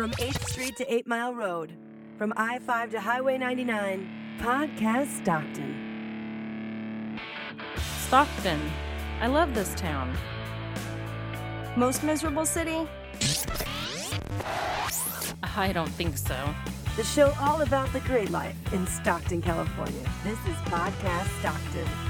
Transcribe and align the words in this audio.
From 0.00 0.12
8th 0.12 0.48
Street 0.48 0.76
to 0.76 0.94
8 0.94 1.06
Mile 1.06 1.34
Road, 1.34 1.74
from 2.16 2.32
I 2.34 2.58
5 2.60 2.92
to 2.92 3.00
Highway 3.00 3.36
99, 3.36 4.08
Podcast 4.38 5.08
Stockton. 5.20 5.76
Stockton. 8.06 8.58
I 9.20 9.26
love 9.26 9.54
this 9.54 9.74
town. 9.74 10.16
Most 11.76 12.02
miserable 12.02 12.46
city? 12.46 12.88
I 15.42 15.70
don't 15.70 15.90
think 15.90 16.16
so. 16.16 16.54
The 16.96 17.04
show 17.04 17.34
all 17.38 17.60
about 17.60 17.92
the 17.92 18.00
great 18.00 18.30
life 18.30 18.56
in 18.72 18.86
Stockton, 18.86 19.42
California. 19.42 20.10
This 20.24 20.38
is 20.46 20.56
Podcast 20.64 21.28
Stockton. 21.40 22.09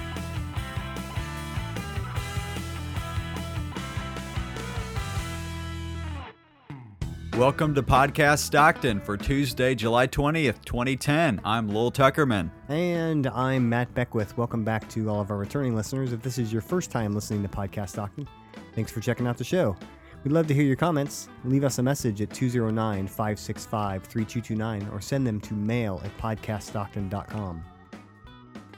Welcome 7.41 7.75
to 7.77 7.83
Podcast 7.83 8.41
Stockton 8.41 9.01
for 9.01 9.17
Tuesday, 9.17 9.75
July 9.75 10.07
20th, 10.07 10.63
2010. 10.67 11.41
I'm 11.43 11.69
Lowell 11.69 11.91
Tuckerman. 11.91 12.51
And 12.69 13.29
I'm 13.29 13.67
Matt 13.67 13.95
Beckwith. 13.95 14.37
Welcome 14.37 14.63
back 14.63 14.87
to 14.91 15.09
all 15.09 15.23
of 15.23 15.31
our 15.31 15.39
returning 15.39 15.75
listeners. 15.75 16.13
If 16.13 16.21
this 16.21 16.37
is 16.37 16.53
your 16.53 16.61
first 16.61 16.91
time 16.91 17.15
listening 17.15 17.43
to 17.43 17.49
Podcast 17.49 17.89
Stockton, 17.89 18.29
thanks 18.75 18.93
for 18.93 19.01
checking 19.01 19.27
out 19.27 19.39
the 19.39 19.45
show. 19.45 19.75
We'd 20.23 20.33
love 20.33 20.49
to 20.49 20.55
hear 20.55 20.65
your 20.65 20.77
comments. 20.77 21.31
Leave 21.47 21.65
us 21.65 21.79
a 21.79 21.83
message 21.83 22.21
at 22.21 22.29
209 22.29 23.09
565 23.09 24.05
3229 24.05 24.95
or 24.95 25.01
send 25.01 25.27
them 25.27 25.41
to 25.41 25.55
mail 25.55 26.03
at 26.05 26.15
podcaststockton.com. 26.19 27.65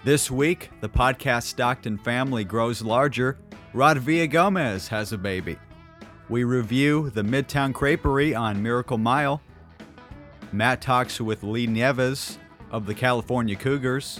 This 0.04 0.30
week, 0.30 0.70
the 0.80 0.88
Podcast 0.88 1.46
Stockton 1.46 1.98
family 1.98 2.44
grows 2.44 2.80
larger. 2.80 3.40
Rod 3.74 4.06
Gomez 4.30 4.86
has 4.86 5.12
a 5.12 5.18
baby. 5.18 5.58
We 6.32 6.44
review 6.44 7.10
the 7.10 7.20
Midtown 7.20 7.74
Creperie 7.74 8.34
on 8.34 8.62
Miracle 8.62 8.96
Mile. 8.96 9.42
Matt 10.50 10.80
talks 10.80 11.20
with 11.20 11.42
Lee 11.42 11.66
Nieves 11.66 12.38
of 12.70 12.86
the 12.86 12.94
California 12.94 13.54
Cougars. 13.54 14.18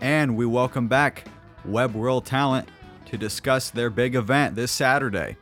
And 0.00 0.36
we 0.36 0.46
welcome 0.46 0.88
back 0.88 1.28
Web 1.64 1.94
World 1.94 2.26
Talent 2.26 2.68
to 3.06 3.16
discuss 3.16 3.70
their 3.70 3.88
big 3.88 4.16
event 4.16 4.56
this 4.56 4.72
Saturday. 4.72 5.36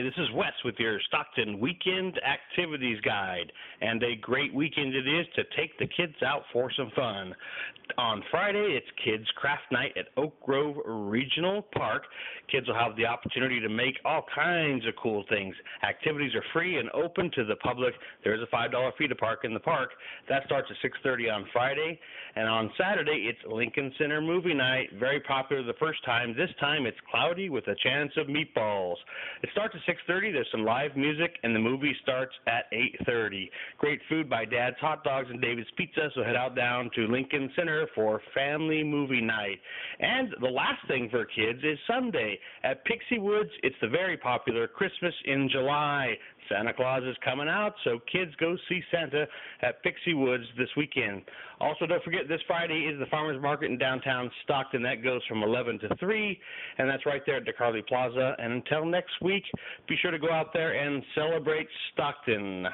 Hi, 0.00 0.04
this 0.04 0.14
is 0.16 0.32
Wes 0.34 0.52
with 0.64 0.76
your 0.78 0.98
Stockton 1.08 1.60
Weekend 1.60 2.18
Activities 2.24 2.98
Guide. 3.02 3.52
And 3.82 4.02
a 4.02 4.16
great 4.16 4.54
weekend 4.54 4.94
it 4.94 5.06
is 5.06 5.26
to 5.36 5.42
take 5.58 5.78
the 5.78 5.86
kids 5.88 6.14
out 6.24 6.44
for 6.54 6.72
some 6.74 6.90
fun. 6.96 7.34
On 7.98 8.22
Friday, 8.30 8.78
it's 8.78 8.86
Kids 9.04 9.26
Craft 9.36 9.64
Night 9.72 9.92
at 9.98 10.06
Oak 10.16 10.40
Grove 10.42 10.76
Regional 10.86 11.62
Park. 11.74 12.04
Kids 12.50 12.66
will 12.68 12.76
have 12.76 12.96
the 12.96 13.04
opportunity 13.04 13.60
to 13.60 13.68
make 13.68 13.98
all 14.04 14.24
kinds 14.34 14.86
of 14.86 14.94
cool 15.02 15.24
things. 15.28 15.54
Activities 15.82 16.34
are 16.34 16.44
free 16.52 16.78
and 16.78 16.88
open 16.92 17.30
to 17.34 17.44
the 17.44 17.56
public. 17.56 17.92
There 18.22 18.34
is 18.34 18.40
a 18.40 18.54
$5 18.54 18.92
fee 18.96 19.08
to 19.08 19.14
park 19.16 19.40
in 19.44 19.52
the 19.52 19.60
park. 19.60 19.90
That 20.28 20.44
starts 20.46 20.68
at 20.70 20.76
6:30 20.82 21.28
on 21.30 21.44
Friday, 21.52 21.98
and 22.36 22.48
on 22.48 22.72
Saturday 22.78 23.26
it's 23.28 23.42
Lincoln 23.44 23.92
Center 23.98 24.20
Movie 24.20 24.54
Night. 24.54 24.92
Very 24.92 25.20
popular 25.20 25.62
the 25.62 25.74
first 25.74 26.02
time. 26.04 26.34
This 26.34 26.50
time 26.60 26.86
it's 26.86 27.00
cloudy 27.10 27.50
with 27.50 27.66
a 27.68 27.74
chance 27.76 28.16
of 28.16 28.28
meatballs. 28.28 28.96
It 29.42 29.50
starts 29.50 29.74
at 29.74 29.82
6:30. 29.90 30.32
There's 30.32 30.46
some 30.52 30.64
live 30.64 30.96
music, 30.96 31.38
and 31.42 31.54
the 31.54 31.58
movie 31.58 31.94
starts 32.02 32.32
at 32.46 32.66
8:30. 32.72 33.50
Great 33.78 34.00
food 34.08 34.30
by 34.30 34.44
Dad's 34.44 34.78
Hot 34.78 35.02
Dogs 35.02 35.28
and 35.30 35.40
David's 35.40 35.70
Pizza. 35.76 36.10
So 36.14 36.22
head 36.22 36.36
out 36.36 36.54
down 36.54 36.90
to 36.94 37.08
Lincoln 37.08 37.50
Center 37.56 37.88
for 37.94 38.20
family 38.32 38.84
movie 38.84 39.20
night. 39.20 39.60
And 39.98 40.32
the 40.40 40.48
last 40.48 40.86
thing 40.86 41.08
for 41.10 41.24
kids 41.24 41.58
is 41.64 41.78
Sunday 41.86 42.38
at 42.62 42.84
Pixie 42.84 43.18
Woods. 43.18 43.50
It's 43.64 43.76
the 43.80 43.88
very 43.88 44.16
popular 44.16 44.68
Christmas 44.68 45.14
in 45.24 45.48
July. 45.48 46.16
Santa 46.50 46.72
Claus 46.72 47.02
is 47.04 47.16
coming 47.24 47.48
out, 47.48 47.74
so 47.84 47.98
kids 48.10 48.32
go 48.40 48.56
see 48.68 48.80
Santa 48.90 49.26
at 49.62 49.82
Pixie 49.82 50.14
Woods 50.14 50.44
this 50.58 50.68
weekend. 50.76 51.22
Also, 51.60 51.86
don't 51.86 52.02
forget 52.02 52.22
this 52.28 52.40
Friday 52.46 52.88
is 52.92 52.98
the 52.98 53.06
Farmers 53.06 53.40
Market 53.40 53.70
in 53.70 53.78
downtown 53.78 54.30
Stockton. 54.44 54.82
That 54.82 55.02
goes 55.02 55.20
from 55.28 55.42
11 55.42 55.78
to 55.80 55.94
3, 55.96 56.40
and 56.78 56.88
that's 56.88 57.06
right 57.06 57.22
there 57.26 57.36
at 57.36 57.44
DeCarli 57.44 57.86
Plaza. 57.86 58.34
And 58.38 58.52
until 58.52 58.84
next 58.84 59.12
week, 59.22 59.44
be 59.88 59.96
sure 60.00 60.10
to 60.10 60.18
go 60.18 60.30
out 60.30 60.52
there 60.52 60.72
and 60.72 61.02
celebrate 61.14 61.68
Stockton. 61.92 62.66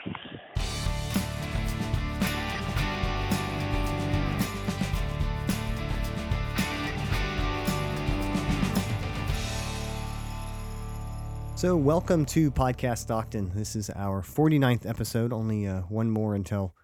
So, 11.57 11.75
welcome 11.75 12.27
to 12.27 12.51
Podcast 12.51 12.99
Stockton. 12.99 13.51
This 13.55 13.77
is 13.77 13.89
our 13.97 14.21
49th 14.21 14.85
episode, 14.85 15.33
only 15.33 15.67
uh, 15.67 15.81
one 15.89 16.11
more 16.11 16.35
until 16.35 16.75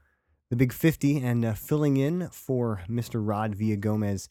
the 0.49 0.57
big 0.57 0.73
50. 0.73 1.19
And 1.19 1.45
uh, 1.45 1.53
filling 1.53 1.99
in 1.99 2.31
for 2.31 2.81
Mr. 2.89 3.21
Rod 3.23 3.55
Villagomez 3.55 4.29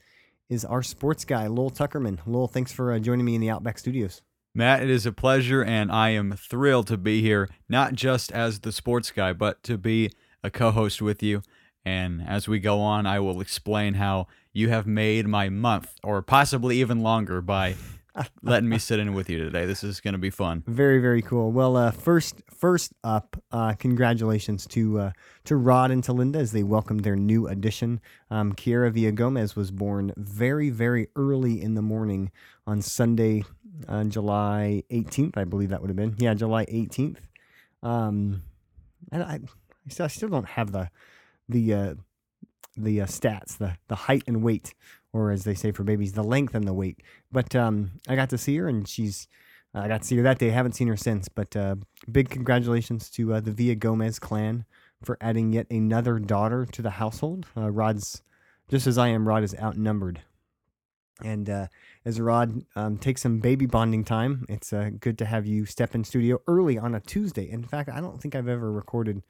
is 0.50 0.66
our 0.66 0.82
sports 0.82 1.26
guy, 1.26 1.46
Lowell 1.46 1.70
Tuckerman. 1.70 2.22
Lowell, 2.26 2.48
thanks 2.48 2.72
for 2.72 2.92
uh, 2.92 2.98
joining 2.98 3.24
me 3.24 3.36
in 3.36 3.42
the 3.42 3.52
Outback 3.52 3.78
Studios. 3.78 4.24
Matt, 4.56 4.82
it 4.82 4.90
is 4.90 5.06
a 5.06 5.12
pleasure, 5.12 5.64
and 5.64 5.92
I 5.92 6.10
am 6.10 6.32
thrilled 6.32 6.88
to 6.88 6.98
be 6.98 7.22
here, 7.22 7.48
not 7.70 7.94
just 7.94 8.32
as 8.32 8.62
the 8.62 8.72
sports 8.72 9.12
guy, 9.12 9.34
but 9.34 9.62
to 9.62 9.78
be 9.78 10.10
a 10.44 10.50
co 10.50 10.72
host 10.72 11.04
with 11.04 11.22
you. 11.22 11.44
And 11.86 12.20
as 12.28 12.48
we 12.48 12.58
go 12.58 12.80
on, 12.80 13.06
I 13.06 13.20
will 13.20 13.42
explain 13.42 13.94
how 13.94 14.26
you 14.54 14.70
have 14.70 14.88
made 14.88 15.28
my 15.28 15.50
month, 15.50 16.00
or 16.04 16.24
possibly 16.24 16.80
even 16.80 17.02
longer, 17.02 17.42
by 17.42 17.76
letting 18.44 18.70
me 18.70 18.78
sit 18.78 19.00
in 19.00 19.14
with 19.14 19.30
you 19.30 19.38
today. 19.38 19.66
This 19.66 19.84
is 19.84 20.02
going 20.02 20.14
to 20.14 20.18
be 20.18 20.30
fun. 20.30 20.64
Very, 20.68 21.00
very 21.00 21.22
cool. 21.22 21.52
Well, 21.52 21.78
uh, 21.78 21.92
first, 21.92 22.42
first 22.54 22.94
up, 23.04 23.42
uh, 23.52 23.74
congratulations 23.74 24.68
to 24.68 25.00
uh, 25.00 25.12
to 25.46 25.56
Rod 25.56 25.92
and 25.92 26.04
to 26.04 26.14
Linda 26.14 26.40
as 26.40 26.52
they 26.52 26.64
welcomed 26.64 27.04
their 27.04 27.16
new 27.16 27.48
addition. 27.48 28.02
Um, 28.30 28.54
Kiera 28.54 28.92
Villagomez 28.92 29.56
was 29.56 29.72
born 29.72 30.14
very, 30.18 30.70
very 30.70 31.08
early 31.16 31.62
in 31.62 31.76
the 31.76 31.82
morning 31.82 32.32
on 32.68 32.82
Sunday, 32.82 33.44
uh, 33.88 34.04
July 34.06 34.84
18th. 34.92 35.38
I 35.38 35.46
believe 35.46 35.70
that 35.70 35.82
would 35.82 35.90
have 35.90 35.98
been. 35.98 36.16
Yeah, 36.18 36.34
July 36.34 36.66
18th. 36.66 37.18
Um, 37.84 38.44
and 39.12 39.24
I, 39.24 39.40
I 39.86 39.90
still, 39.90 40.06
I 40.06 40.08
still 40.10 40.30
don't 40.30 40.48
have 40.50 40.72
the 40.72 40.90
the 41.50 41.74
uh, 41.74 41.94
the 42.78 43.02
uh, 43.02 43.06
stats, 43.06 43.58
the 43.58 43.78
the 43.88 43.96
height 43.96 44.24
and 44.28 44.44
weight, 44.44 44.74
or 45.14 45.32
as 45.32 45.44
they 45.44 45.54
say 45.54 45.72
for 45.72 45.84
babies, 45.84 46.14
the 46.14 46.24
length 46.24 46.56
and 46.56 46.68
the 46.68 46.74
weight. 46.74 47.02
But 47.32 47.56
um, 47.56 47.92
I 48.08 48.16
got 48.16 48.30
to 48.30 48.38
see 48.38 48.58
her, 48.58 48.68
and 48.68 48.88
she's 48.88 49.28
I 49.74 49.88
got 49.88 50.02
to 50.02 50.08
see 50.08 50.18
her 50.18 50.24
that 50.24 50.40
day. 50.40 50.50
I 50.50 50.54
haven't 50.54 50.74
seen 50.74 50.88
her 50.88 50.98
since. 50.98 51.30
But 51.30 51.56
uh, 51.56 51.76
big 52.12 52.30
congratulations 52.30 53.10
to 53.12 53.36
uh, 53.36 53.40
the 53.40 53.52
Villagomez 53.52 54.20
clan 54.20 54.66
for 55.04 55.18
adding 55.22 55.54
yet 55.54 55.68
another 55.72 56.20
daughter 56.20 56.66
to 56.66 56.82
the 56.82 56.92
household. 56.92 57.46
Uh, 57.56 57.72
Rod's 57.72 58.22
just 58.70 58.88
as 58.88 58.98
I 58.98 59.10
am. 59.10 59.28
Rod 59.28 59.44
is 59.44 59.56
outnumbered. 59.56 60.22
And 61.24 61.50
uh, 61.50 61.68
as 62.04 62.20
Rod 62.20 62.66
um, 62.76 62.98
takes 62.98 63.22
some 63.22 63.40
baby 63.40 63.66
bonding 63.66 64.04
time, 64.04 64.46
it's 64.50 64.74
uh, 64.74 64.90
good 65.00 65.18
to 65.20 65.26
have 65.26 65.46
you 65.46 65.66
step 65.66 65.94
in 65.94 66.04
studio 66.04 66.42
early 66.48 66.78
on 66.78 66.96
a 66.96 67.00
Tuesday. 67.00 67.50
In 67.50 67.64
fact, 67.64 67.90
I 67.90 68.02
don't 68.02 68.20
think 68.22 68.36
I've 68.36 68.48
ever 68.48 68.72
recorded 68.72 69.22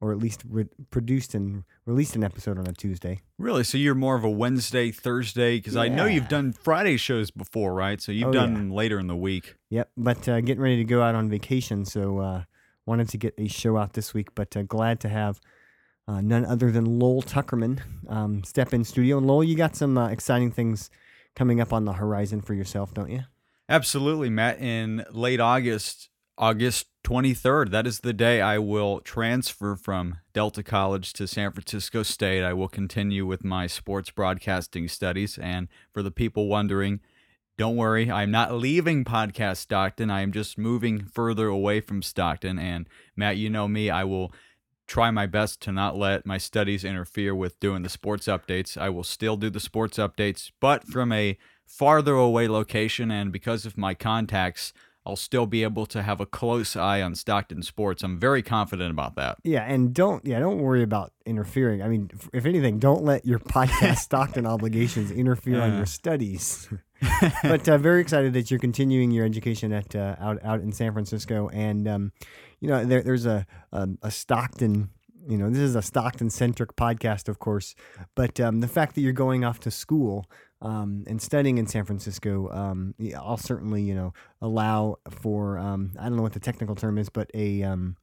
or 0.00 0.12
at 0.12 0.18
least 0.18 0.42
re- 0.48 0.66
produced 0.90 1.34
and 1.34 1.64
released 1.86 2.14
an 2.16 2.22
episode 2.24 2.58
on 2.58 2.66
a 2.66 2.72
Tuesday. 2.72 3.22
Really? 3.38 3.64
So 3.64 3.78
you're 3.78 3.94
more 3.94 4.16
of 4.16 4.24
a 4.24 4.30
Wednesday, 4.30 4.90
Thursday? 4.90 5.56
Because 5.56 5.76
I 5.76 5.88
know 5.88 6.04
you've 6.04 6.28
done 6.28 6.52
Friday 6.52 6.96
shows 6.98 7.30
before, 7.30 7.72
right? 7.74 8.00
So 8.00 8.12
you've 8.12 8.28
Oh, 8.28 8.32
done 8.32 8.52
yeah. 8.52 8.58
them 8.58 8.70
later 8.70 8.98
in 8.98 9.06
the 9.06 9.16
week. 9.16 9.54
Yep, 9.70 9.90
but 9.96 10.28
uh, 10.28 10.40
getting 10.42 10.62
ready 10.62 10.76
to 10.76 10.84
go 10.84 11.02
out 11.02 11.14
on 11.14 11.28
vacation, 11.30 11.84
so 11.84 12.18
uh, 12.18 12.42
wanted 12.84 13.08
to 13.10 13.16
get 13.18 13.34
a 13.38 13.48
show 13.48 13.76
out 13.78 13.94
this 13.94 14.12
week. 14.12 14.34
But 14.34 14.56
uh, 14.56 14.62
glad 14.62 15.00
to 15.00 15.08
have 15.08 15.40
uh, 16.06 16.20
none 16.20 16.44
other 16.44 16.70
than 16.70 16.84
Lowell 16.98 17.22
Tuckerman 17.22 17.80
um, 18.08 18.44
step 18.44 18.74
in 18.74 18.84
studio. 18.84 19.16
And 19.18 19.26
Lowell, 19.26 19.44
you 19.44 19.56
got 19.56 19.74
some 19.76 19.96
uh, 19.98 20.08
exciting 20.08 20.50
things 20.52 20.90
coming 21.34 21.60
up 21.60 21.72
on 21.72 21.84
the 21.86 21.94
horizon 21.94 22.42
for 22.42 22.54
yourself, 22.54 22.92
don't 22.94 23.10
you? 23.10 23.22
Absolutely, 23.68 24.30
Matt. 24.30 24.60
In 24.60 25.04
late 25.10 25.40
August, 25.40 26.08
August 26.38 26.88
23rd, 27.04 27.70
that 27.70 27.86
is 27.86 28.00
the 28.00 28.12
day 28.12 28.42
I 28.42 28.58
will 28.58 29.00
transfer 29.00 29.74
from 29.74 30.18
Delta 30.34 30.62
College 30.62 31.14
to 31.14 31.26
San 31.26 31.50
Francisco 31.50 32.02
State. 32.02 32.44
I 32.44 32.52
will 32.52 32.68
continue 32.68 33.24
with 33.24 33.42
my 33.42 33.66
sports 33.66 34.10
broadcasting 34.10 34.86
studies. 34.88 35.38
And 35.38 35.68
for 35.94 36.02
the 36.02 36.10
people 36.10 36.46
wondering, 36.48 37.00
don't 37.56 37.76
worry, 37.76 38.10
I'm 38.10 38.30
not 38.30 38.52
leaving 38.52 39.02
Podcast 39.02 39.58
Stockton. 39.58 40.10
I 40.10 40.20
am 40.20 40.30
just 40.30 40.58
moving 40.58 41.06
further 41.06 41.46
away 41.46 41.80
from 41.80 42.02
Stockton. 42.02 42.58
And 42.58 42.86
Matt, 43.16 43.38
you 43.38 43.48
know 43.48 43.66
me, 43.66 43.88
I 43.88 44.04
will 44.04 44.30
try 44.86 45.10
my 45.10 45.24
best 45.24 45.62
to 45.62 45.72
not 45.72 45.96
let 45.96 46.26
my 46.26 46.36
studies 46.36 46.84
interfere 46.84 47.34
with 47.34 47.58
doing 47.60 47.82
the 47.82 47.88
sports 47.88 48.26
updates. 48.26 48.76
I 48.76 48.90
will 48.90 49.04
still 49.04 49.38
do 49.38 49.48
the 49.48 49.58
sports 49.58 49.96
updates, 49.96 50.50
but 50.60 50.84
from 50.84 51.12
a 51.12 51.38
farther 51.64 52.14
away 52.14 52.46
location. 52.46 53.10
And 53.10 53.32
because 53.32 53.64
of 53.64 53.78
my 53.78 53.94
contacts, 53.94 54.74
I'll 55.06 55.14
still 55.16 55.46
be 55.46 55.62
able 55.62 55.86
to 55.86 56.02
have 56.02 56.20
a 56.20 56.26
close 56.26 56.74
eye 56.74 57.00
on 57.00 57.14
Stockton 57.14 57.62
sports. 57.62 58.02
I'm 58.02 58.18
very 58.18 58.42
confident 58.42 58.90
about 58.90 59.14
that. 59.14 59.38
Yeah, 59.44 59.62
and 59.62 59.94
don't 59.94 60.26
yeah, 60.26 60.40
don't 60.40 60.58
worry 60.58 60.82
about 60.82 61.12
interfering. 61.24 61.80
I 61.80 61.88
mean, 61.88 62.10
if- 62.32 62.44
anything, 62.44 62.78
don't 62.80 63.04
let 63.04 63.24
your 63.24 63.38
podcast 63.38 63.98
Stockton 64.08 64.46
obligations 64.46 65.10
interfere 65.12 65.60
on 65.60 65.76
your 65.76 65.86
studies. 65.86 66.68
but 67.42 67.68
uh, 67.68 67.78
very 67.78 68.00
excited 68.00 68.32
that 68.32 68.50
you're 68.50 68.58
continuing 68.60 69.10
your 69.10 69.24
education 69.24 69.72
at 69.72 69.94
uh, 69.94 70.16
out 70.18 70.44
out 70.44 70.60
in 70.60 70.72
San 70.72 70.92
Francisco, 70.92 71.48
and 71.52 71.86
um, 71.86 72.12
you 72.60 72.68
know 72.68 72.84
there, 72.84 73.02
there's 73.02 73.26
a, 73.26 73.46
a 73.72 73.88
a 74.02 74.10
Stockton. 74.10 74.90
You 75.28 75.36
know, 75.36 75.50
this 75.50 75.58
is 75.58 75.74
a 75.74 75.82
Stockton 75.82 76.30
centric 76.30 76.76
podcast, 76.76 77.28
of 77.28 77.40
course, 77.40 77.74
but 78.14 78.38
um, 78.38 78.60
the 78.60 78.68
fact 78.68 78.94
that 78.94 79.00
you're 79.00 79.12
going 79.12 79.44
off 79.44 79.58
to 79.60 79.72
school 79.72 80.26
um, 80.66 81.04
and 81.06 81.22
studying 81.22 81.58
in 81.58 81.68
San 81.68 81.84
Francisco, 81.84 82.50
um, 82.50 82.94
I'll 83.16 83.36
certainly 83.36 83.82
you 83.82 83.94
know 83.94 84.12
allow 84.42 84.96
for 85.10 85.58
um, 85.58 85.92
I 85.98 86.08
don't 86.08 86.16
know 86.16 86.22
what 86.22 86.32
the 86.32 86.40
technical 86.40 86.74
term 86.74 86.98
is, 86.98 87.08
but 87.08 87.30
a 87.34 87.62
um, 87.62 87.96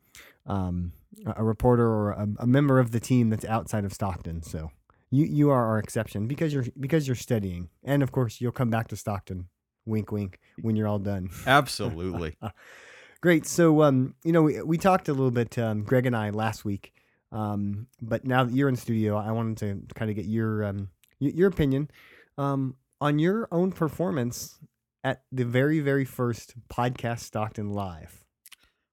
um, 0.48 0.94
a 1.26 1.34
a 1.38 1.44
reporter 1.44 1.86
or 1.86 2.12
a, 2.12 2.28
a 2.40 2.48
member 2.48 2.80
of 2.80 2.92
the 2.92 3.02
team 3.02 3.30
that's 3.30 3.44
outside 3.44 3.84
of 3.84 3.94
Stockton. 3.94 4.44
So 4.44 4.72
you 5.12 5.26
you 5.26 5.50
are 5.50 5.66
our 5.66 5.78
exception 5.78 6.26
because 6.26 6.54
you're 6.54 6.66
because 6.80 7.06
you're 7.06 7.18
studying, 7.18 7.68
and 7.84 8.02
of 8.02 8.14
course 8.14 8.40
you'll 8.40 8.54
come 8.54 8.70
back 8.70 8.88
to 8.90 8.96
Stockton. 8.96 9.50
Wink, 9.86 10.14
wink. 10.14 10.40
When 10.62 10.78
you're 10.78 10.88
all 10.88 11.00
done. 11.00 11.32
Absolutely. 11.46 12.38
Great. 13.22 13.46
So 13.46 13.82
um, 13.82 14.16
you 14.24 14.32
know, 14.32 14.44
we, 14.44 14.62
we 14.62 14.78
talked 14.78 15.10
a 15.10 15.14
little 15.14 15.32
bit, 15.32 15.58
um, 15.58 15.84
Greg 15.84 16.06
and 16.06 16.16
I 16.16 16.30
last 16.30 16.64
week. 16.64 16.94
Um, 17.34 17.88
but 18.02 18.24
now 18.24 18.46
that 18.46 18.56
you're 18.56 18.70
in 18.70 18.78
studio, 18.78 19.18
I 19.18 19.34
wanted 19.34 19.58
to 19.58 19.96
kind 19.96 20.10
of 20.10 20.16
get 20.16 20.26
your 20.26 20.64
um 20.64 20.88
your 21.20 21.50
opinion 21.50 21.90
um 22.38 22.76
on 23.02 23.20
your 23.20 23.48
own 23.52 23.72
performance 23.72 24.60
at 25.04 25.24
the 25.32 25.46
very 25.46 25.80
very 25.80 26.06
first 26.06 26.56
podcast 26.70 27.20
Stockton 27.20 27.72
live. 27.72 28.24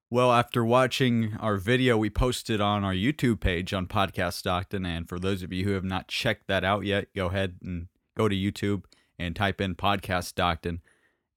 Well, 0.09 0.33
after 0.33 0.65
watching 0.65 1.37
our 1.39 1.55
video 1.55 1.97
we 1.97 2.09
posted 2.09 2.59
on 2.59 2.83
our 2.83 2.93
YouTube 2.93 3.39
page 3.39 3.73
on 3.73 3.87
Podcast 3.87 4.33
Stockton, 4.33 4.85
and 4.85 5.07
for 5.07 5.17
those 5.17 5.41
of 5.41 5.53
you 5.53 5.63
who 5.63 5.71
have 5.71 5.85
not 5.85 6.09
checked 6.09 6.47
that 6.47 6.65
out 6.65 6.83
yet, 6.83 7.07
go 7.15 7.27
ahead 7.27 7.59
and 7.63 7.87
go 8.17 8.27
to 8.27 8.35
YouTube 8.35 8.83
and 9.17 9.33
type 9.33 9.61
in 9.61 9.73
Podcast 9.73 10.25
Stockton. 10.25 10.81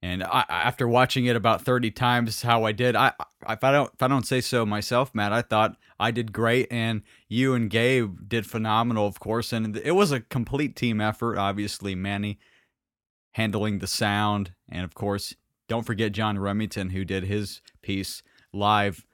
And 0.03 0.25
I, 0.25 0.45
after 0.49 0.89
watching 0.89 1.27
it 1.27 1.37
about 1.37 1.63
thirty 1.63 1.93
times, 1.93 2.43
how 2.43 2.65
I 2.65 2.73
did, 2.73 2.97
I 2.97 3.13
if 3.49 3.63
I 3.63 3.71
don't 3.71 3.93
if 3.95 4.03
I 4.03 4.09
don't 4.09 4.27
say 4.27 4.41
so 4.41 4.67
myself, 4.67 5.15
Matt, 5.15 5.33
I 5.33 5.41
thought 5.41 5.77
I 5.99 6.11
did 6.11 6.33
great, 6.33 6.67
and 6.71 7.03
you 7.29 7.55
and 7.55 7.71
Gabe 7.71 8.29
did 8.29 8.47
phenomenal, 8.47 9.07
of 9.07 9.21
course, 9.21 9.53
and 9.53 9.77
it 9.77 9.93
was 9.93 10.13
a 10.13 10.21
complete 10.21 10.77
team 10.77 11.01
effort. 11.01 11.39
Obviously, 11.39 11.95
Manny 11.95 12.39
handling 13.33 13.79
the 13.79 13.87
sound, 13.87 14.53
and 14.69 14.85
of 14.85 14.95
course, 14.95 15.35
don't 15.69 15.85
forget 15.85 16.13
John 16.13 16.39
Remington 16.39 16.91
who 16.91 17.05
did 17.05 17.25
his 17.25 17.63
piece 17.83 18.23
live 18.53 19.05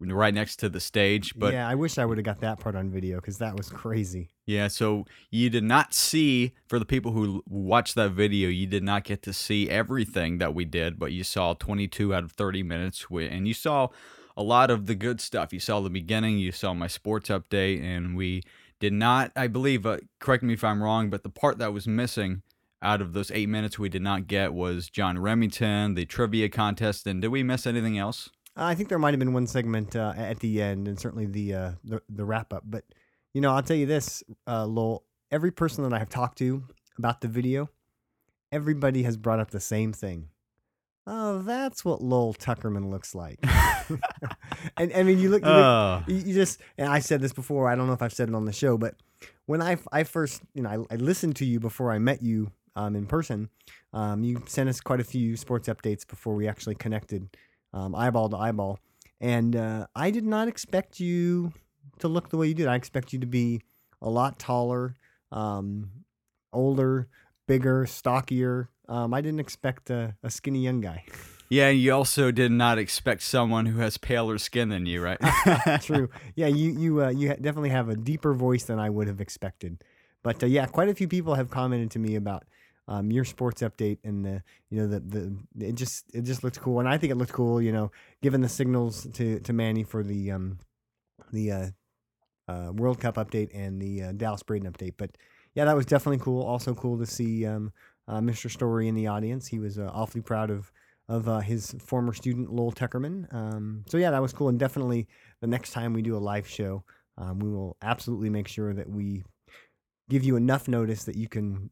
right 0.00 0.34
next 0.34 0.56
to 0.56 0.68
the 0.68 0.80
stage. 0.80 1.34
But 1.36 1.52
yeah, 1.52 1.68
I 1.68 1.74
wish 1.74 1.98
I 1.98 2.04
would 2.04 2.18
have 2.18 2.24
got 2.24 2.40
that 2.40 2.60
part 2.60 2.74
on 2.74 2.90
video 2.90 3.16
because 3.16 3.38
that 3.38 3.56
was 3.56 3.68
crazy. 3.68 4.30
yeah, 4.46 4.68
so 4.68 5.04
you 5.30 5.50
did 5.50 5.64
not 5.64 5.94
see, 5.94 6.52
for 6.66 6.78
the 6.78 6.84
people 6.84 7.12
who 7.12 7.42
watched 7.48 7.94
that 7.94 8.10
video, 8.10 8.48
you 8.48 8.66
did 8.66 8.82
not 8.82 9.04
get 9.04 9.22
to 9.22 9.32
see 9.32 9.70
everything 9.70 10.38
that 10.38 10.54
we 10.54 10.64
did, 10.64 10.98
but 10.98 11.12
you 11.12 11.24
saw 11.24 11.54
22 11.54 12.14
out 12.14 12.24
of 12.24 12.32
30 12.32 12.62
minutes, 12.62 13.06
and 13.10 13.48
you 13.48 13.54
saw 13.54 13.88
a 14.36 14.42
lot 14.42 14.70
of 14.70 14.86
the 14.86 14.94
good 14.94 15.20
stuff. 15.20 15.52
You 15.52 15.60
saw 15.60 15.80
the 15.80 15.90
beginning, 15.90 16.38
you 16.38 16.52
saw 16.52 16.74
my 16.74 16.86
sports 16.86 17.28
update, 17.28 17.82
and 17.82 18.16
we 18.16 18.42
did 18.80 18.92
not, 18.92 19.32
I 19.36 19.46
believe, 19.46 19.86
uh, 19.86 19.98
correct 20.18 20.42
me 20.42 20.54
if 20.54 20.64
I'm 20.64 20.82
wrong, 20.82 21.10
but 21.10 21.22
the 21.22 21.30
part 21.30 21.58
that 21.58 21.72
was 21.72 21.86
missing 21.86 22.42
out 22.82 23.00
of 23.00 23.12
those 23.14 23.30
eight 23.30 23.48
minutes 23.48 23.78
we 23.78 23.88
did 23.88 24.02
not 24.02 24.26
get 24.26 24.52
was 24.52 24.90
John 24.90 25.18
Remington, 25.18 25.94
the 25.94 26.04
trivia 26.04 26.48
contest, 26.48 27.06
and 27.06 27.22
did 27.22 27.28
we 27.28 27.42
miss 27.42 27.66
anything 27.66 27.96
else? 27.98 28.30
I 28.56 28.74
think 28.74 28.88
there 28.88 28.98
might 28.98 29.12
have 29.12 29.18
been 29.18 29.32
one 29.32 29.46
segment 29.46 29.96
uh, 29.96 30.12
at 30.16 30.40
the 30.40 30.62
end, 30.62 30.86
and 30.86 30.98
certainly 30.98 31.26
the 31.26 31.54
uh, 31.54 31.72
the, 31.82 32.02
the 32.08 32.24
wrap 32.24 32.52
up. 32.52 32.62
But 32.66 32.84
you 33.32 33.40
know, 33.40 33.52
I'll 33.52 33.62
tell 33.62 33.76
you 33.76 33.86
this, 33.86 34.22
uh, 34.46 34.66
Lowell. 34.66 35.04
Every 35.30 35.50
person 35.50 35.82
that 35.82 35.92
I 35.92 35.98
have 35.98 36.10
talked 36.10 36.38
to 36.38 36.62
about 36.96 37.20
the 37.20 37.26
video, 37.26 37.68
everybody 38.52 39.02
has 39.02 39.16
brought 39.16 39.40
up 39.40 39.50
the 39.50 39.58
same 39.58 39.92
thing. 39.92 40.28
Oh, 41.06 41.42
that's 41.42 41.84
what 41.84 42.00
Lowell 42.02 42.34
Tuckerman 42.34 42.90
looks 42.90 43.14
like. 43.14 43.38
and 44.76 44.92
I 44.94 45.02
mean, 45.02 45.18
you 45.18 45.28
look, 45.28 45.42
you, 45.42 45.48
look, 45.50 45.56
Oh. 45.64 46.02
you 46.06 46.32
just, 46.32 46.60
and 46.78 46.88
I 46.88 47.00
said 47.00 47.20
this 47.20 47.32
before. 47.32 47.68
I 47.68 47.74
don't 47.74 47.86
know 47.86 47.92
if 47.92 48.00
I've 48.00 48.12
said 48.14 48.28
it 48.30 48.34
on 48.34 48.46
the 48.46 48.52
show, 48.52 48.78
but 48.78 48.94
when 49.46 49.60
I, 49.60 49.76
I 49.92 50.04
first, 50.04 50.40
you 50.54 50.62
know, 50.62 50.86
I, 50.90 50.94
I 50.94 50.96
listened 50.96 51.36
to 51.36 51.44
you 51.44 51.60
before 51.60 51.92
I 51.92 51.98
met 51.98 52.22
you 52.22 52.52
um, 52.74 52.96
in 52.96 53.04
person. 53.06 53.50
Um, 53.92 54.24
you 54.24 54.42
sent 54.46 54.68
us 54.70 54.80
quite 54.80 55.00
a 55.00 55.04
few 55.04 55.36
sports 55.36 55.68
updates 55.68 56.06
before 56.06 56.34
we 56.34 56.48
actually 56.48 56.74
connected 56.74 57.28
um, 57.74 57.94
eyeball 57.94 58.30
to 58.30 58.36
eyeball. 58.36 58.78
And 59.20 59.54
uh, 59.54 59.86
I 59.94 60.10
did 60.10 60.24
not 60.24 60.48
expect 60.48 61.00
you 61.00 61.52
to 61.98 62.08
look 62.08 62.30
the 62.30 62.36
way 62.38 62.46
you 62.48 62.54
did. 62.54 62.66
I 62.66 62.76
expect 62.76 63.12
you 63.12 63.18
to 63.20 63.26
be 63.26 63.60
a 64.00 64.08
lot 64.08 64.38
taller, 64.38 64.94
um, 65.30 65.90
older, 66.52 67.08
bigger, 67.46 67.84
stockier. 67.86 68.68
Um, 68.88 69.14
I 69.14 69.20
didn't 69.20 69.40
expect 69.40 69.90
a, 69.90 70.16
a 70.22 70.30
skinny 70.30 70.60
young 70.60 70.80
guy. 70.80 71.04
Yeah, 71.50 71.68
and 71.68 71.78
you 71.78 71.92
also 71.92 72.30
did 72.30 72.50
not 72.50 72.78
expect 72.78 73.20
someone 73.22 73.66
who 73.66 73.78
has 73.78 73.98
paler 73.98 74.38
skin 74.38 74.70
than 74.70 74.86
you, 74.86 75.02
right? 75.02 75.18
True. 75.82 76.08
Yeah, 76.34 76.46
you 76.46 76.72
you 76.72 77.04
uh, 77.04 77.10
you 77.10 77.28
definitely 77.28 77.68
have 77.68 77.90
a 77.90 77.94
deeper 77.94 78.32
voice 78.32 78.64
than 78.64 78.78
I 78.78 78.88
would 78.88 79.06
have 79.08 79.20
expected. 79.20 79.84
But 80.22 80.42
uh, 80.42 80.46
yeah, 80.46 80.64
quite 80.66 80.88
a 80.88 80.94
few 80.94 81.06
people 81.06 81.34
have 81.34 81.50
commented 81.50 81.90
to 81.92 81.98
me 81.98 82.16
about 82.16 82.44
um, 82.88 83.10
your 83.10 83.24
sports 83.24 83.62
update 83.62 83.98
and 84.04 84.24
the 84.24 84.42
you 84.70 84.80
know 84.80 84.86
the 84.88 85.00
the 85.00 85.66
it 85.68 85.74
just 85.74 86.06
it 86.14 86.22
just 86.22 86.42
looked 86.42 86.60
cool, 86.60 86.80
and 86.80 86.88
I 86.88 86.96
think 86.96 87.12
it 87.12 87.16
looked 87.16 87.32
cool. 87.32 87.60
You 87.60 87.72
know, 87.72 87.92
given 88.22 88.40
the 88.40 88.48
signals 88.48 89.06
to 89.12 89.38
to 89.40 89.52
Manny 89.52 89.84
for 89.84 90.02
the 90.02 90.32
um 90.32 90.58
the 91.30 91.52
uh, 91.52 91.66
uh, 92.48 92.72
World 92.72 93.00
Cup 93.00 93.16
update 93.16 93.50
and 93.54 93.80
the 93.80 94.02
uh, 94.02 94.12
Dallas 94.12 94.42
Braden 94.42 94.70
update. 94.70 94.94
But 94.96 95.16
yeah, 95.54 95.66
that 95.66 95.76
was 95.76 95.86
definitely 95.86 96.18
cool. 96.18 96.42
Also 96.42 96.74
cool 96.74 96.98
to 96.98 97.06
see 97.06 97.46
um, 97.46 97.72
uh, 98.08 98.20
Mr. 98.20 98.50
Story 98.50 98.88
in 98.88 98.94
the 98.94 99.06
audience. 99.06 99.46
He 99.46 99.58
was 99.58 99.78
uh, 99.78 99.90
awfully 99.92 100.22
proud 100.22 100.50
of 100.50 100.72
of 101.08 101.28
uh, 101.28 101.40
his 101.40 101.74
former 101.80 102.14
student 102.14 102.50
Lowell 102.50 102.72
Tuckerman. 102.72 103.32
Um, 103.34 103.84
so 103.88 103.98
yeah, 103.98 104.10
that 104.10 104.22
was 104.22 104.32
cool, 104.32 104.48
and 104.48 104.58
definitely 104.58 105.06
the 105.40 105.46
next 105.46 105.72
time 105.72 105.92
we 105.92 106.02
do 106.02 106.16
a 106.16 106.18
live 106.18 106.48
show, 106.48 106.82
um, 107.18 107.38
we 107.38 107.50
will 107.50 107.76
absolutely 107.82 108.30
make 108.30 108.48
sure 108.48 108.72
that 108.72 108.88
we 108.88 109.22
give 110.08 110.24
you 110.24 110.36
enough 110.36 110.66
notice 110.68 111.04
that 111.04 111.16
you 111.16 111.28
can, 111.28 111.70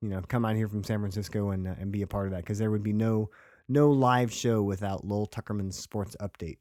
you 0.00 0.08
know, 0.08 0.22
come 0.28 0.44
out 0.44 0.56
here 0.56 0.68
from 0.68 0.84
San 0.84 1.00
Francisco 1.00 1.50
and 1.50 1.68
uh, 1.68 1.74
and 1.78 1.92
be 1.92 2.02
a 2.02 2.06
part 2.06 2.26
of 2.26 2.32
that 2.32 2.42
because 2.42 2.58
there 2.58 2.70
would 2.70 2.82
be 2.82 2.92
no 2.92 3.30
no 3.68 3.90
live 3.90 4.32
show 4.32 4.62
without 4.62 5.06
Lowell 5.06 5.26
Tuckerman's 5.26 5.78
sports 5.78 6.16
update. 6.20 6.58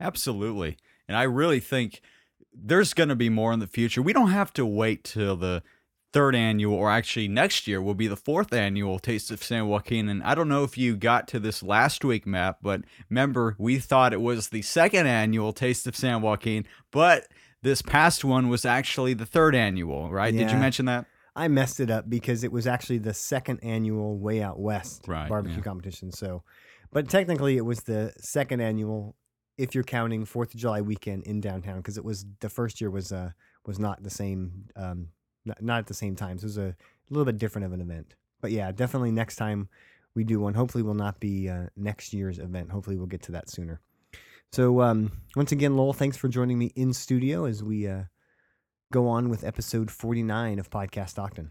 Absolutely. 0.00 0.76
And 1.08 1.16
I 1.16 1.22
really 1.22 1.60
think 1.60 2.00
there's 2.52 2.94
going 2.94 3.08
to 3.08 3.16
be 3.16 3.28
more 3.28 3.52
in 3.52 3.60
the 3.60 3.66
future. 3.66 4.02
We 4.02 4.12
don't 4.12 4.30
have 4.30 4.52
to 4.54 4.66
wait 4.66 5.04
till 5.04 5.36
the 5.36 5.62
third 6.16 6.34
annual, 6.34 6.74
or 6.74 6.90
actually 6.90 7.28
next 7.28 7.66
year 7.66 7.82
will 7.82 7.94
be 7.94 8.06
the 8.06 8.16
fourth 8.16 8.50
annual 8.54 8.98
Taste 8.98 9.30
of 9.30 9.42
San 9.42 9.68
Joaquin. 9.68 10.08
And 10.08 10.22
I 10.22 10.34
don't 10.34 10.48
know 10.48 10.64
if 10.64 10.78
you 10.78 10.96
got 10.96 11.28
to 11.28 11.38
this 11.38 11.62
last 11.62 12.06
week, 12.06 12.26
Matt, 12.26 12.56
but 12.62 12.80
remember, 13.10 13.54
we 13.58 13.78
thought 13.78 14.14
it 14.14 14.22
was 14.22 14.48
the 14.48 14.62
second 14.62 15.06
annual 15.06 15.52
Taste 15.52 15.86
of 15.86 15.94
San 15.94 16.22
Joaquin, 16.22 16.64
but 16.90 17.28
this 17.60 17.82
past 17.82 18.24
one 18.24 18.48
was 18.48 18.64
actually 18.64 19.12
the 19.12 19.26
third 19.26 19.54
annual, 19.54 20.10
right? 20.10 20.34
Did 20.34 20.50
you 20.50 20.56
mention 20.56 20.86
that? 20.86 21.04
I 21.34 21.48
messed 21.48 21.80
it 21.80 21.90
up 21.90 22.08
because 22.08 22.44
it 22.44 22.50
was 22.50 22.66
actually 22.66 22.96
the 22.96 23.12
second 23.12 23.60
annual 23.62 24.16
Way 24.16 24.42
Out 24.42 24.58
West 24.58 25.06
Right, 25.06 25.28
barbecue 25.28 25.58
yeah. 25.58 25.64
competition. 25.64 26.12
So, 26.12 26.44
but 26.92 27.10
technically, 27.10 27.58
it 27.58 27.64
was 27.66 27.80
the 27.80 28.14
second 28.18 28.62
annual 28.62 29.16
if 29.58 29.74
you're 29.74 29.84
counting 29.84 30.24
Fourth 30.24 30.54
of 30.54 30.60
July 30.60 30.80
weekend 30.80 31.24
in 31.24 31.42
downtown 31.42 31.76
because 31.76 31.98
it 31.98 32.04
was 32.06 32.24
the 32.40 32.48
first 32.48 32.80
year 32.80 32.90
was 32.90 33.12
uh 33.12 33.32
was 33.66 33.78
not 33.78 34.02
the 34.02 34.10
same 34.10 34.64
um 34.76 35.08
not, 35.60 35.78
at 35.78 35.86
the 35.86 35.94
same 35.94 36.16
time. 36.16 36.38
So 36.38 36.44
it 36.44 36.48
was 36.48 36.58
a 36.58 36.76
little 37.10 37.24
bit 37.24 37.38
different 37.38 37.66
of 37.66 37.72
an 37.72 37.80
event. 37.80 38.14
But 38.40 38.50
yeah, 38.50 38.70
definitely 38.72 39.12
next 39.12 39.36
time 39.36 39.68
we 40.14 40.24
do 40.24 40.40
one. 40.40 40.54
Hopefully, 40.54 40.82
will 40.82 40.94
not 40.94 41.20
be 41.20 41.48
uh, 41.48 41.66
next 41.76 42.12
year's 42.12 42.38
event. 42.38 42.70
Hopefully, 42.70 42.96
we'll 42.96 43.06
get 43.06 43.22
to 43.22 43.32
that 43.32 43.48
sooner. 43.48 43.80
So 44.52 44.80
um, 44.80 45.12
once 45.34 45.52
again, 45.52 45.76
Lowell, 45.76 45.92
thanks 45.92 46.16
for 46.16 46.28
joining 46.28 46.58
me 46.58 46.72
in 46.76 46.92
studio 46.92 47.44
as 47.44 47.62
we 47.62 47.86
uh, 47.86 48.04
go 48.92 49.08
on 49.08 49.28
with 49.28 49.44
episode 49.44 49.90
49 49.90 50.58
of 50.58 50.70
Podcast 50.70 51.10
Stockton. 51.10 51.50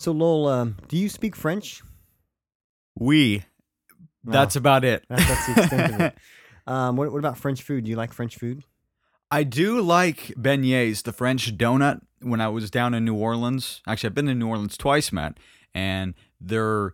So, 0.00 0.12
Lowell, 0.12 0.46
um, 0.46 0.76
do 0.88 0.96
you 0.96 1.08
speak 1.08 1.36
French? 1.36 1.82
We. 2.98 3.44
That's 4.24 4.56
about 4.56 4.84
it. 4.84 5.04
That's, 5.08 5.26
that's 5.26 5.46
the 5.46 5.62
extent 5.62 5.94
of 5.94 6.00
it. 6.00 6.18
Um, 6.68 6.96
what, 6.96 7.10
what 7.10 7.18
about 7.18 7.38
French 7.38 7.62
food? 7.62 7.84
Do 7.84 7.90
you 7.90 7.96
like 7.96 8.12
French 8.12 8.36
food? 8.36 8.62
I 9.30 9.42
do 9.42 9.80
like 9.80 10.34
beignets, 10.36 11.02
the 11.02 11.14
French 11.14 11.56
donut. 11.56 12.02
When 12.20 12.42
I 12.42 12.48
was 12.48 12.70
down 12.70 12.92
in 12.92 13.06
New 13.06 13.14
Orleans, 13.14 13.80
actually, 13.86 14.08
I've 14.08 14.14
been 14.14 14.28
in 14.28 14.38
New 14.38 14.48
Orleans 14.48 14.76
twice, 14.76 15.10
Matt, 15.10 15.38
and 15.72 16.12
their 16.38 16.92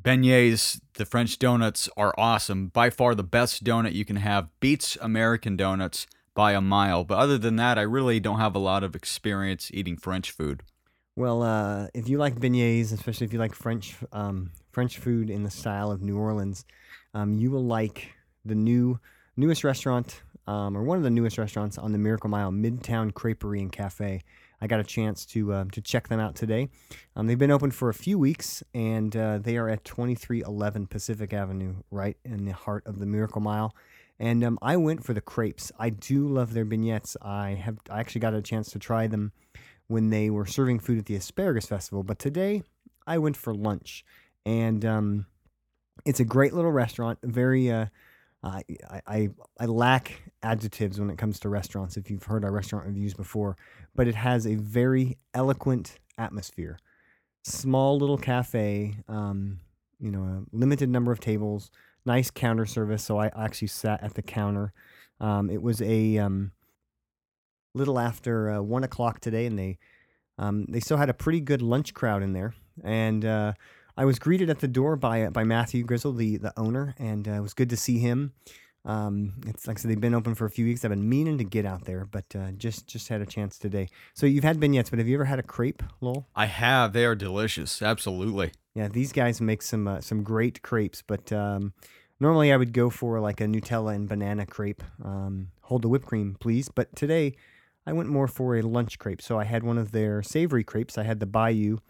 beignets, 0.00 0.80
the 0.94 1.04
French 1.04 1.40
donuts, 1.40 1.88
are 1.96 2.14
awesome. 2.16 2.68
By 2.68 2.88
far 2.88 3.16
the 3.16 3.24
best 3.24 3.64
donut 3.64 3.94
you 3.94 4.04
can 4.04 4.14
have. 4.14 4.48
Beats 4.60 4.96
American 5.00 5.56
donuts 5.56 6.06
by 6.34 6.52
a 6.52 6.60
mile. 6.60 7.02
But 7.02 7.18
other 7.18 7.36
than 7.36 7.56
that, 7.56 7.78
I 7.78 7.82
really 7.82 8.20
don't 8.20 8.38
have 8.38 8.54
a 8.54 8.60
lot 8.60 8.84
of 8.84 8.94
experience 8.94 9.72
eating 9.74 9.96
French 9.96 10.30
food. 10.30 10.62
Well, 11.16 11.42
uh, 11.42 11.88
if 11.94 12.08
you 12.08 12.18
like 12.18 12.36
beignets, 12.36 12.92
especially 12.92 13.26
if 13.26 13.32
you 13.32 13.40
like 13.40 13.54
French 13.54 13.96
um, 14.12 14.52
French 14.72 14.98
food 14.98 15.30
in 15.30 15.42
the 15.42 15.50
style 15.50 15.90
of 15.90 16.02
New 16.02 16.16
Orleans, 16.16 16.64
um, 17.14 17.34
you 17.34 17.50
will 17.50 17.64
like 17.64 18.14
the 18.44 18.54
new 18.54 18.98
newest 19.36 19.64
restaurant 19.64 20.22
um, 20.46 20.76
or 20.76 20.82
one 20.82 20.98
of 20.98 21.04
the 21.04 21.10
newest 21.10 21.38
restaurants 21.38 21.78
on 21.78 21.92
the 21.92 21.98
Miracle 21.98 22.28
Mile, 22.28 22.50
Midtown 22.50 23.12
Creperie 23.12 23.60
and 23.60 23.70
Cafe. 23.70 24.22
I 24.60 24.66
got 24.66 24.80
a 24.80 24.84
chance 24.84 25.24
to 25.26 25.52
uh, 25.52 25.64
to 25.72 25.80
check 25.80 26.08
them 26.08 26.20
out 26.20 26.34
today. 26.34 26.68
Um, 27.16 27.26
they've 27.26 27.38
been 27.38 27.50
open 27.50 27.70
for 27.70 27.88
a 27.88 27.94
few 27.94 28.18
weeks, 28.18 28.62
and 28.74 29.14
uh, 29.16 29.38
they 29.38 29.56
are 29.56 29.68
at 29.68 29.84
2311 29.84 30.86
Pacific 30.86 31.32
Avenue, 31.32 31.76
right 31.90 32.16
in 32.24 32.44
the 32.44 32.52
heart 32.52 32.86
of 32.86 32.98
the 32.98 33.06
Miracle 33.06 33.40
Mile. 33.40 33.74
And 34.18 34.44
um, 34.44 34.58
I 34.60 34.76
went 34.76 35.02
for 35.02 35.14
the 35.14 35.22
crepes. 35.22 35.72
I 35.78 35.88
do 35.88 36.28
love 36.28 36.52
their 36.52 36.66
beignets. 36.66 37.16
I 37.22 37.50
have 37.50 37.78
I 37.88 38.00
actually 38.00 38.20
got 38.20 38.34
a 38.34 38.42
chance 38.42 38.70
to 38.72 38.78
try 38.78 39.06
them 39.06 39.32
when 39.86 40.10
they 40.10 40.28
were 40.30 40.46
serving 40.46 40.80
food 40.80 40.98
at 40.98 41.06
the 41.06 41.16
Asparagus 41.16 41.66
Festival. 41.66 42.02
But 42.02 42.18
today 42.18 42.62
I 43.06 43.16
went 43.18 43.36
for 43.36 43.54
lunch, 43.54 44.04
and 44.46 44.84
um, 44.84 45.26
it's 46.04 46.20
a 46.20 46.24
great 46.24 46.52
little 46.52 46.72
restaurant. 46.72 47.18
Very, 47.22 47.70
uh, 47.70 47.86
I, 48.42 48.62
I 49.06 49.28
I 49.58 49.66
lack 49.66 50.22
adjectives 50.42 50.98
when 50.98 51.10
it 51.10 51.18
comes 51.18 51.40
to 51.40 51.48
restaurants. 51.48 51.96
If 51.96 52.10
you've 52.10 52.24
heard 52.24 52.44
our 52.44 52.52
restaurant 52.52 52.86
reviews 52.86 53.14
before, 53.14 53.56
but 53.94 54.08
it 54.08 54.14
has 54.14 54.46
a 54.46 54.54
very 54.54 55.18
eloquent 55.34 55.98
atmosphere. 56.16 56.78
Small 57.44 57.98
little 57.98 58.18
cafe, 58.18 58.96
um, 59.08 59.60
you 59.98 60.10
know, 60.10 60.22
a 60.22 60.56
limited 60.56 60.88
number 60.88 61.12
of 61.12 61.20
tables, 61.20 61.70
nice 62.04 62.30
counter 62.30 62.66
service. 62.66 63.02
So 63.04 63.18
I 63.18 63.30
actually 63.36 63.68
sat 63.68 64.02
at 64.02 64.14
the 64.14 64.22
counter. 64.22 64.72
Um, 65.20 65.50
it 65.50 65.62
was 65.62 65.82
a 65.82 66.18
um, 66.18 66.52
little 67.74 67.98
after 67.98 68.50
uh, 68.50 68.60
one 68.62 68.84
o'clock 68.84 69.20
today, 69.20 69.46
and 69.46 69.58
they 69.58 69.78
um, 70.38 70.64
they 70.68 70.80
still 70.80 70.96
had 70.96 71.10
a 71.10 71.14
pretty 71.14 71.40
good 71.40 71.60
lunch 71.60 71.92
crowd 71.92 72.22
in 72.22 72.32
there. 72.32 72.54
And 72.82 73.24
uh, 73.24 73.52
I 74.00 74.06
was 74.06 74.18
greeted 74.18 74.48
at 74.48 74.60
the 74.60 74.66
door 74.66 74.96
by 74.96 75.28
by 75.28 75.44
Matthew 75.44 75.84
Grizzle, 75.84 76.14
the 76.14 76.38
the 76.38 76.58
owner, 76.58 76.94
and 76.98 77.28
uh, 77.28 77.32
it 77.32 77.40
was 77.40 77.52
good 77.52 77.68
to 77.68 77.76
see 77.76 77.98
him. 77.98 78.32
Um, 78.86 79.34
it's 79.46 79.66
like 79.66 79.76
I 79.76 79.80
said, 79.82 79.90
they've 79.90 80.00
been 80.00 80.14
open 80.14 80.34
for 80.34 80.46
a 80.46 80.50
few 80.50 80.64
weeks. 80.64 80.86
I've 80.86 80.90
been 80.90 81.06
meaning 81.06 81.36
to 81.36 81.44
get 81.44 81.66
out 81.66 81.84
there, 81.84 82.06
but 82.06 82.24
uh, 82.34 82.52
just 82.52 82.86
just 82.86 83.08
had 83.08 83.20
a 83.20 83.26
chance 83.26 83.58
today. 83.58 83.90
So 84.14 84.24
you've 84.24 84.42
had 84.42 84.56
beignets, 84.56 84.88
but 84.88 85.00
have 85.00 85.06
you 85.06 85.16
ever 85.16 85.26
had 85.26 85.38
a 85.38 85.42
crepe, 85.42 85.82
Lowell? 86.00 86.26
I 86.34 86.46
have. 86.46 86.94
They 86.94 87.04
are 87.04 87.14
delicious. 87.14 87.82
Absolutely. 87.82 88.52
Yeah, 88.72 88.88
these 88.88 89.12
guys 89.12 89.38
make 89.38 89.60
some 89.60 89.86
uh, 89.86 90.00
some 90.00 90.22
great 90.22 90.62
crepes, 90.62 91.02
but 91.02 91.30
um, 91.30 91.74
normally 92.18 92.54
I 92.54 92.56
would 92.56 92.72
go 92.72 92.88
for 92.88 93.20
like 93.20 93.42
a 93.42 93.44
Nutella 93.44 93.94
and 93.94 94.08
banana 94.08 94.46
crepe. 94.46 94.82
Um, 95.04 95.48
hold 95.60 95.82
the 95.82 95.88
whipped 95.88 96.06
cream, 96.06 96.38
please. 96.40 96.70
But 96.70 96.96
today 96.96 97.36
I 97.86 97.92
went 97.92 98.08
more 98.08 98.28
for 98.28 98.56
a 98.56 98.62
lunch 98.62 98.98
crepe. 98.98 99.20
So 99.20 99.38
I 99.38 99.44
had 99.44 99.62
one 99.62 99.76
of 99.76 99.92
their 99.92 100.22
savory 100.22 100.64
crepes. 100.64 100.96
I 100.96 101.02
had 101.02 101.20
the 101.20 101.26
Bayou 101.26 101.80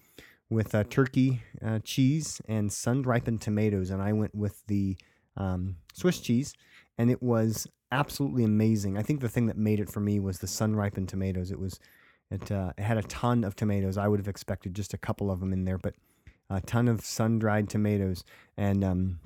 with 0.50 0.74
uh, 0.74 0.84
turkey 0.84 1.42
uh, 1.64 1.78
cheese 1.78 2.42
and 2.48 2.72
sun 2.72 3.02
ripened 3.02 3.40
tomatoes, 3.40 3.90
and 3.90 4.02
I 4.02 4.12
went 4.12 4.34
with 4.34 4.66
the 4.66 4.96
um, 5.36 5.76
Swiss 5.94 6.18
cheese, 6.18 6.52
and 6.98 7.10
it 7.10 7.22
was 7.22 7.68
absolutely 7.92 8.44
amazing. 8.44 8.98
I 8.98 9.02
think 9.02 9.20
the 9.20 9.28
thing 9.28 9.46
that 9.46 9.56
made 9.56 9.80
it 9.80 9.88
for 9.88 10.00
me 10.00 10.18
was 10.18 10.38
the 10.38 10.46
sun 10.46 10.74
ripened 10.76 11.08
tomatoes. 11.08 11.50
It 11.50 11.58
was 11.58 11.78
it, 12.30 12.50
uh, 12.50 12.72
it 12.76 12.82
had 12.82 12.98
a 12.98 13.02
ton 13.02 13.42
of 13.44 13.56
tomatoes. 13.56 13.96
I 13.96 14.06
would 14.06 14.20
have 14.20 14.28
expected 14.28 14.74
just 14.74 14.94
a 14.94 14.98
couple 14.98 15.30
of 15.30 15.40
them 15.40 15.52
in 15.52 15.64
there, 15.64 15.78
but 15.78 15.94
a 16.48 16.60
ton 16.60 16.88
of 16.88 17.04
sun 17.04 17.38
dried 17.38 17.68
tomatoes 17.68 18.24
and 18.56 18.84
um, 18.84 19.20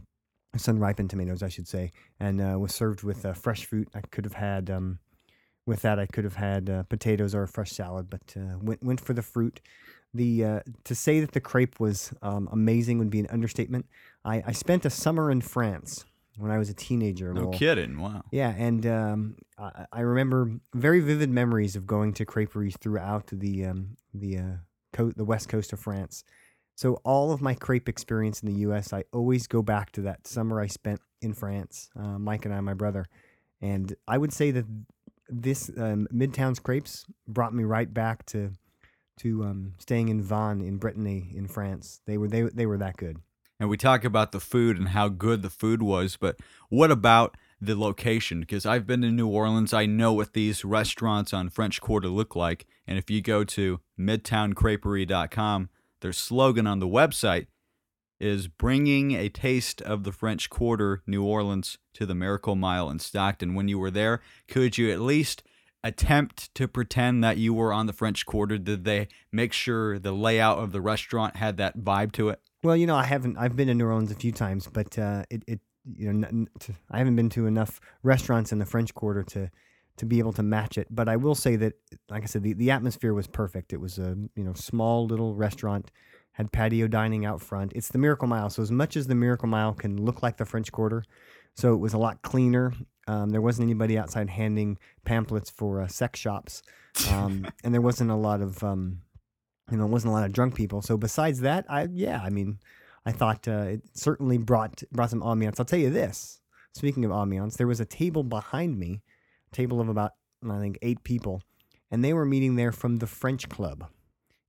sun 0.56 0.78
ripened 0.78 1.10
tomatoes, 1.10 1.42
I 1.42 1.48
should 1.48 1.68
say, 1.68 1.92
and 2.20 2.40
uh, 2.40 2.58
was 2.58 2.74
served 2.74 3.02
with 3.02 3.26
uh, 3.26 3.32
fresh 3.32 3.64
fruit. 3.66 3.88
I 3.94 4.00
could 4.00 4.24
have 4.24 4.34
had 4.34 4.70
um, 4.70 4.98
with 5.66 5.82
that, 5.82 5.98
I 5.98 6.06
could 6.06 6.24
have 6.24 6.36
had 6.36 6.68
uh, 6.68 6.82
potatoes 6.84 7.34
or 7.34 7.42
a 7.42 7.48
fresh 7.48 7.72
salad, 7.72 8.08
but 8.10 8.34
went 8.62 8.82
went 8.82 9.00
for 9.00 9.14
the 9.14 9.22
fruit. 9.22 9.60
The 10.14 10.44
uh, 10.44 10.60
to 10.84 10.94
say 10.94 11.20
that 11.20 11.32
the 11.32 11.40
crepe 11.40 11.80
was 11.80 12.12
um, 12.22 12.48
amazing 12.52 12.98
would 12.98 13.10
be 13.10 13.20
an 13.20 13.26
understatement. 13.30 13.86
I, 14.24 14.42
I 14.46 14.52
spent 14.52 14.84
a 14.84 14.90
summer 14.90 15.30
in 15.30 15.40
France 15.40 16.04
when 16.38 16.50
I 16.50 16.58
was 16.58 16.70
a 16.70 16.74
teenager. 16.74 17.32
No 17.32 17.42
Lowell. 17.42 17.52
kidding. 17.52 18.00
Wow. 18.00 18.22
Yeah, 18.30 18.54
and 18.56 18.86
um, 18.86 19.36
I, 19.58 19.86
I 19.92 20.00
remember 20.00 20.52
very 20.72 21.00
vivid 21.00 21.30
memories 21.30 21.76
of 21.76 21.86
going 21.86 22.12
to 22.14 22.24
creperies 22.24 22.76
throughout 22.80 23.26
the 23.32 23.66
um, 23.66 23.96
the 24.12 24.38
uh, 24.38 24.52
co- 24.92 25.12
the 25.12 25.24
west 25.24 25.48
coast 25.48 25.72
of 25.72 25.80
France. 25.80 26.24
So 26.76 26.94
all 27.04 27.32
of 27.32 27.40
my 27.40 27.54
crepe 27.54 27.88
experience 27.88 28.40
in 28.40 28.48
the 28.52 28.60
U.S., 28.60 28.92
I 28.92 29.04
always 29.12 29.46
go 29.46 29.62
back 29.62 29.92
to 29.92 30.00
that 30.02 30.26
summer 30.26 30.60
I 30.60 30.66
spent 30.66 31.00
in 31.22 31.32
France. 31.32 31.88
Uh, 31.96 32.18
Mike 32.18 32.44
and 32.44 32.54
I, 32.54 32.60
my 32.60 32.74
brother, 32.74 33.06
and 33.60 33.94
I 34.08 34.18
would 34.18 34.32
say 34.32 34.50
that 34.50 34.64
this 35.28 35.70
um, 35.76 36.08
Midtown's 36.12 36.58
crepes 36.58 37.06
brought 37.28 37.54
me 37.54 37.64
right 37.64 37.92
back 37.92 38.26
to 38.26 38.52
to 39.18 39.44
um, 39.44 39.74
staying 39.78 40.08
in 40.08 40.22
Vannes 40.22 40.66
in 40.66 40.78
Brittany 40.78 41.32
in 41.34 41.48
France. 41.48 42.00
They 42.06 42.18
were 42.18 42.28
they 42.28 42.42
they 42.42 42.66
were 42.66 42.78
that 42.78 42.96
good. 42.96 43.18
And 43.60 43.68
we 43.68 43.76
talk 43.76 44.04
about 44.04 44.32
the 44.32 44.40
food 44.40 44.76
and 44.76 44.88
how 44.88 45.08
good 45.08 45.42
the 45.42 45.50
food 45.50 45.80
was, 45.80 46.16
but 46.16 46.36
what 46.68 46.90
about 46.90 47.36
the 47.60 47.78
location? 47.78 48.40
Because 48.40 48.66
I've 48.66 48.86
been 48.86 49.02
to 49.02 49.10
New 49.10 49.28
Orleans, 49.28 49.72
I 49.72 49.86
know 49.86 50.12
what 50.12 50.32
these 50.32 50.64
restaurants 50.64 51.32
on 51.32 51.50
French 51.50 51.80
Quarter 51.80 52.08
look 52.08 52.34
like. 52.34 52.66
And 52.86 52.98
if 52.98 53.10
you 53.10 53.22
go 53.22 53.44
to 53.44 53.80
midtowncreperie.com, 53.98 55.68
their 56.00 56.12
slogan 56.12 56.66
on 56.66 56.80
the 56.80 56.88
website 56.88 57.46
is 58.20 58.48
bringing 58.48 59.12
a 59.12 59.28
taste 59.28 59.80
of 59.82 60.04
the 60.04 60.12
French 60.12 60.50
Quarter, 60.50 61.02
New 61.06 61.24
Orleans, 61.24 61.78
to 61.94 62.06
the 62.06 62.14
Miracle 62.14 62.56
Mile 62.56 62.90
in 62.90 62.98
Stockton. 62.98 63.54
When 63.54 63.68
you 63.68 63.78
were 63.78 63.90
there, 63.90 64.20
could 64.48 64.78
you 64.78 64.90
at 64.90 65.00
least 65.00 65.42
attempt 65.84 66.52
to 66.54 66.66
pretend 66.66 67.22
that 67.22 67.36
you 67.36 67.54
were 67.54 67.72
on 67.72 67.86
the 67.86 67.92
French 67.92 68.26
Quarter? 68.26 68.58
Did 68.58 68.84
they 68.84 69.06
make 69.30 69.52
sure 69.52 69.98
the 69.98 70.12
layout 70.12 70.58
of 70.58 70.72
the 70.72 70.80
restaurant 70.80 71.36
had 71.36 71.58
that 71.58 71.78
vibe 71.78 72.10
to 72.12 72.30
it? 72.30 72.40
Well, 72.64 72.76
you 72.76 72.86
know, 72.86 72.96
I 72.96 73.04
haven't. 73.04 73.36
I've 73.36 73.54
been 73.54 73.68
to 73.68 73.74
New 73.74 73.84
Orleans 73.84 74.10
a 74.10 74.16
few 74.16 74.32
times, 74.32 74.66
but 74.72 74.98
uh, 74.98 75.24
it, 75.30 75.44
it, 75.46 75.60
you 75.96 76.12
know, 76.12 76.46
I 76.90 76.98
haven't 76.98 77.14
been 77.14 77.28
to 77.30 77.46
enough 77.46 77.78
restaurants 78.02 78.50
in 78.50 78.58
the 78.58 78.64
French 78.64 78.94
Quarter 78.94 79.22
to 79.24 79.50
to 79.96 80.06
be 80.06 80.18
able 80.18 80.32
to 80.32 80.42
match 80.42 80.76
it. 80.78 80.88
But 80.90 81.08
I 81.08 81.16
will 81.16 81.36
say 81.36 81.54
that, 81.56 81.74
like 82.08 82.24
I 82.24 82.26
said, 82.26 82.42
the, 82.42 82.54
the 82.54 82.70
atmosphere 82.70 83.14
was 83.14 83.28
perfect. 83.28 83.72
It 83.72 83.80
was 83.80 83.98
a 83.98 84.16
you 84.34 84.44
know 84.44 84.54
small 84.54 85.06
little 85.06 85.34
restaurant, 85.34 85.90
had 86.32 86.52
patio 86.52 86.88
dining 86.88 87.26
out 87.26 87.42
front. 87.42 87.74
It's 87.74 87.88
the 87.88 87.98
Miracle 87.98 88.28
Mile, 88.28 88.48
so 88.48 88.62
as 88.62 88.72
much 88.72 88.96
as 88.96 89.08
the 89.08 89.14
Miracle 89.14 89.48
Mile 89.48 89.74
can 89.74 90.02
look 90.02 90.22
like 90.22 90.38
the 90.38 90.46
French 90.46 90.72
Quarter, 90.72 91.04
so 91.54 91.74
it 91.74 91.78
was 91.78 91.92
a 91.92 91.98
lot 91.98 92.22
cleaner. 92.22 92.72
Um, 93.06 93.30
there 93.30 93.42
wasn't 93.42 93.66
anybody 93.66 93.98
outside 93.98 94.30
handing 94.30 94.78
pamphlets 95.04 95.50
for 95.50 95.80
uh, 95.80 95.88
sex 95.88 96.18
shops, 96.18 96.62
um, 97.10 97.46
and 97.64 97.74
there 97.74 97.82
wasn't 97.82 98.10
a 98.10 98.16
lot 98.16 98.40
of 98.40 98.62
um, 98.62 99.02
you 99.70 99.76
know, 99.76 99.86
wasn't 99.86 100.10
a 100.10 100.14
lot 100.14 100.24
of 100.24 100.32
drunk 100.32 100.54
people. 100.54 100.82
So 100.82 100.96
besides 100.96 101.40
that, 101.40 101.64
I 101.68 101.88
yeah, 101.92 102.20
I 102.22 102.30
mean, 102.30 102.58
I 103.06 103.12
thought 103.12 103.48
uh, 103.48 103.66
it 103.68 103.82
certainly 103.94 104.38
brought 104.38 104.82
brought 104.92 105.10
some 105.10 105.22
ambiance. 105.22 105.58
I'll 105.58 105.66
tell 105.66 105.78
you 105.78 105.90
this. 105.90 106.40
Speaking 106.74 107.04
of 107.04 107.10
ambiance, 107.12 107.56
there 107.56 107.66
was 107.66 107.80
a 107.80 107.84
table 107.84 108.24
behind 108.24 108.78
me, 108.78 109.02
a 109.52 109.54
table 109.54 109.80
of 109.80 109.88
about 109.88 110.12
I 110.48 110.58
think 110.58 110.78
eight 110.82 111.02
people, 111.04 111.42
and 111.90 112.04
they 112.04 112.12
were 112.12 112.26
meeting 112.26 112.56
there 112.56 112.72
from 112.72 112.96
the 112.96 113.06
French 113.06 113.48
Club, 113.48 113.86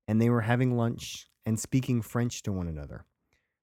and 0.08 0.22
they 0.22 0.30
were 0.30 0.42
having 0.42 0.76
lunch 0.76 1.28
and 1.46 1.60
speaking 1.60 2.02
French 2.02 2.42
to 2.44 2.52
one 2.52 2.68
another. 2.68 3.06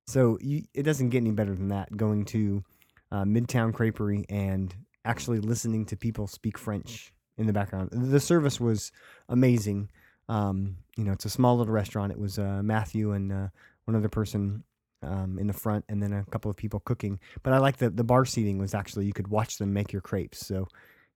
So 0.07 0.39
you, 0.41 0.63
it 0.75 0.85
doesn't 0.85 1.11
get 1.11 1.19
any 1.19 1.33
better 1.33 1.55
than 1.55 1.69
that. 1.69 1.97
Going 1.97 2.25
to 2.27 2.65
uh, 3.13 3.25
Midtown 3.25 3.73
Creperie 3.73 4.25
and 4.29 4.75
actually 5.05 5.39
listening 5.39 5.85
to 5.87 5.97
people 5.97 6.27
speak 6.27 6.59
French 6.59 7.13
in 7.37 7.47
the 7.47 7.53
background. 7.53 7.91
The 7.93 8.19
service 8.19 8.59
was 8.59 8.91
amazing. 9.29 9.91
Um, 10.29 10.77
you 10.97 11.05
know, 11.05 11.13
it's 11.13 11.27
a 11.27 11.31
small 11.31 11.59
little 11.59 11.73
restaurant. 11.73 12.11
It 12.11 12.19
was 12.19 12.39
uh, 12.39 12.63
Matthew 12.63 13.13
and 13.13 13.33
uh, 13.33 13.49
one 13.85 13.97
other 13.97 14.09
person 14.09 14.65
um, 15.03 15.39
in 15.39 15.47
the 15.47 15.53
front, 15.53 15.85
and 15.89 16.03
then 16.03 16.13
a 16.13 16.25
couple 16.31 16.51
of 16.51 16.57
people 16.57 16.81
cooking. 16.81 17.21
But 17.43 17.53
I 17.53 17.59
like 17.59 17.77
the 17.77 17.91
the 17.91 18.05
bar 18.05 18.25
seating 18.25 18.59
was 18.59 18.75
actually 18.75 19.07
you 19.07 19.13
could 19.13 19.29
watch 19.29 19.59
them 19.59 19.73
make 19.73 19.93
your 19.93 20.03
crepes. 20.03 20.47
So, 20.47 20.69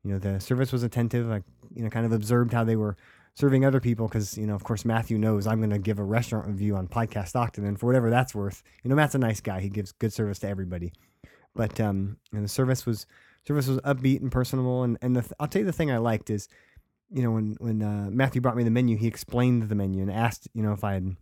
you 0.02 0.12
know, 0.12 0.18
the 0.18 0.40
service 0.40 0.72
was 0.72 0.82
attentive. 0.82 1.30
I 1.30 1.42
you 1.74 1.82
know 1.82 1.90
kind 1.90 2.04
of 2.04 2.12
observed 2.12 2.52
how 2.52 2.64
they 2.64 2.76
were 2.76 2.96
serving 3.34 3.64
other 3.64 3.80
people 3.80 4.08
because 4.08 4.36
you 4.36 4.46
know 4.46 4.54
of 4.54 4.64
course 4.64 4.84
Matthew 4.84 5.18
knows 5.18 5.46
I'm 5.46 5.58
going 5.58 5.70
to 5.70 5.78
give 5.78 5.98
a 5.98 6.04
restaurant 6.04 6.46
review 6.46 6.76
on 6.76 6.88
podcast 6.88 7.28
Stockton, 7.28 7.64
and 7.64 7.78
for 7.78 7.86
whatever 7.86 8.10
that's 8.10 8.34
worth, 8.34 8.62
you 8.82 8.90
know 8.90 8.96
Matt's 8.96 9.14
a 9.14 9.18
nice 9.18 9.40
guy. 9.40 9.60
He 9.60 9.68
gives 9.68 9.92
good 9.92 10.12
service 10.12 10.40
to 10.40 10.48
everybody. 10.48 10.92
But 11.56 11.80
um, 11.80 12.18
and 12.32 12.44
the 12.44 12.48
service 12.48 12.86
was 12.86 13.06
service 13.46 13.66
was 13.66 13.78
upbeat 13.78 14.20
and 14.20 14.30
personable, 14.30 14.82
and 14.82 14.98
and 15.02 15.16
the 15.16 15.22
th- 15.22 15.32
I'll 15.40 15.48
tell 15.48 15.60
you 15.60 15.66
the 15.66 15.72
thing 15.72 15.90
I 15.90 15.98
liked 15.98 16.30
is 16.30 16.48
you 17.10 17.22
know, 17.22 17.30
when 17.30 17.56
when 17.58 17.82
uh, 17.82 18.08
Matthew 18.10 18.40
brought 18.40 18.56
me 18.56 18.64
the 18.64 18.70
menu, 18.70 18.96
he 18.96 19.06
explained 19.06 19.68
the 19.68 19.75
menu 19.75 20.02
and 20.02 20.10
asked, 20.10 20.48
you 20.54 20.62
know, 20.62 20.72
if 20.72 20.82
I 20.82 20.94
had, 20.94 21.16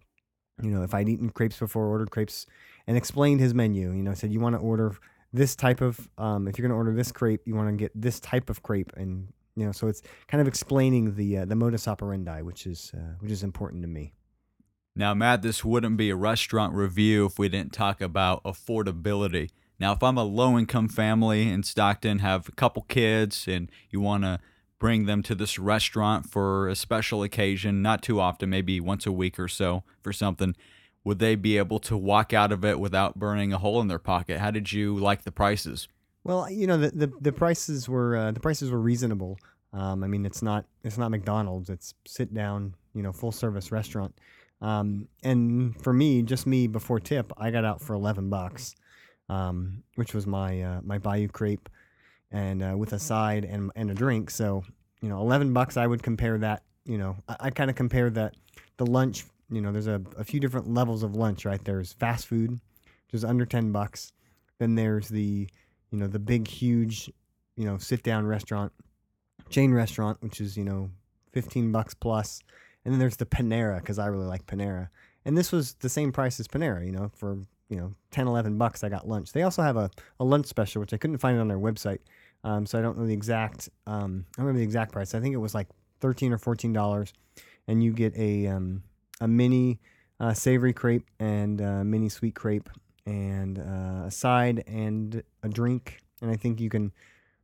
you 0.63 0.71
know, 0.71 0.83
if 0.83 0.95
I'd 0.95 1.09
eaten 1.09 1.31
crepes 1.31 1.59
before, 1.59 1.87
ordered 1.87 2.11
crepes, 2.11 2.47
and 2.87 2.97
explained 2.97 3.41
his 3.41 3.55
menu. 3.55 3.93
You 3.93 4.03
know, 4.03 4.15
said 4.15 4.33
you 4.33 4.41
want 4.41 4.55
to 4.55 4.61
order 4.61 4.97
this 5.33 5.57
type 5.57 5.81
of, 5.81 6.09
um, 6.17 6.47
if 6.49 6.57
you're 6.57 6.67
going 6.67 6.75
to 6.75 6.77
order 6.77 6.95
this 6.95 7.13
crepe, 7.13 7.43
you 7.45 7.55
want 7.55 7.69
to 7.69 7.77
get 7.77 7.91
this 7.95 8.21
type 8.21 8.49
of 8.49 8.63
crepe, 8.63 8.93
and 8.97 9.29
you 9.57 9.67
know, 9.67 9.73
so 9.73 9.89
it's 9.89 10.03
kind 10.27 10.41
of 10.41 10.49
explaining 10.49 11.17
the 11.17 11.39
uh, 11.39 11.45
the 11.45 11.55
modus 11.55 11.87
operandi, 11.87 12.41
which 12.43 12.67
is 12.67 12.93
uh, 12.95 13.15
which 13.21 13.31
is 13.31 13.43
important 13.43 13.83
to 13.83 13.89
me. 13.89 14.15
Now, 14.97 15.13
Matt, 15.13 15.43
this 15.43 15.65
wouldn't 15.65 15.97
be 15.97 16.11
a 16.11 16.17
restaurant 16.17 16.73
review 16.73 17.27
if 17.27 17.37
we 17.39 17.49
didn't 17.49 17.73
talk 17.73 18.01
about 18.01 18.45
affordability. 18.45 19.51
Now, 19.85 19.93
if 19.93 20.03
I'm 20.03 20.17
a 20.17 20.25
low 20.25 20.57
income 20.57 20.89
family 20.89 21.51
in 21.51 21.63
Stockton, 21.63 22.21
have 22.21 22.49
a 22.49 22.53
couple 22.53 22.87
kids, 22.89 23.47
and 23.47 23.71
you 23.91 24.01
want 24.01 24.25
to 24.25 24.41
bring 24.79 25.05
them 25.05 25.23
to 25.25 25.35
this 25.35 25.59
restaurant 25.59 26.25
for 26.25 26.71
a 26.71 26.75
special 26.75 27.23
occasion, 27.23 27.83
not 27.83 28.01
too 28.01 28.19
often, 28.19 28.49
maybe 28.49 28.81
once 28.81 29.05
a 29.05 29.13
week 29.13 29.39
or 29.39 29.47
so 29.47 29.85
for 30.01 30.11
something, 30.11 30.57
would 31.05 31.19
they 31.19 31.35
be 31.35 31.59
able 31.59 31.79
to 31.81 31.99
walk 31.99 32.33
out 32.33 32.51
of 32.51 32.65
it 32.65 32.81
without 32.81 33.19
burning 33.19 33.53
a 33.53 33.59
hole 33.59 33.79
in 33.83 33.89
their 33.89 33.99
pocket? 33.99 34.39
How 34.39 34.51
did 34.51 34.73
you 34.73 34.97
like 34.97 35.25
the 35.25 35.31
prices? 35.31 35.87
Well, 36.25 36.51
you 36.51 36.67
know 36.67 36.79
the 36.79 36.89
the, 36.89 37.13
the 37.21 37.33
prices 37.33 37.87
were 37.87 38.17
uh, 38.17 38.31
the 38.31 38.41
prices 38.41 38.71
were 38.71 38.81
reasonable. 38.81 39.37
Um, 39.75 40.03
I 40.03 40.07
mean, 40.07 40.25
it's 40.25 40.41
not 40.41 40.65
it's 40.83 40.97
not 40.97 41.11
McDonald's. 41.11 41.69
It's 41.69 41.93
sit 42.07 42.33
down, 42.33 42.75
you 42.95 43.03
know, 43.03 43.13
full 43.13 43.33
service 43.33 43.71
restaurant. 43.71 44.19
Um, 44.63 45.09
and 45.23 45.79
for 45.83 45.93
me, 45.93 46.23
just 46.23 46.47
me 46.47 46.69
before 46.69 47.01
tip, 47.01 47.35
I 47.37 47.51
got 47.51 47.67
out 47.67 47.83
for 47.83 47.93
eleven 47.93 48.31
bucks, 48.31 48.75
um, 49.29 49.83
which 49.97 50.15
was 50.15 50.27
my 50.27 50.61
uh, 50.63 50.81
my 50.83 50.99
Bayou 50.99 51.29
crepe, 51.29 51.69
and 52.31 52.63
uh, 52.63 52.75
with 52.77 52.93
a 52.93 52.99
side 52.99 53.45
and 53.45 53.71
and 53.77 53.91
a 53.91 53.95
drink. 53.95 54.31
So 54.31 54.65
you 55.01 55.09
know, 55.09 55.21
eleven 55.21 55.53
bucks. 55.53 55.77
I 55.77 55.87
would 55.87 56.03
compare 56.03 56.39
that. 56.39 56.63
You 56.85 56.99
know, 56.99 57.17
I, 57.29 57.37
I 57.41 57.51
kind 57.51 57.71
of 57.71 57.77
compare 57.77 58.11
that 58.11 58.35
the 58.77 58.87
lunch. 58.87 59.25
You 59.51 59.61
know, 59.61 59.73
there's 59.73 59.87
a, 59.87 60.01
a 60.17 60.25
few 60.25 60.41
different 60.41 60.73
levels 60.73 61.03
of 61.03 61.15
lunch, 61.15 61.45
right? 61.45 61.63
There's 61.63 61.93
fast 61.93 62.27
food, 62.27 62.51
which 62.51 63.15
is 63.15 63.25
under 63.25 63.47
ten 63.47 63.73
bucks. 63.73 64.13
Then 64.59 64.75
there's 64.75 65.09
the 65.09 65.49
you 65.95 66.01
know 66.01 66.09
the 66.09 66.19
big 66.19 66.49
huge 66.49 67.09
you 67.57 67.65
know 67.65 67.79
sit 67.79 68.03
down 68.03 68.27
restaurant 68.27 68.73
chain 69.49 69.73
restaurant 69.73 70.21
which 70.23 70.41
is 70.41 70.57
you 70.57 70.65
know 70.65 70.91
15 71.33 71.71
bucks 71.71 71.95
plus 71.95 72.41
and 72.85 72.93
then 72.93 72.99
there's 72.99 73.17
the 73.17 73.27
panera 73.27 73.79
because 73.79 73.99
i 73.99 74.07
really 74.07 74.27
like 74.27 74.45
panera 74.47 74.89
and 75.25 75.39
this 75.39 75.53
was 75.53 75.75
the 75.75 75.89
same 75.89 76.11
price 76.11 76.41
as 76.41 76.49
panera 76.49 76.85
you 76.85 76.91
know 76.91 77.13
for 77.15 77.39
you 77.69 77.77
know 77.77 77.93
10 78.11 78.27
11 78.27 78.59
bucks 78.59 78.85
i 78.85 78.89
got 78.89 79.09
lunch 79.09 79.33
they 79.33 79.43
also 79.43 79.63
have 79.63 79.77
a, 79.77 79.91
a 80.21 80.25
lunch 80.25 80.47
special 80.47 80.81
which 80.81 80.93
i 80.93 80.97
couldn't 80.97 81.19
find 81.19 81.39
on 81.39 81.49
their 81.49 81.59
website 81.59 82.01
um, 82.45 82.67
so 82.67 82.79
i 82.79 82.83
don't 82.83 82.99
know 82.99 83.07
the 83.07 83.13
exact 83.13 83.69
um, 83.87 84.27
i 84.35 84.39
don't 84.39 84.47
remember 84.47 84.59
the 84.59 84.65
exact 84.65 84.93
price 84.93 85.15
i 85.15 85.21
think 85.21 85.35
it 85.35 85.39
was 85.39 85.55
like 85.55 85.69
13 86.01 86.33
or 86.33 86.39
14 86.39 86.73
dollars 86.73 87.13
and 87.67 87.83
you 87.83 87.93
get 87.93 88.15
a 88.17 88.47
um, 88.49 88.83
a 89.21 89.29
mini 89.29 89.81
uh, 90.21 90.33
savory 90.33 90.73
crepe 90.73 91.09
and 91.19 91.61
uh, 91.61 91.83
mini 91.85 92.09
sweet 92.09 92.35
crepe 92.35 92.69
and 93.07 93.59
uh, 93.59 94.07
a 94.07 94.11
side 94.11 94.65
and 94.67 95.23
a 95.43 95.49
drink. 95.49 96.01
And 96.23 96.31
I 96.31 96.37
think 96.37 96.61
you 96.61 96.71
can, 96.71 96.93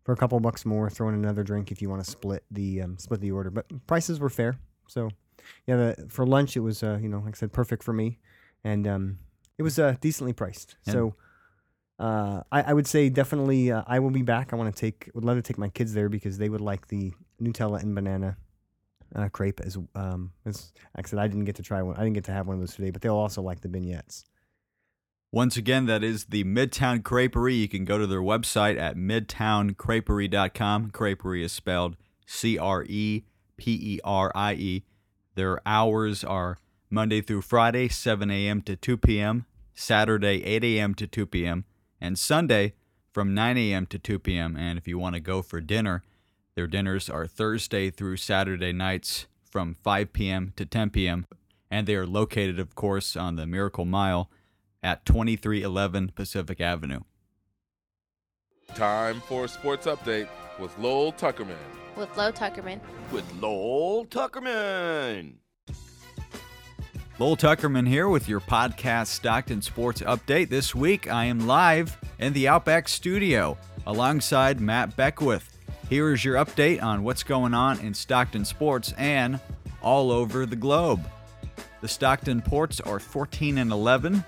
for 0.04 0.12
a 0.12 0.16
couple 0.16 0.38
bucks 0.40 0.64
more, 0.64 0.88
throw 0.88 1.08
in 1.08 1.14
another 1.14 1.42
drink 1.42 1.70
if 1.70 1.82
you 1.82 1.90
want 1.90 2.04
to 2.04 2.10
split 2.10 2.44
the 2.50 2.82
um, 2.82 2.98
split 2.98 3.20
the 3.20 3.30
order. 3.30 3.50
But 3.50 3.66
prices 3.86 4.20
were 4.20 4.30
fair, 4.30 4.58
so 4.86 5.10
yeah. 5.66 5.76
The, 5.76 6.06
for 6.08 6.26
lunch, 6.26 6.56
it 6.56 6.60
was 6.60 6.82
uh, 6.82 6.98
you 7.02 7.08
know 7.08 7.18
like 7.18 7.36
I 7.36 7.38
said, 7.38 7.52
perfect 7.52 7.82
for 7.82 7.92
me, 7.92 8.18
and 8.64 8.86
um, 8.86 9.18
it 9.58 9.62
was 9.62 9.78
uh, 9.78 9.96
decently 10.00 10.32
priced. 10.32 10.76
Yeah. 10.84 10.92
So. 10.92 11.14
Uh, 11.98 12.42
I, 12.50 12.62
I 12.62 12.72
would 12.72 12.86
say 12.86 13.10
definitely 13.10 13.70
uh, 13.70 13.82
I 13.86 13.98
will 13.98 14.08
be 14.08 14.22
back. 14.22 14.54
I 14.54 14.56
want 14.56 14.74
to 14.74 14.80
take 14.80 15.10
would 15.12 15.22
love 15.22 15.36
to 15.36 15.42
take 15.42 15.58
my 15.58 15.68
kids 15.68 15.92
there 15.92 16.08
because 16.08 16.38
they 16.38 16.48
would 16.48 16.62
like 16.62 16.88
the 16.88 17.12
Nutella 17.42 17.82
and 17.82 17.94
banana 17.94 18.38
uh, 19.14 19.28
crepe 19.28 19.60
as 19.60 19.76
um 19.94 20.32
as 20.46 20.72
like 20.96 21.06
I 21.06 21.10
said 21.10 21.18
I 21.18 21.26
didn't 21.26 21.44
get 21.44 21.56
to 21.56 21.62
try 21.62 21.82
one 21.82 21.96
I 21.96 22.00
didn't 22.00 22.14
get 22.14 22.24
to 22.24 22.32
have 22.32 22.46
one 22.46 22.54
of 22.54 22.60
those 22.60 22.74
today 22.74 22.90
but 22.90 23.02
they'll 23.02 23.14
also 23.16 23.42
like 23.42 23.60
the 23.60 23.68
beignets. 23.68 24.24
Once 25.32 25.56
again, 25.56 25.86
that 25.86 26.02
is 26.02 26.24
the 26.24 26.42
Midtown 26.42 27.02
Creperie. 27.02 27.60
You 27.60 27.68
can 27.68 27.84
go 27.84 27.98
to 27.98 28.06
their 28.06 28.20
website 28.20 28.76
at 28.76 28.96
midtowncreperie.com. 28.96 30.90
Creperie 30.90 31.44
is 31.44 31.52
spelled 31.52 31.96
C 32.26 32.58
R 32.58 32.84
E 32.88 33.22
P 33.56 33.72
E 33.72 34.00
R 34.02 34.32
I 34.34 34.54
E. 34.54 34.84
Their 35.36 35.60
hours 35.64 36.24
are 36.24 36.58
Monday 36.90 37.20
through 37.20 37.42
Friday, 37.42 37.88
7 37.88 38.30
a.m. 38.30 38.62
to 38.62 38.74
2 38.74 38.96
p.m., 38.96 39.46
Saturday, 39.74 40.44
8 40.44 40.64
a.m. 40.64 40.94
to 40.94 41.06
2 41.06 41.24
p.m., 41.26 41.64
and 42.00 42.18
Sunday 42.18 42.74
from 43.12 43.32
9 43.32 43.56
a.m. 43.56 43.86
to 43.86 43.98
2 43.98 44.18
p.m. 44.18 44.56
And 44.56 44.76
if 44.76 44.88
you 44.88 44.98
want 44.98 45.14
to 45.14 45.20
go 45.20 45.40
for 45.40 45.60
dinner, 45.60 46.02
their 46.56 46.66
dinners 46.66 47.08
are 47.08 47.26
Thursday 47.26 47.90
through 47.90 48.16
Saturday 48.16 48.72
nights 48.72 49.26
from 49.44 49.76
5 49.82 50.12
p.m. 50.12 50.52
to 50.56 50.66
10 50.66 50.90
p.m. 50.90 51.26
And 51.70 51.86
they 51.86 51.94
are 51.94 52.06
located, 52.06 52.58
of 52.58 52.74
course, 52.74 53.16
on 53.16 53.36
the 53.36 53.46
Miracle 53.46 53.84
Mile 53.84 54.28
at 54.82 55.06
2311 55.06 56.12
Pacific 56.14 56.60
Avenue. 56.60 57.00
Time 58.74 59.20
for 59.22 59.44
a 59.44 59.48
sports 59.48 59.86
update 59.86 60.28
with 60.58 60.76
Lowell 60.78 61.12
Tuckerman. 61.12 61.56
with 61.96 62.16
Lowell 62.16 62.32
Tuckerman. 62.32 62.80
with 63.12 63.32
Lowell 63.40 64.06
Tuckerman. 64.06 65.34
Lowell 67.20 67.36
Tuckerman 67.36 67.86
here 67.86 68.08
with 68.08 68.30
your 68.30 68.40
podcast 68.40 69.08
Stockton 69.08 69.60
Sports 69.60 70.00
Update. 70.00 70.48
This 70.48 70.74
week 70.74 71.12
I 71.12 71.26
am 71.26 71.46
live 71.46 71.98
in 72.18 72.32
the 72.32 72.48
Outback 72.48 72.88
Studio 72.88 73.58
alongside 73.86 74.58
Matt 74.58 74.96
Beckwith. 74.96 75.58
Here 75.90 76.14
is 76.14 76.24
your 76.24 76.36
update 76.36 76.82
on 76.82 77.04
what's 77.04 77.22
going 77.22 77.52
on 77.52 77.78
in 77.80 77.92
Stockton 77.92 78.46
sports 78.46 78.94
and 78.96 79.38
all 79.82 80.10
over 80.10 80.46
the 80.46 80.56
globe. 80.56 81.06
The 81.82 81.88
Stockton 81.88 82.40
Ports 82.40 82.80
are 82.80 82.98
14 82.98 83.58
and 83.58 83.70
11, 83.70 84.24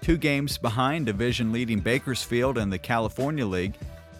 two 0.00 0.16
games 0.16 0.56
behind 0.56 1.06
division 1.06 1.50
leading 1.50 1.80
Bakersfield 1.80 2.58
in 2.58 2.70
the 2.70 2.78
California 2.78 3.44
League, 3.44 3.74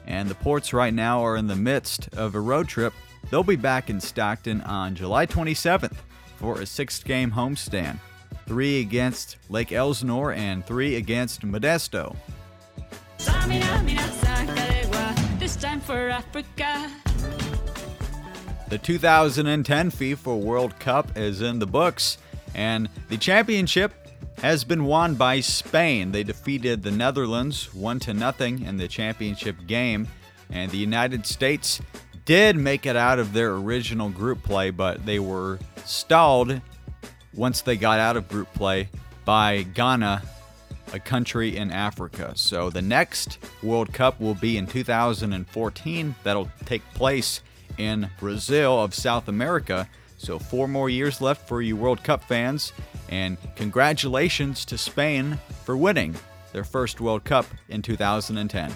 and 0.05 0.29
the 0.29 0.35
Ports 0.35 0.73
right 0.73 0.93
now 0.93 1.25
are 1.25 1.37
in 1.37 1.47
the 1.47 1.55
midst 1.55 2.09
of 2.17 2.35
a 2.35 2.41
road 2.41 2.67
trip. 2.67 2.93
They'll 3.31 3.45
be 3.45 3.55
back 3.55 3.89
in 3.89 4.01
Stockton 4.01 4.62
on 4.62 4.97
July 4.97 5.27
27th 5.27 5.99
for 6.39 6.61
a 6.61 6.67
six 6.67 7.01
game 7.05 7.31
homestand 7.31 8.01
three 8.47 8.81
against 8.81 9.37
Lake 9.49 9.73
Elsinore 9.73 10.33
and 10.33 10.65
three 10.65 10.97
against 10.97 11.43
Modesto. 11.43 12.17
The 18.69 18.79
2010 18.79 19.91
FIFA 19.91 20.41
World 20.41 20.79
Cup 20.81 21.17
is 21.17 21.41
in 21.41 21.59
the 21.59 21.67
books, 21.67 22.19
and 22.55 22.89
the 23.09 23.17
championship 23.17 23.93
has 24.39 24.65
been 24.65 24.85
won 24.85 25.15
by 25.15 25.41
Spain. 25.41 26.13
They 26.13 26.23
defeated 26.23 26.83
the 26.83 26.91
Netherlands 26.91 27.73
1 27.75 28.01
to 28.01 28.15
nothing 28.15 28.63
in 28.63 28.77
the 28.77 28.89
championship 28.89 29.57
game, 29.67 30.09
and 30.51 30.71
the 30.71 30.79
United 30.79 31.27
States 31.27 31.81
did 32.25 32.57
make 32.57 32.87
it 32.87 32.97
out 32.97 33.19
of 33.19 33.33
their 33.33 33.55
original 33.55 34.11
group 34.11 34.43
play, 34.43 34.71
but 34.71 35.07
they 35.07 35.21
were 35.21 35.59
stalled 35.85 36.61
once 37.37 37.61
they 37.61 37.77
got 37.77 38.01
out 38.01 38.16
of 38.16 38.29
group 38.29 38.53
play 38.55 38.88
by 39.25 39.62
Ghana, 39.62 40.22
a 40.92 40.99
country 40.99 41.57
in 41.57 41.70
Africa. 41.70 42.33
So 42.35 42.70
the 42.70 42.83
next 42.83 43.38
World 43.62 43.92
Cup 43.92 44.20
will 44.20 44.35
be 44.35 44.57
in 44.57 44.66
2014. 44.66 46.14
That'll 46.25 46.51
take 46.64 46.83
place 46.94 47.40
in 47.79 48.09
Brazil 48.18 48.83
of 48.83 48.94
South 48.94 49.29
America. 49.29 49.88
So 50.18 50.38
four 50.38 50.66
more 50.66 50.88
years 50.88 51.20
left 51.20 51.46
for 51.46 51.61
you 51.61 51.77
World 51.77 52.03
Cup 52.03 52.25
fans. 52.25 52.72
And 53.09 53.37
congratulations 53.55 54.64
to 54.66 54.79
Spain 54.79 55.38
for 55.64 55.77
winning 55.77 56.14
their 56.53 56.64
first 56.64 57.01
World 57.01 57.25
Cup 57.25 57.46
in 57.68 57.83
2010. 57.83 58.75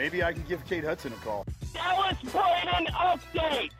Maybe 0.00 0.24
I 0.24 0.32
can 0.32 0.42
give 0.44 0.64
Kate 0.64 0.82
Hudson 0.82 1.12
a 1.12 1.16
call. 1.16 1.44
Dallas 1.74 2.16
Braden 2.22 2.86
update. 2.86 3.70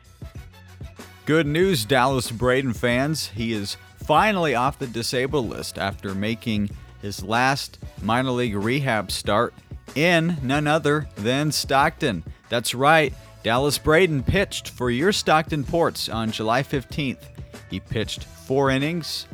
Good 1.25 1.47
news, 1.47 1.83
Dallas 1.83 2.29
Braden 2.29 2.73
fans. 2.73 3.29
He 3.29 3.53
is 3.53 3.75
finally 4.03 4.53
off 4.53 4.77
the 4.77 4.85
disabled 4.85 5.49
list 5.49 5.79
after 5.79 6.13
making 6.13 6.69
his 7.01 7.23
last 7.23 7.79
minor 8.03 8.29
league 8.29 8.53
rehab 8.53 9.09
start 9.09 9.55
in 9.95 10.37
none 10.43 10.67
other 10.67 11.07
than 11.15 11.51
Stockton. 11.51 12.23
That's 12.49 12.75
right, 12.75 13.15
Dallas 13.41 13.79
Braden 13.79 14.21
pitched 14.21 14.69
for 14.69 14.91
your 14.91 15.11
Stockton 15.11 15.63
Ports 15.63 16.07
on 16.07 16.31
July 16.31 16.61
15th. 16.61 17.23
He 17.71 17.79
pitched 17.79 18.25
four 18.25 18.69
innings, 18.69 19.25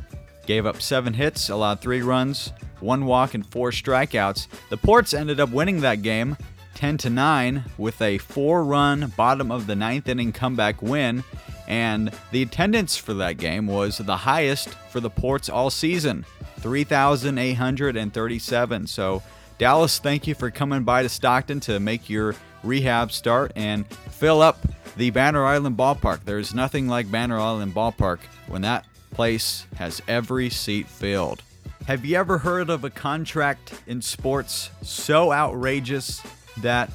gave 0.46 0.66
up 0.66 0.82
seven 0.82 1.14
hits, 1.14 1.50
allowed 1.50 1.82
three 1.82 2.02
runs, 2.02 2.54
one 2.80 3.06
walk, 3.06 3.34
and 3.34 3.46
four 3.46 3.72
strikeouts. 3.72 4.48
The 4.70 4.78
Ports 4.78 5.14
ended 5.14 5.42
up 5.42 5.50
winning 5.50 5.82
that 5.82 6.02
game 6.02 6.38
10 6.78 6.98
to 7.00 7.10
9 7.10 7.64
with 7.80 8.00
a 8.04 8.20
four 8.20 8.64
run 8.64 9.12
bottom 9.18 9.52
of 9.52 9.66
the 9.66 9.76
ninth 9.76 10.08
inning 10.08 10.32
comeback 10.32 10.80
win. 10.80 11.24
And 11.68 12.12
the 12.32 12.44
attendance 12.44 12.96
for 12.96 13.16
that 13.16 13.38
game 13.38 13.66
was 13.66 13.98
the 13.98 14.18
highest 14.18 14.70
for 14.92 15.00
the 15.00 15.10
Ports 15.10 15.50
all 15.50 15.72
season 15.72 16.24
3,837. 16.60 18.86
So, 18.86 19.24
Dallas, 19.58 19.98
thank 19.98 20.28
you 20.28 20.36
for 20.36 20.52
coming 20.52 20.84
by 20.84 21.02
to 21.02 21.10
Stockton 21.10 21.60
to 21.62 21.80
make 21.80 22.12
your 22.12 22.36
rehab 22.64 23.12
start 23.12 23.54
and 23.56 23.88
fill 23.88 24.44
up 24.44 24.60
the 24.98 25.10
Banner 25.10 25.46
Island 25.46 25.78
ballpark. 25.78 26.26
There's 26.26 26.54
nothing 26.54 26.88
like 26.88 27.10
Banner 27.10 27.40
Island 27.40 27.74
ballpark 27.74 28.20
when 28.48 28.62
that 28.62 28.86
place 29.10 29.66
has 29.78 30.00
every 30.08 30.52
seat 30.52 30.88
filled. 30.88 31.42
Have 31.88 32.06
you 32.06 32.18
ever 32.18 32.38
heard 32.38 32.70
of 32.70 32.84
a 32.84 32.92
contract 32.92 33.74
in 33.88 34.04
sports 34.04 34.70
so 34.84 35.34
outrageous 35.34 36.22
that 36.62 36.92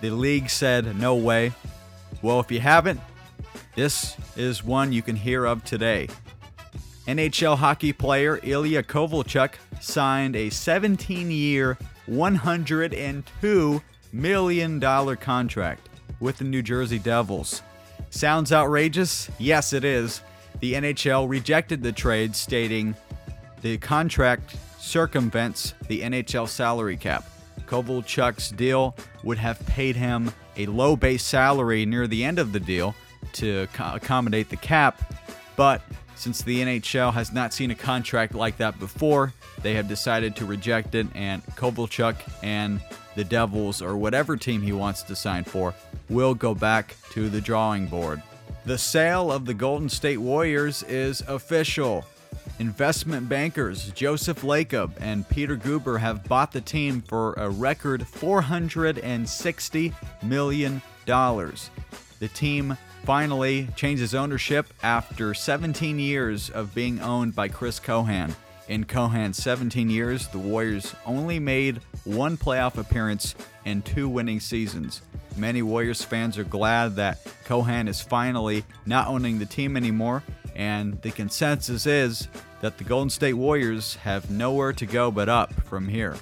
the 0.00 0.10
league 0.10 0.50
said 0.50 0.98
no 0.98 1.14
way? 1.16 1.52
Well, 2.22 2.40
if 2.40 2.50
you 2.50 2.60
haven't, 2.60 3.00
this 3.74 4.16
is 4.36 4.64
one 4.64 4.92
you 4.92 5.02
can 5.02 5.16
hear 5.16 5.44
of 5.44 5.64
today. 5.64 6.08
NHL 7.06 7.56
hockey 7.56 7.92
player 7.92 8.38
Ilya 8.42 8.82
Kovalchuk 8.82 9.52
signed 9.80 10.36
a 10.36 10.50
17 10.50 11.30
year, 11.30 11.78
$102 12.08 13.82
million 14.12 14.80
contract 15.16 15.88
with 16.20 16.38
the 16.38 16.44
New 16.44 16.62
Jersey 16.62 16.98
Devils. 16.98 17.62
Sounds 18.10 18.52
outrageous? 18.52 19.30
Yes, 19.38 19.72
it 19.72 19.84
is. 19.84 20.22
The 20.60 20.74
NHL 20.74 21.28
rejected 21.28 21.82
the 21.82 21.92
trade, 21.92 22.34
stating 22.34 22.94
the 23.62 23.78
contract 23.78 24.56
circumvents 24.78 25.74
the 25.88 26.00
NHL 26.02 26.48
salary 26.48 26.96
cap. 26.96 27.24
Kovalchuk's 27.68 28.50
deal 28.50 28.96
would 29.22 29.38
have 29.38 29.64
paid 29.66 29.96
him 29.96 30.32
a 30.56 30.66
low 30.66 30.96
base 30.96 31.22
salary 31.22 31.86
near 31.86 32.06
the 32.06 32.24
end 32.24 32.38
of 32.38 32.52
the 32.52 32.60
deal 32.60 32.94
to 33.34 33.68
accommodate 33.78 34.48
the 34.48 34.56
cap, 34.56 35.14
but 35.56 35.82
since 36.16 36.42
the 36.42 36.60
NHL 36.60 37.12
has 37.12 37.32
not 37.32 37.54
seen 37.54 37.70
a 37.70 37.76
contract 37.76 38.34
like 38.34 38.56
that 38.56 38.78
before, 38.80 39.32
they 39.62 39.74
have 39.74 39.86
decided 39.86 40.34
to 40.36 40.46
reject 40.46 40.94
it, 40.94 41.06
and 41.14 41.44
Kovalchuk 41.54 42.16
and 42.42 42.80
the 43.14 43.24
Devils, 43.24 43.82
or 43.82 43.96
whatever 43.96 44.36
team 44.36 44.62
he 44.62 44.72
wants 44.72 45.02
to 45.04 45.14
sign 45.14 45.44
for, 45.44 45.74
will 46.08 46.34
go 46.34 46.54
back 46.54 46.96
to 47.10 47.28
the 47.28 47.40
drawing 47.40 47.86
board. 47.86 48.22
The 48.64 48.78
sale 48.78 49.30
of 49.30 49.44
the 49.44 49.54
Golden 49.54 49.88
State 49.88 50.18
Warriors 50.18 50.82
is 50.84 51.22
official. 51.28 52.04
Investment 52.58 53.28
bankers 53.28 53.90
Joseph 53.92 54.42
Lacob 54.42 54.92
and 55.00 55.28
Peter 55.28 55.56
Guber 55.56 56.00
have 56.00 56.24
bought 56.24 56.52
the 56.52 56.60
team 56.60 57.00
for 57.02 57.34
a 57.34 57.48
record 57.48 58.02
$460 58.02 59.94
million. 60.22 60.82
The 61.06 62.28
team 62.34 62.76
finally 63.04 63.68
changes 63.76 64.14
ownership 64.14 64.66
after 64.82 65.32
17 65.34 65.98
years 65.98 66.50
of 66.50 66.74
being 66.74 67.00
owned 67.00 67.34
by 67.34 67.48
Chris 67.48 67.78
Cohan. 67.78 68.34
In 68.68 68.84
Cohan's 68.84 69.42
17 69.42 69.88
years, 69.88 70.28
the 70.28 70.38
Warriors 70.38 70.94
only 71.06 71.38
made 71.38 71.80
one 72.04 72.36
playoff 72.36 72.76
appearance 72.76 73.34
and 73.64 73.82
two 73.84 74.08
winning 74.08 74.40
seasons. 74.40 75.00
Many 75.38 75.62
Warriors 75.62 76.02
fans 76.02 76.36
are 76.36 76.44
glad 76.44 76.96
that 76.96 77.24
Cohan 77.44 77.88
is 77.88 78.02
finally 78.02 78.64
not 78.84 79.08
owning 79.08 79.38
the 79.38 79.46
team 79.46 79.76
anymore, 79.76 80.22
and 80.58 81.00
the 81.02 81.12
consensus 81.12 81.86
is 81.86 82.28
that 82.60 82.76
the 82.76 82.84
Golden 82.84 83.08
State 83.08 83.34
Warriors 83.34 83.94
have 83.96 84.28
nowhere 84.28 84.72
to 84.74 84.84
go 84.84 85.10
but 85.10 85.28
up 85.28 85.54
from 85.62 85.88
here. 85.88 86.16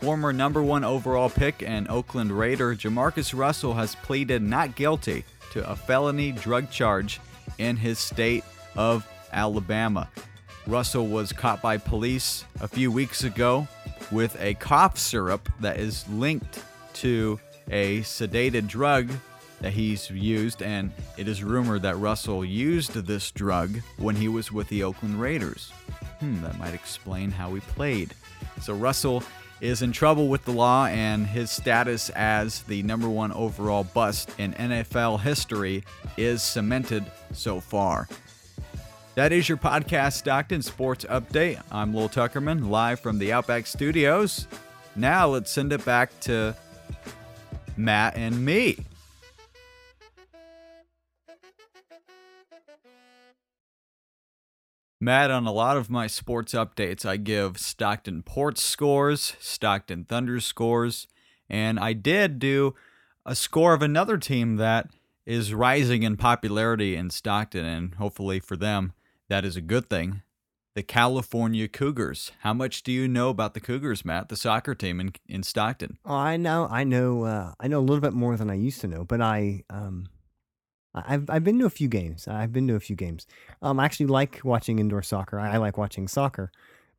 Former 0.00 0.32
number 0.32 0.62
one 0.62 0.84
overall 0.84 1.30
pick 1.30 1.62
and 1.62 1.88
Oakland 1.88 2.36
Raider 2.36 2.74
JaMarcus 2.74 3.32
Russell 3.32 3.74
has 3.74 3.94
pleaded 3.94 4.42
not 4.42 4.74
guilty 4.74 5.24
to 5.52 5.66
a 5.70 5.76
felony 5.76 6.32
drug 6.32 6.68
charge 6.68 7.20
in 7.58 7.76
his 7.76 8.00
state 8.00 8.44
of 8.74 9.08
Alabama. 9.32 10.10
Russell 10.66 11.06
was 11.06 11.32
caught 11.32 11.62
by 11.62 11.78
police 11.78 12.44
a 12.60 12.66
few 12.66 12.90
weeks 12.90 13.22
ago 13.22 13.68
with 14.10 14.36
a 14.40 14.54
cough 14.54 14.98
syrup 14.98 15.48
that 15.60 15.78
is 15.78 16.06
linked 16.08 16.62
to 16.94 17.38
a 17.70 18.00
sedated 18.00 18.66
drug 18.66 19.08
that 19.64 19.72
he's 19.72 20.10
used, 20.10 20.60
and 20.60 20.92
it 21.16 21.26
is 21.26 21.42
rumored 21.42 21.80
that 21.80 21.96
Russell 21.96 22.44
used 22.44 22.92
this 22.92 23.30
drug 23.30 23.80
when 23.96 24.14
he 24.14 24.28
was 24.28 24.52
with 24.52 24.68
the 24.68 24.82
Oakland 24.82 25.18
Raiders. 25.18 25.72
Hmm, 26.20 26.42
that 26.42 26.58
might 26.58 26.74
explain 26.74 27.30
how 27.30 27.54
he 27.54 27.60
played. 27.60 28.12
So 28.60 28.74
Russell 28.74 29.22
is 29.62 29.80
in 29.80 29.90
trouble 29.90 30.28
with 30.28 30.44
the 30.44 30.52
law, 30.52 30.84
and 30.88 31.26
his 31.26 31.50
status 31.50 32.10
as 32.10 32.60
the 32.64 32.82
number 32.82 33.08
one 33.08 33.32
overall 33.32 33.84
bust 33.84 34.30
in 34.36 34.52
NFL 34.52 35.20
history 35.20 35.82
is 36.18 36.42
cemented 36.42 37.02
so 37.32 37.58
far. 37.58 38.06
That 39.14 39.32
is 39.32 39.48
your 39.48 39.56
podcast, 39.56 40.12
Stockton 40.12 40.60
Sports 40.60 41.06
Update. 41.06 41.58
I'm 41.72 41.94
Lowell 41.94 42.10
Tuckerman, 42.10 42.68
live 42.68 43.00
from 43.00 43.18
the 43.18 43.32
Outback 43.32 43.66
Studios. 43.66 44.46
Now 44.94 45.28
let's 45.28 45.50
send 45.50 45.72
it 45.72 45.82
back 45.86 46.20
to 46.20 46.54
Matt 47.78 48.18
and 48.18 48.44
me. 48.44 48.84
Matt, 55.04 55.30
on 55.30 55.46
a 55.46 55.52
lot 55.52 55.76
of 55.76 55.90
my 55.90 56.06
sports 56.06 56.54
updates, 56.54 57.04
I 57.04 57.18
give 57.18 57.58
Stockton 57.58 58.22
Ports 58.22 58.62
scores, 58.62 59.36
Stockton 59.38 60.06
Thunder 60.06 60.40
scores, 60.40 61.06
and 61.46 61.78
I 61.78 61.92
did 61.92 62.38
do 62.38 62.74
a 63.26 63.34
score 63.34 63.74
of 63.74 63.82
another 63.82 64.16
team 64.16 64.56
that 64.56 64.88
is 65.26 65.52
rising 65.52 66.04
in 66.04 66.16
popularity 66.16 66.96
in 66.96 67.10
Stockton, 67.10 67.66
and 67.66 67.94
hopefully 67.96 68.40
for 68.40 68.56
them, 68.56 68.94
that 69.28 69.44
is 69.44 69.56
a 69.56 69.60
good 69.60 69.90
thing. 69.90 70.22
The 70.74 70.82
California 70.82 71.68
Cougars. 71.68 72.32
How 72.40 72.54
much 72.54 72.82
do 72.82 72.90
you 72.90 73.06
know 73.06 73.28
about 73.28 73.52
the 73.52 73.60
Cougars, 73.60 74.06
Matt, 74.06 74.30
the 74.30 74.38
soccer 74.38 74.74
team 74.74 75.00
in, 75.00 75.12
in 75.28 75.42
Stockton? 75.42 75.98
Oh, 76.06 76.14
I 76.14 76.38
know, 76.38 76.66
I 76.70 76.82
know, 76.82 77.24
uh, 77.24 77.52
I 77.60 77.68
know 77.68 77.78
a 77.78 77.84
little 77.84 78.00
bit 78.00 78.14
more 78.14 78.38
than 78.38 78.48
I 78.48 78.54
used 78.54 78.80
to 78.80 78.88
know, 78.88 79.04
but 79.04 79.20
I, 79.20 79.64
um, 79.68 80.08
I've 80.94 81.28
I've 81.28 81.44
been 81.44 81.58
to 81.58 81.66
a 81.66 81.70
few 81.70 81.88
games. 81.88 82.28
I've 82.28 82.52
been 82.52 82.68
to 82.68 82.76
a 82.76 82.80
few 82.80 82.96
games. 82.96 83.26
Um, 83.62 83.80
I 83.80 83.84
actually 83.84 84.06
like 84.06 84.40
watching 84.44 84.78
indoor 84.78 85.02
soccer. 85.02 85.38
I, 85.38 85.56
like 85.56 85.76
watching 85.76 86.06
soccer, 86.08 86.52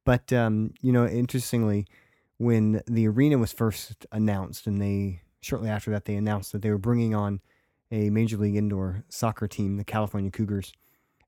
but 0.03 0.31
um, 0.34 0.73
you 0.81 0.91
know, 0.91 1.08
interestingly, 1.08 1.88
when 2.38 2.81
the 2.88 3.08
arena 3.08 3.38
was 3.38 3.53
first 3.53 4.05
announced, 4.12 4.67
and 4.67 4.81
they 4.81 5.21
shortly 5.41 5.69
after 5.69 5.91
that 5.91 6.05
they 6.05 6.15
announced 6.15 6.51
that 6.51 6.62
they 6.62 6.71
were 6.71 6.77
bringing 6.77 7.15
on 7.15 7.39
a 7.91 8.10
major 8.10 8.36
league 8.36 8.55
indoor 8.55 9.03
soccer 9.10 9.47
team, 9.47 9.77
the 9.77 9.84
California 9.84 10.31
Cougars, 10.31 10.73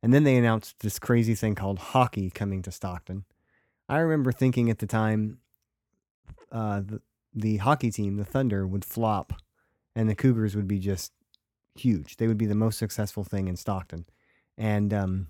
and 0.04 0.14
then 0.14 0.24
they 0.24 0.36
announced 0.36 0.80
this 0.80 1.00
crazy 1.00 1.36
thing 1.36 1.56
called 1.56 1.80
hockey 1.80 2.30
coming 2.30 2.62
to 2.64 2.72
Stockton. 2.72 3.24
I 3.88 4.00
remember 4.00 4.32
thinking 4.32 4.70
at 4.70 4.80
the 4.80 4.88
time, 4.88 5.38
uh, 6.52 6.82
the 6.82 7.02
the 7.34 7.58
hockey 7.58 7.92
team, 7.92 8.18
the 8.18 8.26
Thunder, 8.26 8.66
would 8.68 8.84
flop, 8.84 9.32
and 9.96 10.10
the 10.10 10.16
Cougars 10.16 10.56
would 10.56 10.68
be 10.68 10.80
just 10.80 11.14
huge. 11.80 12.18
They 12.18 12.28
would 12.28 12.38
be 12.38 12.46
the 12.46 12.56
most 12.56 12.78
successful 12.78 13.24
thing 13.24 13.48
in 13.48 13.56
Stockton. 13.56 14.06
And 14.58 14.94
um, 14.94 15.28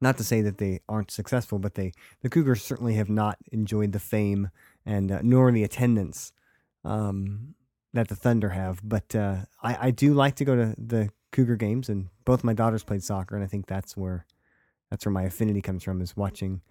not 0.00 0.16
to 0.18 0.24
say 0.24 0.42
that 0.42 0.58
they 0.58 0.80
aren't 0.88 1.10
successful, 1.10 1.58
but 1.58 1.74
they 1.74 1.92
the 2.22 2.28
Cougars 2.28 2.62
certainly 2.62 2.94
have 2.94 3.10
not 3.10 3.38
enjoyed 3.52 3.92
the 3.92 3.98
fame 3.98 4.50
and 4.84 5.10
uh, 5.10 5.20
nor 5.22 5.50
the 5.50 5.64
attendance 5.64 6.32
um, 6.84 7.54
that 7.92 8.08
the 8.08 8.16
Thunder 8.16 8.50
have. 8.50 8.80
But 8.82 9.14
uh, 9.14 9.36
I, 9.62 9.88
I 9.88 9.90
do 9.90 10.14
like 10.14 10.36
to 10.36 10.44
go 10.44 10.56
to 10.56 10.74
the 10.78 11.10
Cougar 11.32 11.56
games, 11.56 11.88
and 11.88 12.08
both 12.24 12.44
my 12.44 12.52
daughters 12.52 12.84
played 12.84 13.02
soccer, 13.02 13.34
and 13.34 13.44
I 13.44 13.48
think 13.48 13.66
that's 13.66 13.96
where 13.96 14.26
that's 14.90 15.04
where 15.04 15.12
my 15.12 15.24
affinity 15.24 15.60
comes 15.60 15.82
from 15.82 16.00
is 16.00 16.16
watching, 16.16 16.62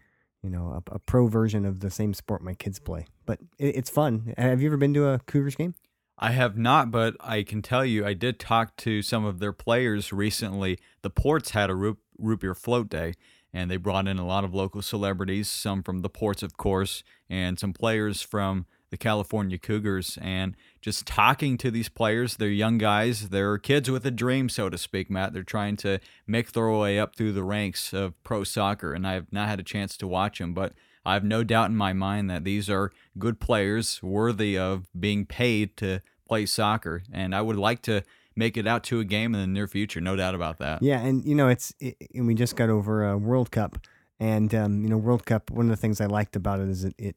you 0.42 0.50
know, 0.50 0.82
a, 0.88 0.96
a 0.96 1.00
pro 1.00 1.28
version 1.28 1.66
of 1.66 1.82
the 1.82 1.92
same 1.92 2.14
sport 2.14 2.42
my 2.42 2.54
kids 2.54 2.80
play. 2.80 3.08
But 3.26 3.40
it, 3.60 3.76
it's 3.76 3.90
fun. 3.90 4.34
Have 4.38 4.62
you 4.62 4.70
ever 4.70 4.78
been 4.78 4.94
to 4.94 5.08
a 5.08 5.20
Cougars 5.20 5.56
game? 5.56 5.76
I 6.18 6.32
have 6.32 6.58
not, 6.58 6.92
but 6.92 7.16
I 7.20 7.44
can 7.44 7.62
tell 7.62 7.84
you, 7.84 8.06
I 8.06 8.14
did 8.14 8.40
talk 8.40 8.76
to 8.78 9.02
some 9.02 9.26
of 9.26 9.40
their 9.40 9.52
players 9.52 10.14
recently. 10.14 10.80
The 11.02 11.10
Ports 11.10 11.52
had 11.52 11.70
a 11.70 11.76
root, 11.76 11.98
root 12.18 12.40
beer 12.40 12.56
float 12.56 12.90
day, 12.90 13.16
and 13.54 13.70
they 13.70 13.78
brought 13.78 14.08
in 14.08 14.18
a 14.18 14.26
lot 14.26 14.44
of 14.44 14.54
local 14.54 14.82
celebrities, 14.82 15.50
some 15.50 15.84
from 15.84 16.02
the 16.02 16.10
Ports, 16.10 16.42
of 16.42 16.56
course, 16.56 17.04
and 17.30 17.60
some 17.60 17.74
players 17.74 18.22
from 18.22 18.66
the 18.92 18.98
California 18.98 19.58
Cougars. 19.58 20.18
And 20.22 20.56
just 20.82 21.06
talking 21.06 21.58
to 21.58 21.70
these 21.70 21.90
players, 21.90 22.38
they're 22.38 22.48
young 22.48 22.78
guys, 22.78 23.30
they're 23.30 23.58
kids 23.58 23.92
with 23.92 24.06
a 24.06 24.12
dream, 24.12 24.48
so 24.48 24.70
to 24.70 24.78
speak, 24.78 25.10
Matt. 25.10 25.34
They're 25.34 25.44
trying 25.44 25.76
to 25.78 26.00
make 26.26 26.54
their 26.54 26.70
way 26.70 26.98
up 26.98 27.16
through 27.16 27.34
the 27.34 27.44
ranks 27.44 27.94
of 27.94 28.22
pro 28.24 28.46
soccer, 28.46 28.94
and 28.94 29.06
I 29.06 29.14
have 29.14 29.34
not 29.34 29.50
had 29.50 29.60
a 29.60 29.64
chance 29.64 29.98
to 29.98 30.08
watch 30.08 30.40
them, 30.40 30.54
but 30.54 30.74
I 31.06 31.14
have 31.14 31.24
no 31.24 31.44
doubt 31.44 31.70
in 31.70 31.76
my 31.76 31.94
mind 31.94 32.30
that 32.30 32.44
these 32.44 32.70
are 32.70 32.92
good 33.18 33.40
players 33.40 34.02
worthy 34.02 34.58
of 34.58 34.88
being 35.00 35.26
paid 35.26 35.78
to 35.78 36.02
play 36.28 36.46
soccer. 36.46 37.04
And 37.12 37.36
I 37.36 37.42
would 37.42 37.58
like 37.58 37.82
to 37.84 38.04
make 38.36 38.58
it 38.58 38.68
out 38.68 38.84
to 38.86 39.00
a 39.00 39.04
game 39.04 39.34
in 39.34 39.42
the 39.42 39.48
near 39.48 39.68
future, 39.68 40.02
no 40.02 40.16
doubt 40.16 40.36
about 40.36 40.58
that. 40.58 40.82
Yeah, 40.82 41.00
and 41.00 41.24
you 41.24 41.36
know, 41.36 41.48
it's 41.48 41.74
it, 41.80 41.96
and 42.14 42.28
we 42.28 42.36
just 42.36 42.56
got 42.56 42.70
over 42.70 43.08
a 43.08 43.18
World 43.18 43.52
Cup, 43.52 43.78
and 44.20 44.54
um, 44.54 44.84
you 44.84 44.90
know, 44.90 44.98
World 44.98 45.26
Cup. 45.26 45.52
One 45.52 45.66
of 45.66 45.70
the 45.70 45.78
things 45.78 46.02
I 46.02 46.06
liked 46.06 46.36
about 46.36 46.60
it 46.60 46.70
is 46.70 46.84
it 46.84 46.96
it 46.98 47.16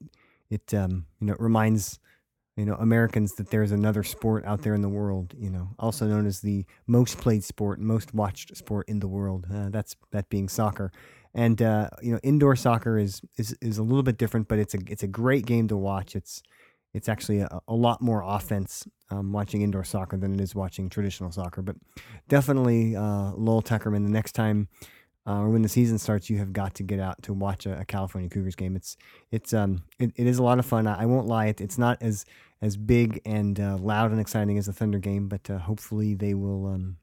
it 0.50 0.74
um, 0.74 1.06
you 1.20 1.26
know 1.26 1.32
it 1.32 1.40
reminds 1.40 1.98
you 2.56 2.64
know 2.64 2.74
Americans 2.74 3.34
that 3.34 3.50
there's 3.50 3.72
another 3.72 4.02
sport 4.02 4.44
out 4.44 4.62
there 4.62 4.74
in 4.74 4.82
the 4.82 4.88
world. 4.88 5.34
You 5.36 5.50
know, 5.50 5.70
also 5.78 6.06
known 6.06 6.26
as 6.26 6.40
the 6.40 6.64
most 6.86 7.18
played 7.18 7.44
sport, 7.44 7.80
most 7.80 8.14
watched 8.14 8.56
sport 8.56 8.88
in 8.88 9.00
the 9.00 9.08
world. 9.08 9.46
Uh, 9.52 9.70
that's 9.70 9.96
that 10.12 10.28
being 10.28 10.48
soccer. 10.48 10.92
And 11.34 11.60
uh, 11.60 11.90
you 12.02 12.12
know, 12.12 12.20
indoor 12.22 12.56
soccer 12.56 12.98
is, 12.98 13.20
is 13.36 13.56
is 13.60 13.78
a 13.78 13.82
little 13.82 14.02
bit 14.02 14.18
different, 14.18 14.48
but 14.48 14.58
it's 14.58 14.74
a 14.74 14.78
it's 14.88 15.02
a 15.02 15.06
great 15.08 15.46
game 15.46 15.68
to 15.68 15.76
watch. 15.76 16.16
It's 16.16 16.42
it's 16.94 17.08
actually 17.08 17.40
a, 17.40 17.60
a 17.68 17.74
lot 17.74 18.00
more 18.00 18.22
offense 18.24 18.88
um, 19.10 19.32
watching 19.32 19.62
indoor 19.62 19.84
soccer 19.84 20.16
than 20.16 20.34
it 20.34 20.40
is 20.40 20.54
watching 20.54 20.88
traditional 20.88 21.30
soccer. 21.30 21.62
But 21.62 21.76
definitely, 22.28 22.96
uh, 22.96 23.32
Lowell 23.32 23.62
Tuckerman, 23.62 24.04
the 24.04 24.10
next 24.10 24.32
time 24.32 24.68
uh, 25.28 25.40
or 25.40 25.50
when 25.50 25.60
the 25.60 25.68
season 25.68 25.98
starts, 25.98 26.30
you 26.30 26.38
have 26.38 26.54
got 26.54 26.74
to 26.74 26.82
get 26.82 26.98
out 26.98 27.22
to 27.22 27.34
watch 27.34 27.66
a, 27.66 27.80
a 27.80 27.84
California 27.84 28.30
Cougars 28.30 28.54
game. 28.54 28.74
It's 28.74 28.96
it's 29.30 29.52
um 29.52 29.82
it, 29.98 30.10
it 30.16 30.26
is 30.26 30.38
a 30.38 30.42
lot 30.42 30.58
of 30.58 30.64
fun. 30.64 30.86
I, 30.86 31.02
I 31.02 31.06
won't 31.06 31.26
lie, 31.26 31.46
it, 31.46 31.60
it's 31.60 31.76
not 31.76 31.98
as 32.00 32.24
as 32.62 32.78
big 32.78 33.20
and 33.26 33.60
uh, 33.60 33.76
loud 33.76 34.10
and 34.10 34.20
exciting 34.20 34.56
as 34.56 34.68
a 34.68 34.72
Thunder 34.72 34.98
game, 34.98 35.28
but 35.28 35.50
uh, 35.50 35.58
hopefully 35.58 36.14
they 36.14 36.32
will 36.32 36.66
um 36.66 36.96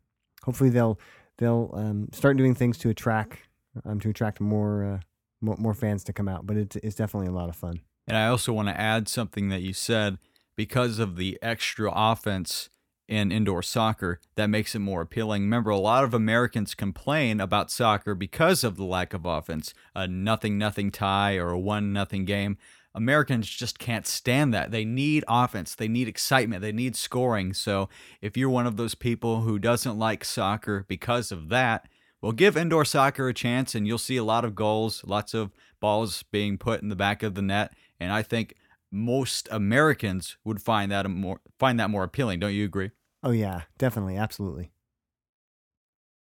hopefully 0.44 0.72
they'll 0.72 1.00
they'll 1.38 1.70
um, 1.76 2.10
start 2.14 2.38
doing 2.38 2.56
things 2.56 2.80
to 2.80 2.90
attract 2.90 3.38
um, 3.84 4.00
to 4.00 4.10
attract 4.10 4.40
more, 4.40 4.84
uh, 4.84 5.00
more 5.42 5.56
more 5.58 5.74
fans 5.74 6.04
to 6.06 6.14
come 6.14 6.28
out. 6.28 6.46
But 6.46 6.58
it's 6.58 6.76
it's 6.78 6.96
definitely 6.96 7.28
a 7.28 7.34
lot 7.34 7.50
of 7.50 7.56
fun. 7.56 7.82
And 8.08 8.16
I 8.16 8.28
also 8.28 8.54
want 8.54 8.68
to 8.68 8.80
add 8.80 9.08
something 9.08 9.50
that 9.50 9.62
you 9.62 9.74
said 9.74 10.18
because 10.56 11.00
of 11.00 11.18
the 11.18 11.40
extra 11.42 11.92
offense 11.94 12.70
in 13.08 13.32
indoor 13.32 13.62
soccer 13.62 14.20
that 14.36 14.48
makes 14.48 14.74
it 14.74 14.80
more 14.80 15.02
appealing. 15.02 15.44
Remember, 15.44 15.70
a 15.70 15.78
lot 15.78 16.04
of 16.04 16.14
Americans 16.14 16.74
complain 16.74 17.40
about 17.40 17.72
soccer 17.72 18.16
because 18.16 18.64
of 18.64 18.78
the 18.78 18.84
lack 18.86 19.14
of 19.14 19.26
offense, 19.26 19.74
a 19.94 20.08
nothing 20.08 20.58
nothing 20.58 20.92
tie 20.92 21.38
or 21.38 21.50
a 21.50 21.60
one 21.60 21.94
nothing 21.94 22.26
game. 22.26 22.58
Americans 22.96 23.50
just 23.50 23.78
can't 23.78 24.08
stand 24.08 24.54
that. 24.54 24.72
They 24.72 24.86
need 24.86 25.26
offense. 25.28 25.76
They 25.76 25.90
need 25.90 26.08
excitement. 26.08 26.62
They 26.62 26.72
need 26.72 26.96
scoring. 26.96 27.54
So 27.54 27.90
if 28.22 28.38
you're 28.38 28.50
one 28.50 28.66
of 28.66 28.78
those 28.78 28.96
people 28.96 29.42
who 29.42 29.60
doesn't 29.60 30.00
like 30.00 30.24
soccer 30.24 30.86
because 30.88 31.30
of 31.32 31.50
that, 31.50 31.90
well, 32.26 32.32
give 32.32 32.58
indoor 32.58 32.84
soccer 32.86 33.28
a 33.28 33.36
chance 33.36 33.76
and 33.76 33.86
you'll 33.86 34.00
see 34.00 34.18
a 34.18 34.24
lot 34.24 34.44
of 34.44 34.56
goals, 34.56 35.04
lots 35.06 35.36
of 35.36 35.52
balls 35.80 36.24
being 36.32 36.58
put 36.58 36.82
in 36.82 36.90
the 36.90 36.96
back 36.96 37.22
of 37.22 37.36
the 37.36 37.42
net. 37.44 37.72
And 38.00 38.12
I 38.12 38.24
think 38.24 38.56
most 38.92 39.48
Americans 39.52 40.36
would 40.44 40.60
find 40.60 40.92
that 40.92 41.08
more 41.08 41.40
find 41.60 41.80
that 41.80 41.92
more 41.92 42.04
appealing. 42.04 42.40
Don't 42.40 42.56
you 42.56 42.66
agree? 42.66 42.90
Oh 43.22 43.30
yeah, 43.30 43.62
definitely, 43.78 44.18
absolutely. 44.18 44.72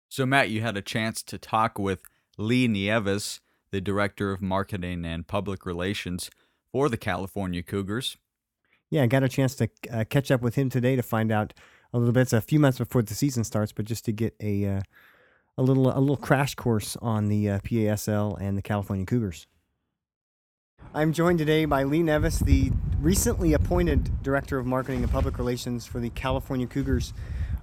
So 0.10 0.26
Matt, 0.26 0.50
you 0.50 0.62
had 0.62 0.76
a 0.76 0.82
chance 0.82 1.22
to 1.22 1.38
talk 1.38 1.78
with 1.78 2.02
Lee 2.36 2.68
Nieves, 2.68 3.40
the 3.70 3.80
director 3.80 4.32
of 4.32 4.42
marketing 4.42 5.06
and 5.06 5.28
public 5.28 5.68
relations 5.68 6.32
for 6.72 6.90
the 6.90 6.98
California 6.98 7.62
Cougars. 7.62 8.18
Yeah, 8.90 9.04
I 9.04 9.06
got 9.06 9.22
a 9.22 9.30
chance 9.30 9.54
to 9.58 9.70
uh, 9.94 10.06
catch 10.10 10.32
up 10.32 10.42
with 10.42 10.56
him 10.56 10.72
today 10.72 10.96
to 10.96 11.04
find 11.04 11.32
out 11.32 11.54
a 11.94 12.00
little 12.00 12.12
bit. 12.12 12.22
It's 12.22 12.34
a 12.34 12.42
few 12.42 12.60
months 12.60 12.80
before 12.80 13.04
the 13.04 13.14
season 13.14 13.44
starts, 13.44 13.72
but 13.72 13.86
just 13.86 14.04
to 14.06 14.12
get 14.12 14.36
a 14.42 14.66
uh, 14.66 14.82
a 15.58 15.64
little 15.64 15.96
a 15.96 16.00
little 16.00 16.18
crash 16.18 16.56
course 16.56 16.98
on 17.02 17.28
the 17.28 17.50
uh, 17.50 17.60
PASL 17.60 18.40
and 18.40 18.58
the 18.58 18.62
California 18.62 19.06
Cougars. 19.06 19.48
I'm 20.94 21.14
joined 21.14 21.40
today 21.40 21.66
by 21.66 21.84
Lee 21.84 22.04
Nieves, 22.04 22.40
the 22.40 22.72
recently 23.00 23.54
appointed 23.54 24.22
Director 24.24 24.58
of 24.58 24.66
Marketing 24.66 25.04
and 25.04 25.12
Public 25.12 25.38
Relations 25.38 25.86
for 25.86 26.00
the 26.00 26.10
California 26.10 26.68
Cougars. 26.68 27.14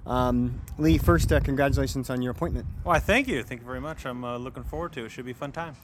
Um, 0.07 0.61
Lee, 0.79 0.97
first, 0.97 1.31
uh, 1.31 1.39
congratulations 1.39 2.09
on 2.09 2.23
your 2.23 2.31
appointment. 2.31 2.65
Why, 2.83 2.97
thank 2.97 3.27
you. 3.27 3.43
Thank 3.43 3.61
you 3.61 3.67
very 3.67 3.81
much. 3.81 4.05
I'm 4.05 4.23
uh, 4.23 4.37
looking 4.37 4.63
forward 4.63 4.93
to 4.93 5.05
it. 5.05 5.09
Should 5.09 5.25
be 5.25 5.31
a 5.31 5.35
fun 5.35 5.51
time. 5.51 5.75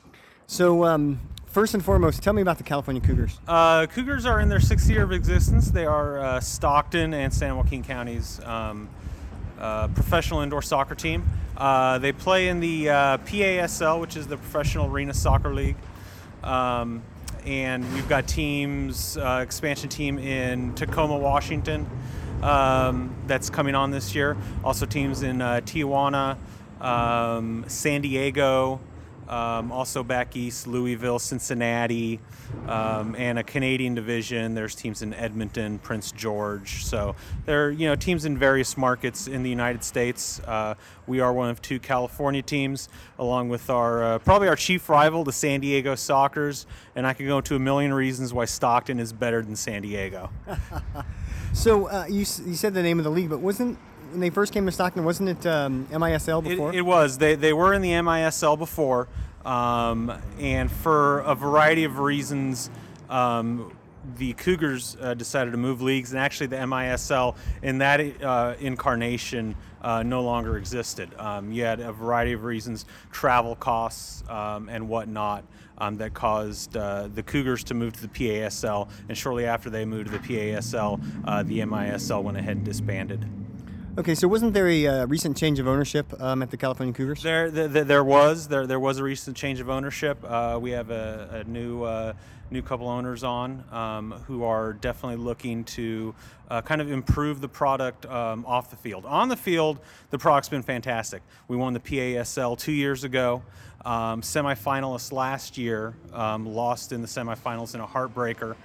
So, 0.48 0.86
um, 0.86 1.20
first 1.46 1.76
and 1.76 1.86
foremost, 1.86 2.24
tell 2.24 2.34
me 2.34 2.41
about 2.41 2.58
the 2.58 2.63
California 2.63 3.02
Cougars. 3.02 3.39
Uh, 3.48 3.86
Cougars 3.86 4.26
are 4.26 4.39
in 4.39 4.50
their 4.50 4.60
sixth 4.60 4.89
year 4.89 5.04
of 5.04 5.12
existence. 5.12 5.70
They 5.70 5.86
are 5.86 6.20
uh, 6.20 6.39
Stockton 6.39 7.13
and 7.13 7.32
San 7.32 7.56
Joaquin 7.56 7.84
counties. 7.84 8.39
Um, 8.44 8.89
uh, 9.60 9.88
professional 9.89 10.41
indoor 10.41 10.62
soccer 10.62 10.96
team. 10.96 11.24
Uh, 11.58 11.98
they 11.98 12.12
play 12.12 12.50
in 12.50 12.60
the 12.60 12.89
uh, 12.89 13.18
PASL, 13.20 14.02
which 14.02 14.15
is 14.18 14.28
the 14.28 14.38
Professional 14.38 14.88
Arena 14.88 15.13
Soccer 15.13 15.54
League. 15.54 15.78
Um, 16.44 17.02
and 17.46 17.91
we've 17.94 18.10
got 18.10 18.28
teams, 18.28 19.18
uh, 19.18 19.41
expansion 19.44 19.89
team 19.89 20.18
in 20.18 20.74
Tacoma, 20.74 21.18
Washington, 21.18 21.88
um, 22.41 23.15
that's 23.28 23.50
coming 23.50 23.76
on 23.76 23.91
this 23.91 24.15
year. 24.15 24.36
Also, 24.63 24.86
teams 24.86 25.24
in 25.24 25.41
uh, 25.41 25.62
Tijuana, 25.63 26.38
um, 26.82 27.63
San 27.68 28.02
Diego, 28.02 28.80
um, 29.28 29.72
also 29.72 30.04
back 30.04 30.36
east, 30.36 30.68
Louisville, 30.68 31.20
Cincinnati, 31.20 32.20
um, 32.68 33.16
and 33.18 33.40
a 33.40 33.44
Canadian 33.44 33.96
division. 33.96 34.54
There's 34.54 34.76
teams 34.76 35.02
in 35.02 35.14
Edmonton, 35.14 35.80
Prince 35.80 36.12
George. 36.12 36.86
So 36.86 37.16
there 37.46 37.66
are 37.66 37.72
you 37.72 37.88
know 37.88 37.96
teams 37.96 38.26
in 38.26 38.38
various 38.38 38.78
markets 38.78 39.28
in 39.28 39.44
the 39.44 39.50
United 39.50 39.84
States. 39.84 40.40
Uh, 40.42 40.76
we 41.08 41.20
are 41.20 41.34
one 41.34 41.50
of 41.50 41.62
two 41.62 41.80
California 41.80 42.42
teams, 42.42 42.90
along 43.20 43.50
with 43.50 43.70
our 43.70 44.04
uh, 44.04 44.20
probably 44.20 44.48
our 44.48 44.56
chief 44.56 44.90
rival, 44.90 45.24
the 45.24 45.34
San 45.34 45.60
Diego 45.60 45.96
Sockers. 45.96 46.66
And 46.96 47.06
I 47.06 47.14
could 47.14 47.28
go 47.28 47.38
into 47.38 47.56
a 47.56 47.60
million 47.60 47.94
reasons 47.94 48.34
why 48.34 48.46
Stockton 48.46 49.00
is 49.00 49.14
better 49.14 49.42
than 49.42 49.56
San 49.56 49.82
Diego. 49.82 50.30
so 51.54 51.88
uh, 51.88 52.06
you 52.08 52.20
you 52.20 52.56
said 52.56 52.74
the 52.74 52.84
name 52.84 53.00
of 53.00 53.06
the 53.06 53.12
league, 53.12 53.30
but 53.30 53.40
wasn't 53.40 53.78
when 54.15 54.21
they 54.21 54.30
first 54.30 54.54
came 54.54 54.65
to 54.65 54.71
Stockton, 54.71 55.04
wasn't 55.04 55.28
it 55.28 55.45
um, 55.45 55.88
MISL 55.91 56.41
before? 56.41 56.69
It, 56.69 56.78
it, 56.78 56.82
was. 56.82 57.17
They, 57.17 57.36
they 57.36 57.51
were 57.51 57.73
in 57.73 57.82
the 57.82 57.91
MISL 57.91 58.58
before, 58.58 59.10
um, 59.43 60.10
and 60.39 60.71
for 60.71 61.19
a 61.19 61.36
variety 61.36 61.84
of 61.84 61.99
reasons, 61.99 62.69
um, 63.10 63.75
the 64.17 64.32
Cougars 64.34 64.95
uh, 65.01 65.15
decided 65.15 65.51
to 65.51 65.58
move 65.58 65.82
leagues, 65.82 66.13
and 66.13 66.19
actually 66.19 66.47
the 66.47 66.56
MISL 66.56 67.36
in 67.62 67.80
that 67.80 68.23
uh, 68.23 68.56
incarnation 68.62 69.54
uh, 69.82 70.01
no 70.01 70.21
longer 70.23 70.58
existed. 70.58 71.10
Um, 71.19 71.51
you 71.51 71.63
had 71.63 71.82
a 71.82 71.91
variety 71.91 72.32
of 72.32 72.45
reasons, 72.45 72.86
travel 73.12 73.56
costs 73.56 74.23
um, 74.30 74.69
and 74.69 74.88
whatnot. 74.88 75.43
Um, 75.78 75.97
that 75.97 76.13
caused 76.13 76.78
uh, 76.78 77.10
the 77.13 77.21
Cougars 77.21 77.62
to 77.65 77.73
move 77.73 77.91
to 77.91 78.01
the 78.01 78.08
PASL, 78.08 78.88
and 79.10 79.17
shortly 79.17 79.45
after 79.45 79.69
they 79.69 79.84
moved 79.84 80.10
to 80.10 80.17
the 80.17 80.19
PASL, 80.19 81.01
uh, 81.25 81.43
the 81.43 81.60
MISL 81.60 82.23
went 82.23 82.38
ahead 82.38 82.56
and 82.56 82.65
disbanded. 82.65 83.28
Okay, 83.98 84.14
so 84.14 84.28
wasn't 84.28 84.54
there 84.54 84.68
a 84.68 84.88
uh, 84.88 85.06
recent 85.06 85.38
change 85.38 85.58
of 85.58 85.70
ownership 85.70 86.22
um, 86.22 86.44
at 86.44 86.52
the 86.52 86.58
California 86.58 86.94
Cougars? 86.94 87.24
There, 87.24 87.50
there, 87.50 87.86
there, 87.86 88.04
was. 88.04 88.50
There, 88.50 88.68
there 88.68 88.80
was 88.80 88.98
a 88.98 89.04
recent 89.06 89.38
change 89.38 89.62
of 89.62 89.70
ownership. 89.70 90.18
Uh, 90.22 90.60
we 90.62 90.72
have 90.72 90.90
a, 90.90 91.30
a 91.32 91.50
new, 91.50 91.84
uh, 91.84 92.12
new 92.52 92.62
couple 92.62 92.90
owners 92.90 93.24
on 93.24 93.64
um, 93.72 94.12
who 94.28 94.44
are 94.44 94.74
definitely 94.74 95.24
looking 95.24 95.64
to 95.64 96.14
uh, 96.50 96.62
kind 96.62 96.82
of 96.82 96.92
improve 96.92 97.40
the 97.40 97.48
product 97.48 98.06
um, 98.08 98.46
off 98.46 98.70
the 98.70 98.76
field. 98.76 99.06
On 99.06 99.30
the 99.30 99.38
field, 99.38 99.80
the 100.10 100.18
product's 100.18 100.50
been 100.50 100.62
fantastic. 100.62 101.22
We 101.48 101.56
won 101.56 101.72
the 101.72 101.80
PASL 101.80 102.58
two 102.58 102.74
years 102.74 103.06
ago. 103.06 103.44
Um, 103.86 104.22
semifinalists 104.22 105.14
last 105.14 105.58
year 105.58 105.94
um, 106.12 106.46
lost 106.46 106.92
in 106.92 107.02
the 107.02 107.08
semifinals 107.08 107.76
in 107.76 107.80
a 107.80 107.88
heartbreaker 107.88 108.58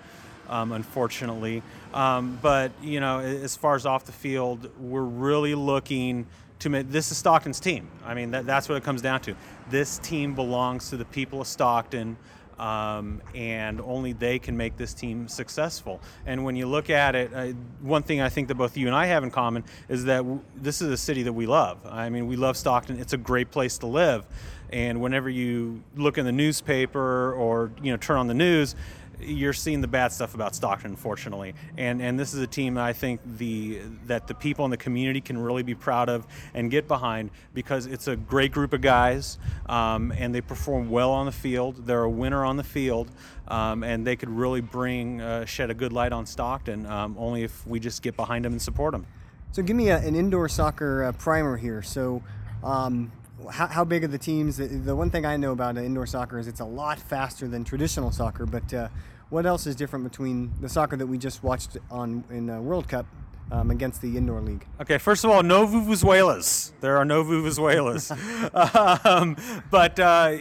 um, 0.50 0.72
unfortunately. 0.72 1.62
Um, 1.94 2.38
but 2.42 2.72
you 2.82 3.00
know, 3.00 3.20
as 3.20 3.56
far 3.56 3.76
as 3.76 3.86
off 3.86 4.04
the 4.04 4.12
field, 4.12 4.68
we're 4.78 5.02
really 5.02 5.54
looking 5.54 6.26
to 6.58 6.68
make 6.68 6.90
this 6.90 7.10
is 7.10 7.16
Stockton's 7.16 7.60
team. 7.60 7.88
I 8.04 8.12
mean, 8.12 8.32
that, 8.32 8.44
that's 8.44 8.68
what 8.68 8.76
it 8.76 8.84
comes 8.84 9.00
down 9.00 9.20
to. 9.22 9.34
This 9.70 9.98
team 9.98 10.34
belongs 10.34 10.90
to 10.90 10.98
the 10.98 11.06
people 11.06 11.40
of 11.40 11.46
Stockton. 11.46 12.18
Um, 12.58 13.22
and 13.34 13.80
only 13.80 14.12
they 14.12 14.38
can 14.38 14.54
make 14.54 14.76
this 14.76 14.92
team 14.92 15.28
successful. 15.28 15.98
And 16.26 16.44
when 16.44 16.56
you 16.56 16.66
look 16.66 16.90
at 16.90 17.14
it, 17.14 17.32
uh, 17.32 17.54
one 17.80 18.02
thing 18.02 18.20
I 18.20 18.28
think 18.28 18.48
that 18.48 18.56
both 18.56 18.76
you 18.76 18.86
and 18.86 18.94
I 18.94 19.06
have 19.06 19.24
in 19.24 19.30
common 19.30 19.64
is 19.88 20.04
that 20.04 20.18
w- 20.18 20.42
this 20.54 20.82
is 20.82 20.90
a 20.90 20.96
city 20.98 21.22
that 21.22 21.32
we 21.32 21.46
love. 21.46 21.78
I 21.86 22.10
mean, 22.10 22.26
we 22.26 22.36
love 22.36 22.58
Stockton. 22.58 23.00
It's 23.00 23.14
a 23.14 23.16
great 23.16 23.50
place 23.50 23.78
to 23.78 23.86
live. 23.86 24.26
And 24.68 25.00
whenever 25.00 25.30
you 25.30 25.82
look 25.96 26.18
in 26.18 26.26
the 26.26 26.32
newspaper 26.32 27.32
or 27.32 27.72
you 27.82 27.92
know 27.92 27.96
turn 27.96 28.18
on 28.18 28.26
the 28.26 28.34
news, 28.34 28.76
you're 29.22 29.52
seeing 29.52 29.80
the 29.80 29.88
bad 29.88 30.12
stuff 30.12 30.34
about 30.34 30.54
Stockton, 30.54 30.90
unfortunately. 30.90 31.54
And 31.76 32.00
and 32.00 32.18
this 32.18 32.34
is 32.34 32.40
a 32.40 32.46
team 32.46 32.74
that 32.74 32.84
I 32.84 32.92
think 32.92 33.20
the 33.24 33.80
that 34.06 34.26
the 34.26 34.34
people 34.34 34.64
in 34.64 34.70
the 34.70 34.76
community 34.76 35.20
can 35.20 35.38
really 35.38 35.62
be 35.62 35.74
proud 35.74 36.08
of 36.08 36.26
and 36.54 36.70
get 36.70 36.88
behind 36.88 37.30
because 37.54 37.86
it's 37.86 38.08
a 38.08 38.16
great 38.16 38.52
group 38.52 38.72
of 38.72 38.80
guys, 38.80 39.38
um, 39.66 40.12
and 40.16 40.34
they 40.34 40.40
perform 40.40 40.90
well 40.90 41.10
on 41.10 41.26
the 41.26 41.32
field. 41.32 41.86
They're 41.86 42.02
a 42.02 42.10
winner 42.10 42.44
on 42.44 42.56
the 42.56 42.64
field, 42.64 43.10
um, 43.48 43.82
and 43.82 44.06
they 44.06 44.16
could 44.16 44.30
really 44.30 44.60
bring 44.60 45.20
uh, 45.20 45.44
shed 45.44 45.70
a 45.70 45.74
good 45.74 45.92
light 45.92 46.12
on 46.12 46.26
Stockton. 46.26 46.86
Um, 46.86 47.16
only 47.18 47.42
if 47.42 47.66
we 47.66 47.80
just 47.80 48.02
get 48.02 48.16
behind 48.16 48.44
them 48.44 48.52
and 48.52 48.62
support 48.62 48.92
them. 48.92 49.06
So 49.52 49.62
give 49.62 49.76
me 49.76 49.90
a, 49.90 49.98
an 49.98 50.14
indoor 50.14 50.48
soccer 50.48 51.04
uh, 51.04 51.12
primer 51.12 51.56
here. 51.56 51.82
So. 51.82 52.22
Um, 52.62 53.10
how, 53.50 53.66
how, 53.66 53.84
big 53.84 54.04
are 54.04 54.08
the 54.08 54.18
teams? 54.18 54.56
The, 54.56 54.66
the, 54.66 54.96
one 54.96 55.10
thing 55.10 55.24
I 55.24 55.36
know 55.36 55.52
about 55.52 55.76
indoor 55.76 56.06
soccer 56.06 56.38
is 56.38 56.46
it's 56.46 56.60
a 56.60 56.64
lot 56.64 56.98
faster 56.98 57.48
than 57.48 57.64
traditional 57.64 58.10
soccer. 58.10 58.46
But 58.46 58.72
uh, 58.72 58.88
what 59.28 59.46
else 59.46 59.66
is 59.66 59.76
different 59.76 60.04
between 60.04 60.52
the 60.60 60.68
soccer 60.68 60.96
that 60.96 61.06
we 61.06 61.18
just 61.18 61.42
watched 61.42 61.76
on 61.90 62.24
in 62.30 62.46
the 62.46 62.60
World 62.60 62.88
Cup 62.88 63.06
um, 63.50 63.70
against 63.70 64.02
the 64.02 64.16
indoor 64.16 64.40
league? 64.40 64.66
Okay, 64.80 64.98
first 64.98 65.24
of 65.24 65.30
all, 65.30 65.42
no 65.42 65.66
vuvuzelas. 65.66 66.72
There 66.80 66.96
are 66.96 67.04
no 67.04 67.24
vuvuzelas. 67.24 68.10
um, 69.06 69.36
but 69.70 69.98
uh, 69.98 70.38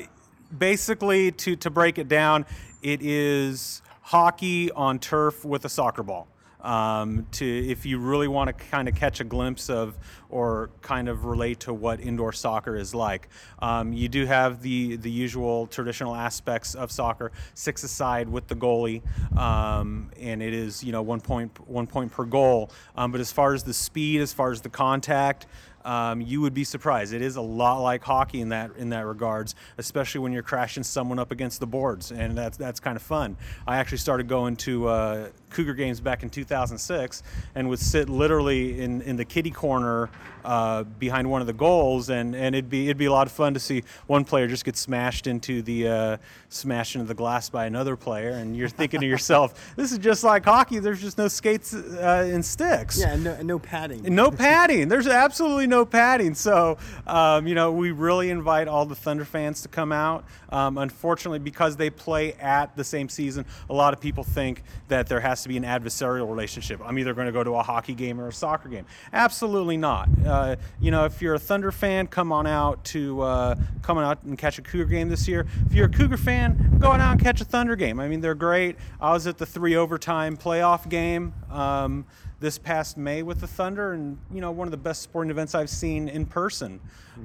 basically, 0.58 1.32
to, 1.32 1.56
to 1.58 1.70
break 1.70 1.98
it 1.98 2.08
down, 2.08 2.46
it 2.82 3.02
is 3.02 3.82
hockey 4.02 4.72
on 4.72 5.00
turf 5.00 5.46
with 5.46 5.66
a 5.66 5.70
soccer 5.70 6.04
ball 6.04 6.28
um, 6.62 7.26
to 7.32 7.46
if 7.46 7.86
you 7.86 8.00
really 8.00 8.28
want 8.28 8.48
to 8.48 8.54
kind 8.66 8.88
of 8.88 8.96
catch 8.96 9.20
a 9.20 9.24
glimpse 9.24 9.70
of 9.70 9.98
or 10.30 10.70
kind 10.82 11.10
of 11.10 11.26
relate 11.26 11.60
to 11.62 11.74
what 11.74 12.00
indoor 12.00 12.32
soccer 12.32 12.76
is 12.76 12.94
like. 12.94 13.30
Um, 13.60 13.94
you 13.94 14.08
do 14.08 14.26
have 14.26 14.62
the 14.62 14.98
the 14.98 15.10
usual 15.10 15.68
traditional 15.68 16.16
aspects 16.16 16.76
of 16.76 16.92
soccer, 16.92 17.32
six 17.54 17.84
aside 17.84 18.30
with 18.30 18.48
the 18.48 18.56
goalie, 18.56 19.02
um, 19.38 20.12
and 20.20 20.42
it 20.42 20.54
is 20.54 20.84
you 20.84 20.92
know 20.92 21.02
one 21.02 21.22
point 21.22 21.60
one 21.68 21.88
point 21.88 22.12
per 22.12 22.26
goal. 22.26 22.72
Um, 22.96 23.12
but 23.12 23.22
as 23.22 23.32
far 23.32 23.54
as 23.54 23.64
the 23.64 23.74
speed, 23.74 24.22
as 24.22 24.34
far 24.34 24.52
as 24.52 24.62
the 24.62 24.70
contact, 24.70 25.48
um, 25.86 26.22
you 26.22 26.42
would 26.42 26.54
be 26.54 26.64
surprised. 26.64 27.14
It 27.14 27.22
is 27.22 27.36
a 27.36 27.42
lot 27.42 27.80
like 27.80 28.04
hockey 28.04 28.42
in 28.42 28.50
that 28.50 28.72
in 28.78 28.90
that 28.90 29.06
regards, 29.06 29.56
especially 29.78 30.22
when 30.22 30.32
you're 30.32 30.44
crashing 30.44 30.84
someone 30.84 31.20
up 31.20 31.32
against 31.32 31.60
the 31.60 31.68
boards, 31.68 32.12
and 32.12 32.38
that's 32.38 32.58
that's 32.58 32.80
kind 32.80 32.96
of 32.96 33.02
fun. 33.02 33.38
I 33.68 33.78
actually 33.78 34.00
started 34.00 34.28
going 34.28 34.56
to 34.58 34.88
uh, 34.88 35.30
Cougar 35.50 35.74
games 35.74 36.00
back 36.00 36.24
in 36.24 36.30
2006, 36.30 37.24
and 37.56 37.70
would 37.70 37.80
sit 37.80 38.10
literally 38.10 38.82
in, 38.82 39.02
in 39.02 39.16
the 39.16 39.26
kitty 39.26 39.52
corner 39.52 40.10
uh, 40.44 40.84
behind 40.84 41.30
one 41.30 41.42
of 41.42 41.48
the 41.48 41.54
goals, 41.54 42.10
and, 42.10 42.36
and 42.36 42.56
it'd 42.56 42.70
be 42.70 42.86
it'd 42.86 42.98
be 42.98 43.06
a 43.06 43.12
lot 43.12 43.28
of 43.28 43.34
fun 43.34 43.54
to 43.54 43.60
see 43.60 43.84
one 44.08 44.24
player 44.24 44.48
just 44.48 44.66
get 44.66 44.78
smashed 44.78 45.28
into 45.28 45.62
the 45.62 45.88
uh, 45.88 46.18
smashed 46.50 46.96
into 46.96 47.08
the 47.08 47.14
glass 47.14 47.50
by 47.50 47.66
another 47.66 47.96
player, 47.96 48.30
and 48.30 48.56
you're 48.56 48.70
thinking 48.70 49.02
to 49.02 49.08
yourself, 49.20 49.74
this 49.76 49.92
is 49.92 49.98
just 49.98 50.24
like 50.24 50.46
hockey. 50.46 50.80
There's 50.80 51.02
just 51.02 51.18
no 51.18 51.28
skates 51.28 51.74
uh, 51.74 52.30
and 52.32 52.44
sticks. 52.44 53.00
Yeah, 53.00 53.14
and 53.14 53.24
no, 53.24 53.34
and 53.34 53.48
no 53.48 53.60
padding. 53.60 54.04
No 54.04 54.32
padding. 54.32 54.88
There's 54.88 55.08
absolutely 55.08 55.68
no 55.68 55.86
padding. 55.86 56.36
So, 56.36 56.78
um, 57.08 57.48
you 57.48 57.56
know, 57.56 57.72
we 57.72 57.92
really 57.92 58.30
invite 58.30 58.68
all 58.68 58.86
the 58.86 58.96
Thunder 58.96 59.26
fans 59.26 59.62
to 59.64 59.68
come 59.68 59.92
out. 59.92 60.26
Um, 60.52 60.78
unfortunately, 60.78 61.40
because 61.40 61.78
they 61.78 61.90
play 61.90 62.34
at 62.34 62.76
the 62.76 62.84
same 62.84 63.10
season, 63.10 63.46
a 63.70 63.74
lot 63.74 63.94
of 63.94 64.02
people 64.02 64.24
think 64.24 64.64
that 64.88 65.08
there 65.08 65.20
has 65.20 65.44
to 65.44 65.50
be 65.50 65.58
an 65.58 65.64
adversarial 65.64 66.28
relationship. 66.28 66.82
I'm 66.84 66.98
either 66.98 67.14
going 67.14 67.28
to 67.28 67.32
go 67.32 67.44
to 67.44 67.56
a 67.56 67.64
hockey 67.64 67.94
game 67.94 68.20
or 68.20 68.28
a 68.28 68.34
soccer 68.34 68.70
game. 68.70 68.86
Absolutely 69.14 69.78
not. 69.78 70.10
Uh, 70.30 70.56
you 70.80 70.92
know, 70.92 71.06
if 71.06 71.22
you're 71.22 71.34
a 71.34 71.40
Thunder 71.40 71.72
fan, 71.72 72.08
come 72.08 72.32
on 72.32 72.48
out 72.48 72.84
to 72.86 73.22
uh, 73.22 73.56
come 73.82 73.98
on 73.98 74.04
out 74.04 74.24
and 74.24 74.38
catch 74.38 74.60
a 74.60 74.62
Cougar 74.62 74.86
game 74.86 75.10
this 75.10 75.28
year. 75.28 75.46
If 75.66 75.74
you're 75.74 75.88
a 75.88 75.92
Cougar 75.92 76.18
fan, 76.18 76.78
go 76.80 76.92
on 76.92 77.02
out 77.02 77.14
and 77.14 77.22
catch 77.22 77.42
a 77.42 77.46
Thunder 77.46 77.76
game. 77.76 78.00
I 78.00 78.08
mean, 78.08 78.22
they're 78.22 78.36
great. 78.36 78.76
I 79.02 79.12
was 79.12 79.28
at 79.28 79.38
the 79.38 79.46
three 79.46 79.76
overtime 79.76 80.38
playoff 80.38 80.88
game. 80.88 81.34
Um, 81.50 82.06
this 82.40 82.58
past 82.58 82.98
May 82.98 83.22
with 83.22 83.42
the 83.42 83.48
Thunder, 83.48 83.94
and 83.94 84.18
you 84.32 84.42
know 84.42 84.52
one 84.52 84.68
of 84.68 84.72
the 84.72 84.78
best 84.78 85.02
sporting 85.02 85.30
events 85.30 85.56
I've 85.56 85.70
seen 85.70 86.08
in 86.08 86.26
person 86.26 86.80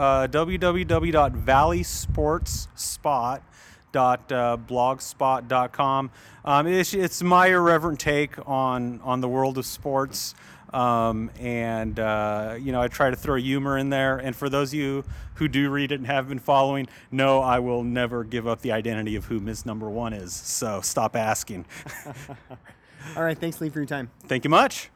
www.valleysportsspot 3.93 4.67
blogspot.com. 4.67 6.11
Um, 6.45 6.67
it's, 6.67 6.95
it's 6.95 7.23
my 7.23 7.49
irreverent 7.49 8.01
take 8.01 8.37
on 8.49 9.01
on 9.03 9.21
the 9.21 9.29
world 9.29 9.59
of 9.59 9.67
sports. 9.67 10.35
Um, 10.73 11.31
and 11.41 11.99
uh, 11.99 12.57
you 12.61 12.73
know, 12.73 12.81
I 12.81 12.89
try 12.89 13.11
to 13.11 13.17
throw 13.17 13.37
humor 13.37 13.77
in 13.77 13.91
there. 13.91 14.19
And 14.19 14.35
for 14.35 14.49
those 14.49 14.71
of 14.71 14.75
you 14.75 15.05
who 15.35 15.49
do 15.49 15.69
read 15.71 15.93
it 15.93 15.97
and 15.97 16.07
have 16.07 16.29
been 16.29 16.39
following, 16.39 16.89
no, 17.11 17.41
I 17.41 17.59
will 17.59 17.83
never 17.83 18.25
give 18.25 18.47
up 18.47 18.61
the 18.61 18.73
identity 18.73 19.17
of 19.17 19.25
who 19.25 19.41
Miss 19.41 19.67
Number 19.67 19.89
One 19.89 20.13
is. 20.13 20.33
So 20.33 20.81
stop 20.81 21.17
asking. 21.17 21.67
All 23.17 23.25
right, 23.25 23.39
thanks, 23.39 23.61
Lee, 23.61 23.71
for 23.71 23.79
your 23.79 23.87
time. 23.87 24.11
Thank 24.27 24.45
you 24.45 24.51
much. 24.51 24.91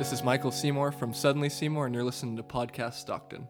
This 0.00 0.14
is 0.14 0.24
Michael 0.24 0.50
Seymour 0.50 0.92
from 0.92 1.12
Suddenly 1.12 1.50
Seymour, 1.50 1.84
and 1.84 1.94
you're 1.94 2.04
listening 2.04 2.34
to 2.38 2.42
Podcast 2.42 2.94
Stockton. 2.94 3.46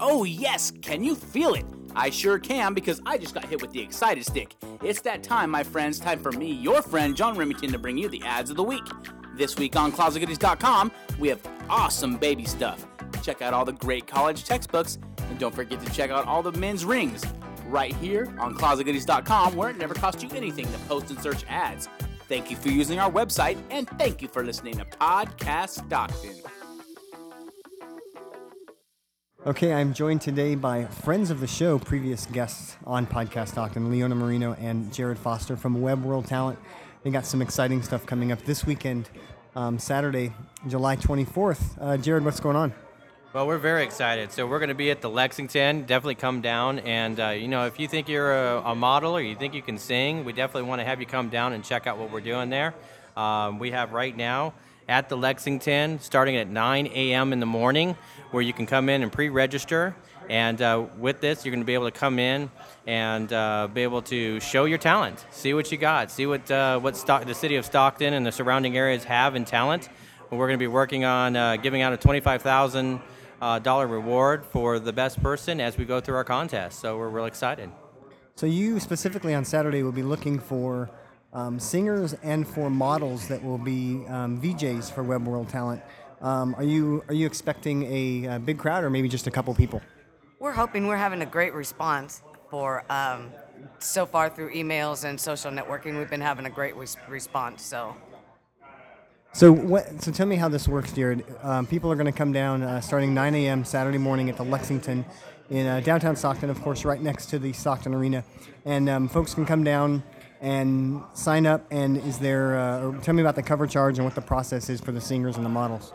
Oh, 0.00 0.24
yes, 0.24 0.72
can 0.82 1.04
you 1.04 1.14
feel 1.14 1.54
it? 1.54 1.64
I 1.94 2.10
sure 2.10 2.40
can 2.40 2.74
because 2.74 3.00
I 3.06 3.18
just 3.18 3.34
got 3.34 3.44
hit 3.44 3.62
with 3.62 3.70
the 3.70 3.80
excited 3.80 4.26
stick. 4.26 4.56
It's 4.82 5.00
that 5.02 5.22
time, 5.22 5.48
my 5.48 5.62
friends. 5.62 6.00
Time 6.00 6.18
for 6.18 6.32
me, 6.32 6.50
your 6.50 6.82
friend 6.82 7.14
John 7.14 7.36
Remington, 7.36 7.70
to 7.70 7.78
bring 7.78 7.96
you 7.96 8.08
the 8.08 8.20
ads 8.24 8.50
of 8.50 8.56
the 8.56 8.64
week. 8.64 8.82
This 9.36 9.56
week 9.56 9.76
on 9.76 9.92
ClosetGoodies.com, 9.92 10.90
we 11.20 11.28
have 11.28 11.40
awesome 11.70 12.16
baby 12.16 12.46
stuff. 12.46 12.84
Check 13.22 13.42
out 13.42 13.54
all 13.54 13.64
the 13.64 13.74
great 13.74 14.08
college 14.08 14.42
textbooks, 14.42 14.98
and 15.18 15.38
don't 15.38 15.54
forget 15.54 15.80
to 15.86 15.92
check 15.92 16.10
out 16.10 16.26
all 16.26 16.42
the 16.42 16.50
men's 16.58 16.84
rings 16.84 17.24
right 17.68 17.94
here 17.94 18.26
on 18.40 18.56
ClosetGoodies.com, 18.56 19.54
where 19.54 19.70
it 19.70 19.78
never 19.78 19.94
costs 19.94 20.20
you 20.20 20.28
anything 20.34 20.66
to 20.66 20.78
post 20.88 21.10
and 21.10 21.20
search 21.20 21.44
ads. 21.48 21.88
Thank 22.28 22.50
you 22.50 22.56
for 22.56 22.68
using 22.68 22.98
our 22.98 23.10
website, 23.10 23.56
and 23.70 23.88
thank 23.90 24.20
you 24.20 24.28
for 24.28 24.44
listening 24.44 24.78
to 24.78 24.84
Podcast 24.84 25.86
Stockton. 25.86 26.34
Okay, 29.46 29.72
I'm 29.72 29.94
joined 29.94 30.22
today 30.22 30.56
by 30.56 30.86
friends 30.86 31.30
of 31.30 31.38
the 31.38 31.46
show, 31.46 31.78
previous 31.78 32.26
guests 32.26 32.76
on 32.84 33.06
Podcast 33.06 33.50
Stockton, 33.50 33.92
Leona 33.92 34.16
Marino 34.16 34.54
and 34.54 34.92
Jared 34.92 35.18
Foster 35.18 35.56
from 35.56 35.80
Web 35.80 36.02
World 36.02 36.26
Talent. 36.26 36.58
They 37.04 37.10
got 37.10 37.24
some 37.24 37.40
exciting 37.40 37.80
stuff 37.82 38.04
coming 38.06 38.32
up 38.32 38.42
this 38.42 38.66
weekend, 38.66 39.08
um, 39.54 39.78
Saturday, 39.78 40.32
July 40.66 40.96
24th. 40.96 41.78
Uh, 41.80 41.96
Jared, 41.96 42.24
what's 42.24 42.40
going 42.40 42.56
on? 42.56 42.74
Well, 43.32 43.46
we're 43.46 43.58
very 43.58 43.82
excited. 43.82 44.30
So 44.30 44.46
we're 44.46 44.60
going 44.60 44.70
to 44.70 44.74
be 44.74 44.90
at 44.90 45.02
the 45.02 45.10
Lexington. 45.10 45.82
Definitely 45.82 46.14
come 46.14 46.40
down, 46.40 46.78
and 46.78 47.18
uh, 47.18 47.28
you 47.30 47.48
know, 47.48 47.66
if 47.66 47.78
you 47.78 47.88
think 47.88 48.08
you're 48.08 48.32
a, 48.32 48.62
a, 48.66 48.74
model 48.74 49.14
or 49.16 49.20
you 49.20 49.34
think 49.34 49.52
you 49.52 49.60
can 49.60 49.78
sing, 49.78 50.24
we 50.24 50.32
definitely 50.32 50.68
want 50.68 50.80
to 50.80 50.84
have 50.84 51.00
you 51.00 51.06
come 51.06 51.28
down 51.28 51.52
and 51.52 51.62
check 51.64 51.86
out 51.86 51.98
what 51.98 52.10
we're 52.12 52.20
doing 52.20 52.50
there. 52.50 52.72
Um, 53.16 53.58
we 53.58 53.72
have 53.72 53.92
right 53.92 54.16
now 54.16 54.54
at 54.88 55.08
the 55.08 55.16
Lexington, 55.16 55.98
starting 55.98 56.36
at 56.36 56.48
9 56.48 56.86
a.m. 56.86 57.32
in 57.32 57.40
the 57.40 57.46
morning, 57.46 57.96
where 58.30 58.42
you 58.42 58.52
can 58.52 58.64
come 58.64 58.88
in 58.88 59.02
and 59.02 59.12
pre-register. 59.12 59.96
And 60.30 60.62
uh, 60.62 60.86
with 60.96 61.20
this, 61.20 61.44
you're 61.44 61.52
going 61.52 61.62
to 61.62 61.66
be 61.66 61.74
able 61.74 61.90
to 61.90 61.98
come 61.98 62.20
in 62.20 62.50
and 62.86 63.30
uh, 63.32 63.68
be 63.74 63.82
able 63.82 64.02
to 64.02 64.38
show 64.38 64.66
your 64.66 64.78
talent, 64.78 65.26
see 65.30 65.52
what 65.52 65.70
you 65.72 65.78
got, 65.78 66.12
see 66.12 66.26
what 66.26 66.48
uh, 66.50 66.78
what 66.78 66.94
the 66.94 67.34
city 67.34 67.56
of 67.56 67.66
Stockton 67.66 68.14
and 68.14 68.24
the 68.24 68.32
surrounding 68.32 68.76
areas 68.76 69.02
have 69.04 69.34
in 69.34 69.44
talent. 69.44 69.88
We're 70.30 70.46
going 70.46 70.58
to 70.58 70.62
be 70.62 70.66
working 70.66 71.04
on 71.04 71.36
uh, 71.36 71.56
giving 71.56 71.82
out 71.82 71.92
a 71.92 71.96
25,000 71.96 73.00
uh, 73.40 73.58
dollar 73.58 73.86
reward 73.86 74.44
for 74.44 74.78
the 74.78 74.92
best 74.92 75.22
person 75.22 75.60
as 75.60 75.76
we 75.76 75.84
go 75.84 76.00
through 76.00 76.16
our 76.16 76.24
contest. 76.24 76.80
So 76.80 76.96
we're 76.96 77.08
real 77.08 77.26
excited. 77.26 77.70
So 78.34 78.46
you 78.46 78.80
specifically 78.80 79.34
on 79.34 79.44
Saturday 79.44 79.82
will 79.82 79.92
be 79.92 80.02
looking 80.02 80.38
for 80.38 80.90
um, 81.32 81.58
singers 81.58 82.14
and 82.22 82.46
for 82.46 82.70
models 82.70 83.28
that 83.28 83.42
will 83.42 83.58
be 83.58 84.04
um, 84.08 84.40
VJs 84.40 84.90
for 84.90 85.02
Web 85.02 85.26
World 85.26 85.48
Talent. 85.48 85.82
Um, 86.20 86.54
are 86.54 86.64
you 86.64 87.04
are 87.08 87.14
you 87.14 87.26
expecting 87.26 87.82
a, 87.84 88.36
a, 88.36 88.38
big 88.38 88.58
crowd 88.58 88.84
or 88.84 88.90
maybe 88.90 89.08
just 89.08 89.26
a 89.26 89.30
couple 89.30 89.54
people? 89.54 89.82
We're 90.38 90.52
hoping 90.52 90.86
we're 90.86 90.96
having 90.96 91.20
a 91.20 91.26
great 91.26 91.52
response 91.52 92.22
for 92.50 92.90
um, 92.90 93.30
so 93.78 94.06
far 94.06 94.30
through 94.30 94.54
emails 94.54 95.04
and 95.04 95.20
social 95.20 95.50
networking. 95.50 95.98
We've 95.98 96.08
been 96.08 96.22
having 96.22 96.46
a 96.46 96.50
great 96.50 96.74
res- 96.76 96.96
response. 97.08 97.62
So. 97.62 97.94
So 99.36 99.52
what? 99.52 100.02
So 100.02 100.10
tell 100.12 100.26
me 100.26 100.36
how 100.36 100.48
this 100.48 100.66
works, 100.66 100.92
Jared. 100.92 101.22
Um, 101.42 101.66
people 101.66 101.92
are 101.92 101.94
going 101.94 102.10
to 102.10 102.18
come 102.18 102.32
down 102.32 102.62
uh, 102.62 102.80
starting 102.80 103.12
9 103.12 103.34
a.m. 103.34 103.66
Saturday 103.66 103.98
morning 103.98 104.30
at 104.30 104.38
the 104.38 104.44
Lexington 104.44 105.04
in 105.50 105.66
uh, 105.66 105.80
downtown 105.80 106.16
Stockton, 106.16 106.48
of 106.48 106.58
course, 106.62 106.86
right 106.86 107.02
next 107.02 107.26
to 107.26 107.38
the 107.38 107.52
Stockton 107.52 107.92
Arena, 107.92 108.24
and 108.64 108.88
um, 108.88 109.08
folks 109.08 109.34
can 109.34 109.44
come 109.44 109.62
down 109.62 110.02
and 110.40 111.02
sign 111.12 111.44
up. 111.44 111.66
And 111.70 111.98
is 111.98 112.18
there? 112.18 112.58
Uh, 112.58 112.98
tell 113.02 113.12
me 113.12 113.20
about 113.20 113.34
the 113.34 113.42
cover 113.42 113.66
charge 113.66 113.98
and 113.98 114.06
what 114.06 114.14
the 114.14 114.22
process 114.22 114.70
is 114.70 114.80
for 114.80 114.92
the 114.92 115.02
singers 115.02 115.36
and 115.36 115.44
the 115.44 115.50
models. 115.50 115.92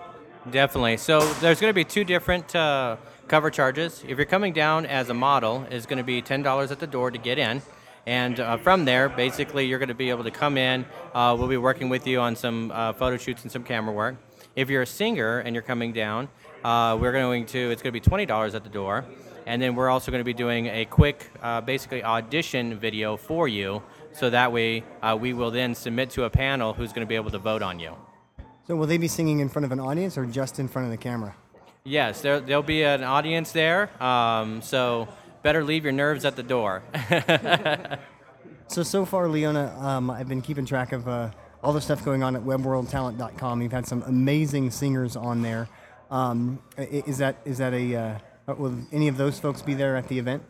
Definitely. 0.51 0.97
So 0.97 1.21
there's 1.41 1.59
going 1.59 1.71
to 1.71 1.75
be 1.75 1.83
two 1.83 2.03
different 2.03 2.55
uh, 2.55 2.97
cover 3.27 3.49
charges. 3.49 4.03
If 4.07 4.19
you're 4.19 4.27
coming 4.27 4.53
down 4.53 4.85
as 4.85 5.09
a 5.09 5.15
model, 5.15 5.65
it's 5.71 5.87
going 5.87 5.97
to 5.97 6.03
be 6.03 6.21
ten 6.21 6.43
dollars 6.43 6.71
at 6.71 6.77
the 6.77 6.85
door 6.85 7.09
to 7.09 7.17
get 7.17 7.39
in. 7.39 7.63
And 8.07 8.39
uh, 8.39 8.57
from 8.57 8.85
there, 8.85 9.09
basically, 9.09 9.67
you're 9.67 9.79
going 9.79 9.89
to 9.89 9.93
be 9.95 10.09
able 10.09 10.23
to 10.23 10.31
come 10.31 10.57
in. 10.57 10.85
Uh, 11.13 11.35
we'll 11.37 11.47
be 11.47 11.57
working 11.57 11.89
with 11.89 12.07
you 12.07 12.19
on 12.19 12.35
some 12.35 12.71
uh, 12.71 12.93
photo 12.93 13.17
shoots 13.17 13.43
and 13.43 13.51
some 13.51 13.63
camera 13.63 13.93
work. 13.93 14.15
If 14.55 14.69
you're 14.69 14.81
a 14.81 14.87
singer 14.87 15.39
and 15.39 15.55
you're 15.55 15.61
coming 15.63 15.93
down, 15.93 16.27
uh, 16.63 16.97
we're 16.99 17.11
going 17.11 17.45
to. 17.47 17.71
It's 17.71 17.81
going 17.81 17.93
to 17.93 17.99
be 17.99 18.03
twenty 18.03 18.25
dollars 18.25 18.55
at 18.55 18.63
the 18.63 18.69
door, 18.69 19.05
and 19.45 19.61
then 19.61 19.75
we're 19.75 19.89
also 19.89 20.11
going 20.11 20.19
to 20.19 20.25
be 20.25 20.33
doing 20.33 20.67
a 20.67 20.85
quick, 20.85 21.29
uh, 21.41 21.61
basically 21.61 22.03
audition 22.03 22.77
video 22.77 23.17
for 23.17 23.47
you. 23.47 23.81
So 24.13 24.29
that 24.29 24.51
way, 24.51 24.83
uh, 25.01 25.17
we 25.19 25.33
will 25.33 25.51
then 25.51 25.73
submit 25.73 26.09
to 26.11 26.25
a 26.25 26.29
panel 26.29 26.73
who's 26.73 26.91
going 26.91 27.05
to 27.05 27.09
be 27.09 27.15
able 27.15 27.31
to 27.31 27.39
vote 27.39 27.61
on 27.61 27.79
you. 27.79 27.95
So 28.67 28.75
will 28.75 28.87
they 28.87 28.97
be 28.97 29.07
singing 29.07 29.39
in 29.39 29.47
front 29.47 29.65
of 29.65 29.71
an 29.71 29.79
audience 29.79 30.17
or 30.17 30.25
just 30.25 30.59
in 30.59 30.67
front 30.67 30.85
of 30.85 30.91
the 30.91 30.97
camera? 30.97 31.35
Yes, 31.83 32.21
there, 32.21 32.39
there'll 32.39 32.61
be 32.61 32.83
an 32.83 33.03
audience 33.03 33.53
there. 33.53 33.89
Um, 34.03 34.61
so 34.61 35.07
better 35.43 35.63
leave 35.63 35.83
your 35.83 35.93
nerves 35.93 36.25
at 36.25 36.35
the 36.35 36.43
door. 36.43 36.83
so 38.67 38.83
so 38.83 39.05
far, 39.05 39.27
Leona, 39.27 39.75
um, 39.79 40.09
I've 40.09 40.29
been 40.29 40.41
keeping 40.41 40.65
track 40.65 40.91
of 40.91 41.07
uh, 41.07 41.29
all 41.63 41.73
the 41.73 41.81
stuff 41.81 42.03
going 42.03 42.23
on 42.23 42.35
at 42.35 42.41
WebWorldTalent.com. 42.41 43.61
You've 43.61 43.71
had 43.71 43.87
some 43.87 44.03
amazing 44.03 44.71
singers 44.71 45.15
on 45.15 45.41
there. 45.41 45.67
Um, 46.09 46.61
is 46.77 47.17
that 47.19 47.37
is 47.45 47.57
that 47.59 47.73
a 47.73 47.95
uh, 47.95 48.55
will 48.55 48.75
any 48.91 49.07
of 49.07 49.17
those 49.17 49.39
folks 49.39 49.61
be 49.61 49.73
there 49.73 49.95
at 49.95 50.07
the 50.07 50.19
event? 50.19 50.43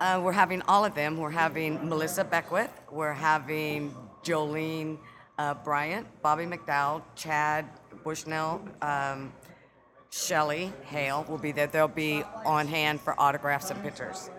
Uh, 0.00 0.20
we're 0.22 0.32
having 0.32 0.60
all 0.62 0.84
of 0.84 0.94
them. 0.94 1.16
We're 1.16 1.30
having 1.30 1.88
Melissa 1.88 2.24
Beckwith. 2.24 2.70
We're 2.90 3.14
having 3.14 3.94
Jolene 4.22 4.98
uh, 5.38 5.54
Bryant, 5.54 6.06
Bobby 6.22 6.44
McDowell, 6.44 7.02
Chad 7.14 7.64
Bushnell, 8.04 8.60
um, 8.82 9.32
Shelly 10.10 10.72
Hale 10.84 11.26
will 11.28 11.38
be 11.38 11.52
there. 11.52 11.66
They'll 11.66 11.88
be 11.88 12.22
on 12.44 12.66
hand 12.66 13.00
for 13.00 13.18
autographs 13.20 13.70
and 13.70 13.82
pictures. 13.82 14.30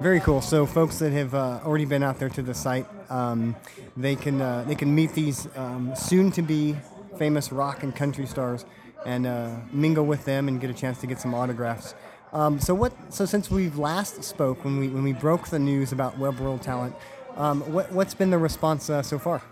Very 0.00 0.18
cool. 0.18 0.40
So, 0.40 0.66
folks 0.66 0.98
that 0.98 1.12
have 1.12 1.34
uh, 1.34 1.60
already 1.64 1.84
been 1.84 2.02
out 2.02 2.18
there 2.18 2.28
to 2.28 2.42
the 2.42 2.52
site, 2.52 2.86
um, 3.10 3.54
they 3.96 4.16
can 4.16 4.40
uh, 4.40 4.64
they 4.66 4.74
can 4.74 4.92
meet 4.92 5.12
these 5.12 5.46
um, 5.56 5.94
soon-to-be 5.94 6.76
famous 7.16 7.52
rock 7.52 7.84
and 7.84 7.94
country 7.94 8.26
stars 8.26 8.66
and 9.06 9.24
uh, 9.24 9.54
mingle 9.70 10.04
with 10.04 10.24
them 10.24 10.48
and 10.48 10.60
get 10.60 10.68
a 10.68 10.74
chance 10.74 11.00
to 11.00 11.06
get 11.06 11.20
some 11.20 11.32
autographs. 11.32 11.94
Um, 12.32 12.58
so, 12.58 12.74
what? 12.74 12.92
So, 13.14 13.24
since 13.24 13.52
we 13.52 13.70
last 13.70 14.24
spoke 14.24 14.64
when 14.64 14.80
we 14.80 14.88
when 14.88 15.04
we 15.04 15.12
broke 15.12 15.46
the 15.48 15.60
news 15.60 15.92
about 15.92 16.18
Web 16.18 16.40
World 16.40 16.60
Talent, 16.60 16.96
um, 17.36 17.60
what, 17.72 17.92
what's 17.92 18.14
been 18.14 18.30
the 18.30 18.38
response 18.38 18.90
uh, 18.90 19.00
so 19.00 19.16
far? 19.20 19.42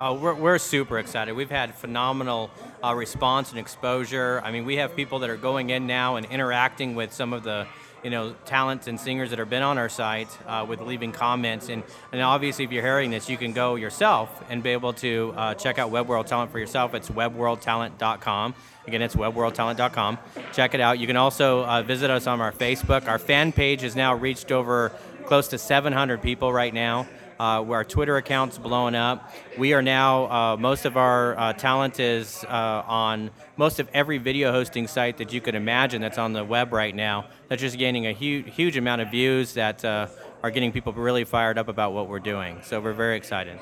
Uh, 0.00 0.16
we're, 0.18 0.32
we're 0.32 0.58
super 0.58 0.98
excited. 0.98 1.34
We've 1.34 1.50
had 1.50 1.74
phenomenal 1.74 2.50
uh, 2.82 2.94
response 2.94 3.50
and 3.50 3.58
exposure. 3.58 4.40
I 4.42 4.50
mean, 4.50 4.64
we 4.64 4.76
have 4.76 4.96
people 4.96 5.18
that 5.18 5.28
are 5.28 5.36
going 5.36 5.68
in 5.68 5.86
now 5.86 6.16
and 6.16 6.24
interacting 6.24 6.94
with 6.94 7.12
some 7.12 7.34
of 7.34 7.42
the 7.42 7.66
you 8.02 8.10
know 8.10 8.34
talents 8.44 8.86
and 8.86 8.98
singers 8.98 9.30
that 9.30 9.38
have 9.38 9.50
been 9.50 9.62
on 9.62 9.78
our 9.78 9.88
site 9.88 10.28
uh, 10.46 10.64
with 10.68 10.80
leaving 10.80 11.12
comments. 11.12 11.68
And 11.68 11.82
and 12.12 12.20
obviously 12.22 12.64
if 12.64 12.72
you're 12.72 12.82
hearing 12.82 13.10
this 13.10 13.28
you 13.28 13.36
can 13.36 13.52
go 13.52 13.74
yourself 13.76 14.42
and 14.48 14.62
be 14.62 14.70
able 14.70 14.92
to 14.94 15.34
uh, 15.36 15.54
check 15.54 15.78
out 15.78 15.90
web 15.90 16.08
world 16.08 16.26
talent 16.26 16.52
for 16.52 16.58
yourself. 16.58 16.94
It's 16.94 17.08
webworldtalent.com 17.08 18.54
again 18.86 19.02
it's 19.02 19.14
webworldtalent.com 19.14 20.18
check 20.52 20.74
it 20.74 20.80
out. 20.80 20.98
You 20.98 21.06
can 21.06 21.16
also 21.16 21.64
uh, 21.64 21.82
visit 21.82 22.10
us 22.10 22.26
on 22.26 22.40
our 22.40 22.52
facebook. 22.52 23.08
Our 23.08 23.18
fan 23.18 23.52
page 23.52 23.82
has 23.82 23.96
now 23.96 24.14
reached 24.14 24.52
over 24.52 24.92
close 25.26 25.48
to 25.48 25.58
700 25.58 26.22
people 26.22 26.52
right 26.52 26.74
now 26.74 27.06
uh, 27.40 27.62
where 27.62 27.78
our 27.78 27.84
Twitter 27.84 28.18
account's 28.18 28.58
blowing 28.58 28.94
up. 28.94 29.32
We 29.56 29.72
are 29.72 29.80
now, 29.80 30.30
uh, 30.30 30.56
most 30.58 30.84
of 30.84 30.98
our 30.98 31.38
uh, 31.38 31.54
talent 31.54 31.98
is 31.98 32.44
uh, 32.44 32.82
on 32.86 33.30
most 33.56 33.80
of 33.80 33.88
every 33.94 34.18
video 34.18 34.52
hosting 34.52 34.86
site 34.86 35.16
that 35.16 35.32
you 35.32 35.40
could 35.40 35.54
imagine 35.54 36.02
that's 36.02 36.18
on 36.18 36.34
the 36.34 36.44
web 36.44 36.70
right 36.70 36.94
now. 36.94 37.28
That's 37.48 37.62
just 37.62 37.78
gaining 37.78 38.06
a 38.06 38.12
huge, 38.12 38.54
huge 38.54 38.76
amount 38.76 39.00
of 39.00 39.10
views 39.10 39.54
that 39.54 39.82
uh, 39.82 40.08
are 40.42 40.50
getting 40.50 40.70
people 40.70 40.92
really 40.92 41.24
fired 41.24 41.56
up 41.56 41.68
about 41.68 41.94
what 41.94 42.08
we're 42.08 42.20
doing. 42.20 42.60
So 42.62 42.78
we're 42.78 42.92
very 42.92 43.16
excited. 43.16 43.58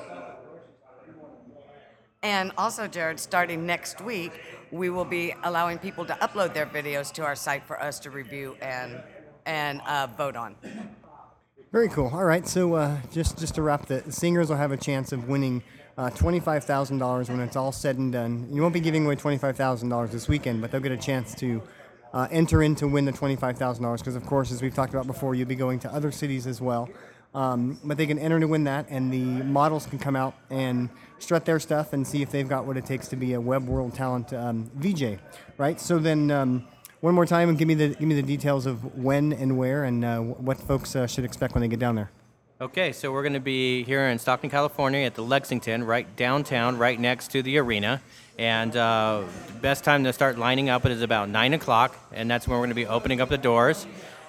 And 2.21 2.51
also, 2.57 2.85
Jared, 2.85 3.17
starting 3.17 3.65
next 3.65 4.01
week, 4.01 4.33
we 4.71 4.89
will 4.89 5.05
be 5.05 5.33
allowing 5.45 5.77
people 5.77 6.05
to 6.05 6.13
upload 6.15 6.53
their 6.53 6.65
videos 6.65 7.13
to 7.13 7.23
our 7.23 7.35
site 7.35 7.63
for 7.63 7.81
us 7.81 7.97
to 7.99 8.11
review 8.11 8.57
and 8.61 9.01
and 9.45 9.81
uh, 9.87 10.05
vote 10.17 10.35
on. 10.35 10.55
Very 11.71 11.89
cool. 11.89 12.09
All 12.11 12.23
right, 12.25 12.47
so 12.47 12.73
uh, 12.73 12.97
just 13.11 13.37
just 13.37 13.53
to 13.55 13.61
wrap, 13.61 13.85
the 13.85 14.11
singers 14.11 14.49
will 14.49 14.57
have 14.57 14.71
a 14.71 14.77
chance 14.77 15.11
of 15.11 15.29
winning 15.29 15.61
uh, 15.99 16.09
twenty-five 16.09 16.63
thousand 16.63 16.97
dollars 16.97 17.29
when 17.29 17.39
it's 17.41 17.55
all 17.55 17.71
said 17.71 17.99
and 17.99 18.11
done. 18.11 18.47
You 18.51 18.63
won't 18.63 18.73
be 18.73 18.79
giving 18.79 19.05
away 19.05 19.15
twenty-five 19.15 19.55
thousand 19.55 19.89
dollars 19.89 20.11
this 20.11 20.27
weekend, 20.27 20.61
but 20.61 20.71
they'll 20.71 20.81
get 20.81 20.91
a 20.91 20.97
chance 20.97 21.35
to 21.35 21.61
uh, 22.11 22.27
enter 22.31 22.63
in 22.63 22.73
to 22.73 22.87
win 22.87 23.05
the 23.05 23.11
twenty-five 23.11 23.59
thousand 23.59 23.83
dollars. 23.83 24.01
Because 24.01 24.15
of 24.15 24.25
course, 24.25 24.51
as 24.51 24.63
we've 24.63 24.73
talked 24.73 24.95
about 24.95 25.05
before, 25.05 25.35
you'll 25.35 25.47
be 25.47 25.53
going 25.55 25.77
to 25.81 25.93
other 25.93 26.11
cities 26.11 26.47
as 26.47 26.59
well. 26.59 26.89
Um, 27.35 27.79
but 27.83 27.97
they 27.97 28.07
can 28.07 28.17
enter 28.17 28.39
to 28.39 28.47
win 28.47 28.63
that, 28.63 28.87
and 28.89 29.13
the 29.13 29.43
models 29.43 29.85
can 29.85 29.99
come 29.99 30.15
out 30.15 30.33
and 30.49 30.89
strut 31.19 31.45
their 31.45 31.59
stuff 31.59 31.93
and 31.93 32.07
see 32.07 32.23
if 32.23 32.31
they've 32.31 32.49
got 32.49 32.65
what 32.65 32.77
it 32.77 32.85
takes 32.87 33.07
to 33.09 33.15
be 33.15 33.33
a 33.33 33.41
Web 33.41 33.67
World 33.67 33.93
Talent 33.93 34.33
um, 34.33 34.71
VJ, 34.73 35.19
right? 35.59 35.79
So 35.79 35.99
then. 35.99 36.31
Um, 36.31 36.67
one 37.01 37.15
more 37.15 37.25
time 37.25 37.49
and 37.49 37.57
give 37.57 37.67
me 37.67 37.73
the 37.73 37.89
give 37.89 38.01
me 38.01 38.15
the 38.15 38.23
details 38.23 38.65
of 38.65 38.97
when 38.97 39.31
and 39.33 39.57
where 39.57 39.83
and 39.83 40.03
uh, 40.03 40.19
what 40.19 40.57
folks 40.59 40.95
uh, 40.95 41.07
should 41.07 41.23
expect 41.23 41.53
when 41.53 41.61
they 41.61 41.67
get 41.67 41.79
down 41.79 41.95
there. 41.95 42.11
Okay, 42.61 42.91
so 42.91 43.13
we're 43.13 43.23
going 43.23 43.33
to 43.33 43.39
be 43.39 43.83
here 43.83 44.07
in 44.09 44.19
Stockton, 44.19 44.49
California, 44.49 45.05
at 45.05 45.15
the 45.15 45.23
Lexington, 45.23 45.85
right 45.85 46.13
downtown, 46.17 46.77
right 46.77 46.99
next 46.99 47.31
to 47.31 47.41
the 47.41 47.57
arena. 47.57 48.01
And 48.37 48.75
uh, 48.75 49.23
best 49.61 49.85
time 49.85 50.03
to 50.03 50.11
start 50.11 50.37
lining 50.37 50.69
up 50.69 50.85
is 50.85 51.01
about 51.01 51.29
nine 51.29 51.53
o'clock, 51.53 51.95
and 52.11 52.29
that's 52.29 52.49
when 52.49 52.57
we're 52.57 52.65
going 52.65 52.71
to 52.71 52.75
be 52.75 52.85
opening 52.85 53.21
up 53.21 53.29
the 53.29 53.37
doors. 53.37 53.87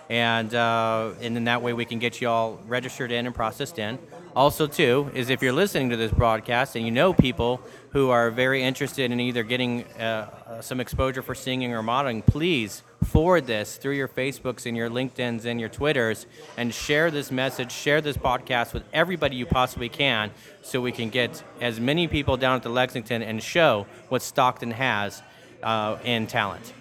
And 0.09 0.55
uh, 0.55 1.11
and 1.21 1.35
then 1.35 1.45
that 1.45 1.63
way 1.63 1.73
we 1.73 1.85
can 1.85 1.99
get 1.99 2.21
you 2.21 2.29
all 2.29 2.61
registered 2.67 3.11
in 3.11 3.27
and 3.27 3.35
processed 3.35 3.79
in. 3.81 3.99
Also, 4.37 4.69
too, 4.69 5.11
is 5.13 5.29
if 5.29 5.43
you're 5.43 5.53
listening 5.53 5.91
to 5.91 5.97
this 5.97 6.13
broadcast 6.13 6.77
and 6.77 6.85
you 6.85 6.91
know 6.93 7.13
people 7.13 7.61
who 7.91 8.11
are 8.11 8.31
very 8.31 8.63
interested 8.63 9.11
in 9.11 9.19
either 9.19 9.43
getting 9.43 9.85
uh, 9.99 10.31
uh, 10.47 10.61
some 10.61 10.79
exposure 10.79 11.21
for 11.21 11.35
singing 11.35 11.75
or 11.75 11.83
modeling, 11.83 12.23
please 12.23 12.85
forward 13.05 13.47
this 13.47 13.77
through 13.77 13.95
your 13.95 14.07
Facebooks 14.07 14.67
and 14.67 14.77
your 14.77 14.89
LinkedIn's 14.89 15.47
and 15.47 15.59
your 15.59 15.69
Twitters 15.69 16.27
and 16.57 16.73
share 16.73 17.11
this 17.11 17.33
message, 17.33 17.73
share 17.73 18.01
this 18.01 18.17
podcast 18.17 18.73
with 18.73 18.85
everybody 18.93 19.35
you 19.35 19.47
possibly 19.47 19.89
can 19.89 20.31
so 20.63 20.81
we 20.81 20.93
can 20.93 21.11
get 21.11 21.43
as 21.61 21.81
many 21.81 22.07
people 22.07 22.37
down 22.37 22.55
at 22.55 22.63
the 22.63 22.69
Lexington 22.69 23.23
and 23.23 23.43
show 23.43 23.85
what 24.11 24.23
Stockton 24.23 24.71
has 24.71 25.23
uh, 25.65 25.97
in 26.05 26.29
talent. 26.29 26.73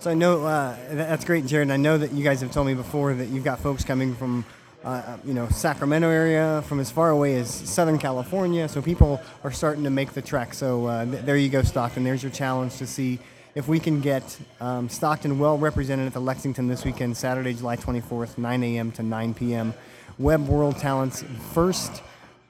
So 0.00 0.10
I 0.10 0.14
know 0.14 0.44
uh, 0.44 0.76
that's 0.90 1.24
great, 1.24 1.46
Jared. 1.46 1.66
And 1.66 1.72
I 1.72 1.76
know 1.76 1.96
that 1.96 2.12
you 2.12 2.24
guys 2.24 2.40
have 2.40 2.50
told 2.50 2.66
me 2.66 2.74
before 2.74 3.14
that 3.14 3.28
you've 3.28 3.44
got 3.44 3.60
folks 3.60 3.84
coming 3.84 4.16
from 4.16 4.44
uh, 4.86 5.16
you 5.24 5.34
know, 5.34 5.48
Sacramento 5.48 6.08
area, 6.08 6.62
from 6.66 6.78
as 6.78 6.92
far 6.92 7.10
away 7.10 7.34
as 7.34 7.50
Southern 7.52 7.98
California. 7.98 8.68
So 8.68 8.80
people 8.80 9.20
are 9.42 9.50
starting 9.50 9.82
to 9.82 9.90
make 9.90 10.12
the 10.12 10.22
trek. 10.22 10.54
So 10.54 10.86
uh, 10.86 11.04
th- 11.04 11.24
there 11.24 11.36
you 11.36 11.48
go, 11.48 11.62
Stockton. 11.62 12.04
There's 12.04 12.22
your 12.22 12.30
challenge 12.30 12.76
to 12.76 12.86
see 12.86 13.18
if 13.56 13.66
we 13.66 13.80
can 13.80 14.00
get 14.00 14.38
um, 14.60 14.88
Stockton 14.88 15.40
well 15.40 15.58
represented 15.58 16.06
at 16.06 16.12
the 16.12 16.20
Lexington 16.20 16.68
this 16.68 16.84
weekend, 16.84 17.16
Saturday, 17.16 17.52
July 17.52 17.76
24th, 17.76 18.38
9 18.38 18.62
a.m. 18.62 18.92
to 18.92 19.02
9 19.02 19.34
p.m. 19.34 19.74
Web 20.18 20.46
World 20.46 20.76
Talent's 20.76 21.24
first, 21.52 22.00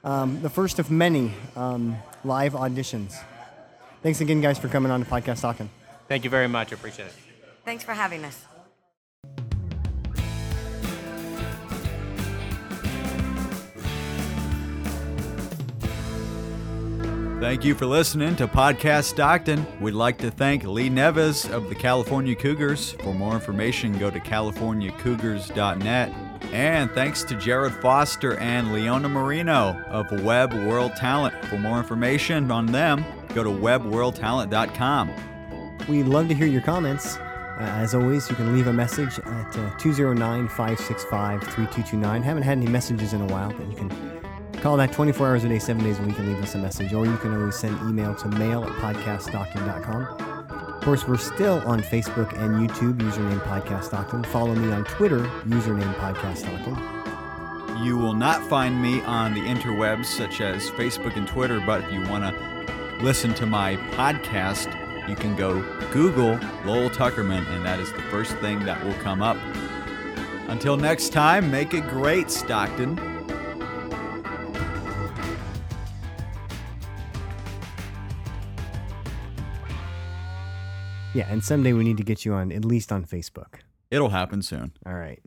um, 0.03 0.39
the 0.43 0.49
first 0.49 0.77
of 0.77 0.91
many 0.91 1.33
um, 1.55 1.97
live 2.23 2.53
auditions. 2.53 3.15
Thanks 4.03 4.21
again, 4.21 4.41
guys, 4.41 4.59
for 4.59 4.67
coming 4.67 4.91
on 4.91 5.03
to 5.03 5.09
Podcast 5.09 5.39
Stockton. 5.39 5.71
Thank 6.07 6.23
you 6.23 6.29
very 6.29 6.47
much. 6.47 6.71
I 6.71 6.75
appreciate 6.75 7.07
it. 7.07 7.13
Thanks 7.65 7.83
for 7.83 7.93
having 7.93 8.23
us. 8.23 8.45
Thank 17.39 17.63
you 17.63 17.75
for 17.75 17.85
listening 17.85 18.35
to 18.37 18.47
Podcast 18.47 19.03
Stockton. 19.03 19.63
We'd 19.79 19.91
like 19.91 20.17
to 20.19 20.31
thank 20.31 20.63
Lee 20.63 20.89
Nieves 20.89 21.47
of 21.47 21.69
the 21.69 21.75
California 21.75 22.33
Cougars. 22.35 22.93
For 22.93 23.13
more 23.13 23.35
information, 23.35 23.95
go 23.99 24.09
to 24.09 24.19
californiacougars.net. 24.19 26.13
And 26.51 26.89
thanks 26.91 27.23
to 27.25 27.35
Jared 27.35 27.75
Foster 27.75 28.37
and 28.39 28.73
Leona 28.73 29.07
Marino 29.07 29.79
of 29.87 30.23
Web 30.23 30.51
World 30.51 30.95
Talent. 30.95 31.35
For 31.45 31.59
more 31.59 31.77
information 31.77 32.49
on 32.49 32.65
them, 32.65 33.05
go 33.35 33.43
to 33.43 33.51
webworldtalent.com. 33.51 35.11
We'd 35.87 36.07
love 36.07 36.29
to 36.29 36.33
hear 36.33 36.47
your 36.47 36.63
comments. 36.63 37.17
Uh, 37.17 37.59
as 37.59 37.93
always, 37.93 38.27
you 38.31 38.35
can 38.35 38.55
leave 38.55 38.65
a 38.65 38.73
message 38.73 39.19
at 39.19 39.57
uh, 39.57 39.77
209 39.77 40.47
565 40.47 41.41
3229. 41.41 42.23
Haven't 42.23 42.43
had 42.43 42.57
any 42.57 42.67
messages 42.67 43.13
in 43.13 43.21
a 43.21 43.27
while, 43.27 43.53
but 43.53 43.67
you 43.69 43.75
can 43.75 44.16
call 44.61 44.77
that 44.77 44.91
24 44.91 45.27
hours 45.27 45.43
a 45.43 45.49
day, 45.49 45.59
7 45.59 45.83
days 45.83 45.99
a 45.99 46.03
week, 46.03 46.17
and 46.19 46.27
leave 46.27 46.43
us 46.43 46.55
a 46.55 46.57
message. 46.57 46.93
Or 46.93 47.05
you 47.05 47.17
can 47.17 47.33
always 47.33 47.55
send 47.55 47.79
email 47.89 48.15
to 48.15 48.27
mail 48.27 48.63
at 48.63 48.71
podcaststockton.com. 48.73 50.37
Of 50.77 50.83
course, 50.83 51.07
we're 51.07 51.17
still 51.17 51.61
on 51.65 51.81
Facebook 51.81 52.31
and 52.41 52.69
YouTube, 52.69 52.97
username 52.99 53.39
Podcast 53.41 53.85
Stockton. 53.85 54.23
Follow 54.23 54.55
me 54.55 54.71
on 54.71 54.85
Twitter, 54.85 55.19
username 55.45 55.93
Podcast 55.95 56.37
Stockton. 56.37 57.85
You 57.85 57.97
will 57.97 58.13
not 58.13 58.41
find 58.49 58.81
me 58.81 59.01
on 59.01 59.33
the 59.33 59.41
interwebs 59.41 60.05
such 60.05 60.41
as 60.41 60.69
Facebook 60.71 61.15
and 61.17 61.27
Twitter, 61.27 61.59
but 61.59 61.83
if 61.83 61.91
you 61.91 62.01
want 62.03 62.23
to 62.23 63.03
listen 63.03 63.33
to 63.35 63.45
my 63.45 63.75
podcast, 63.91 64.73
you 65.07 65.15
can 65.15 65.35
go 65.35 65.61
Google 65.91 66.39
Lowell 66.65 66.89
Tuckerman, 66.89 67.45
and 67.49 67.65
that 67.65 67.79
is 67.79 67.91
the 67.93 68.01
first 68.03 68.35
thing 68.37 68.63
that 68.65 68.83
will 68.83 68.95
come 68.95 69.21
up. 69.21 69.37
Until 70.47 70.77
next 70.77 71.09
time, 71.09 71.51
make 71.51 71.73
it 71.73 71.87
great, 71.87 72.31
Stockton. 72.31 73.16
Yeah, 81.13 81.27
and 81.29 81.43
someday 81.43 81.73
we 81.73 81.83
need 81.83 81.97
to 81.97 82.03
get 82.03 82.25
you 82.25 82.33
on 82.33 82.51
at 82.51 82.63
least 82.63 82.91
on 82.91 83.05
Facebook. 83.05 83.61
It'll 83.89 84.09
happen 84.09 84.41
soon. 84.41 84.73
All 84.85 84.93
right. 84.93 85.21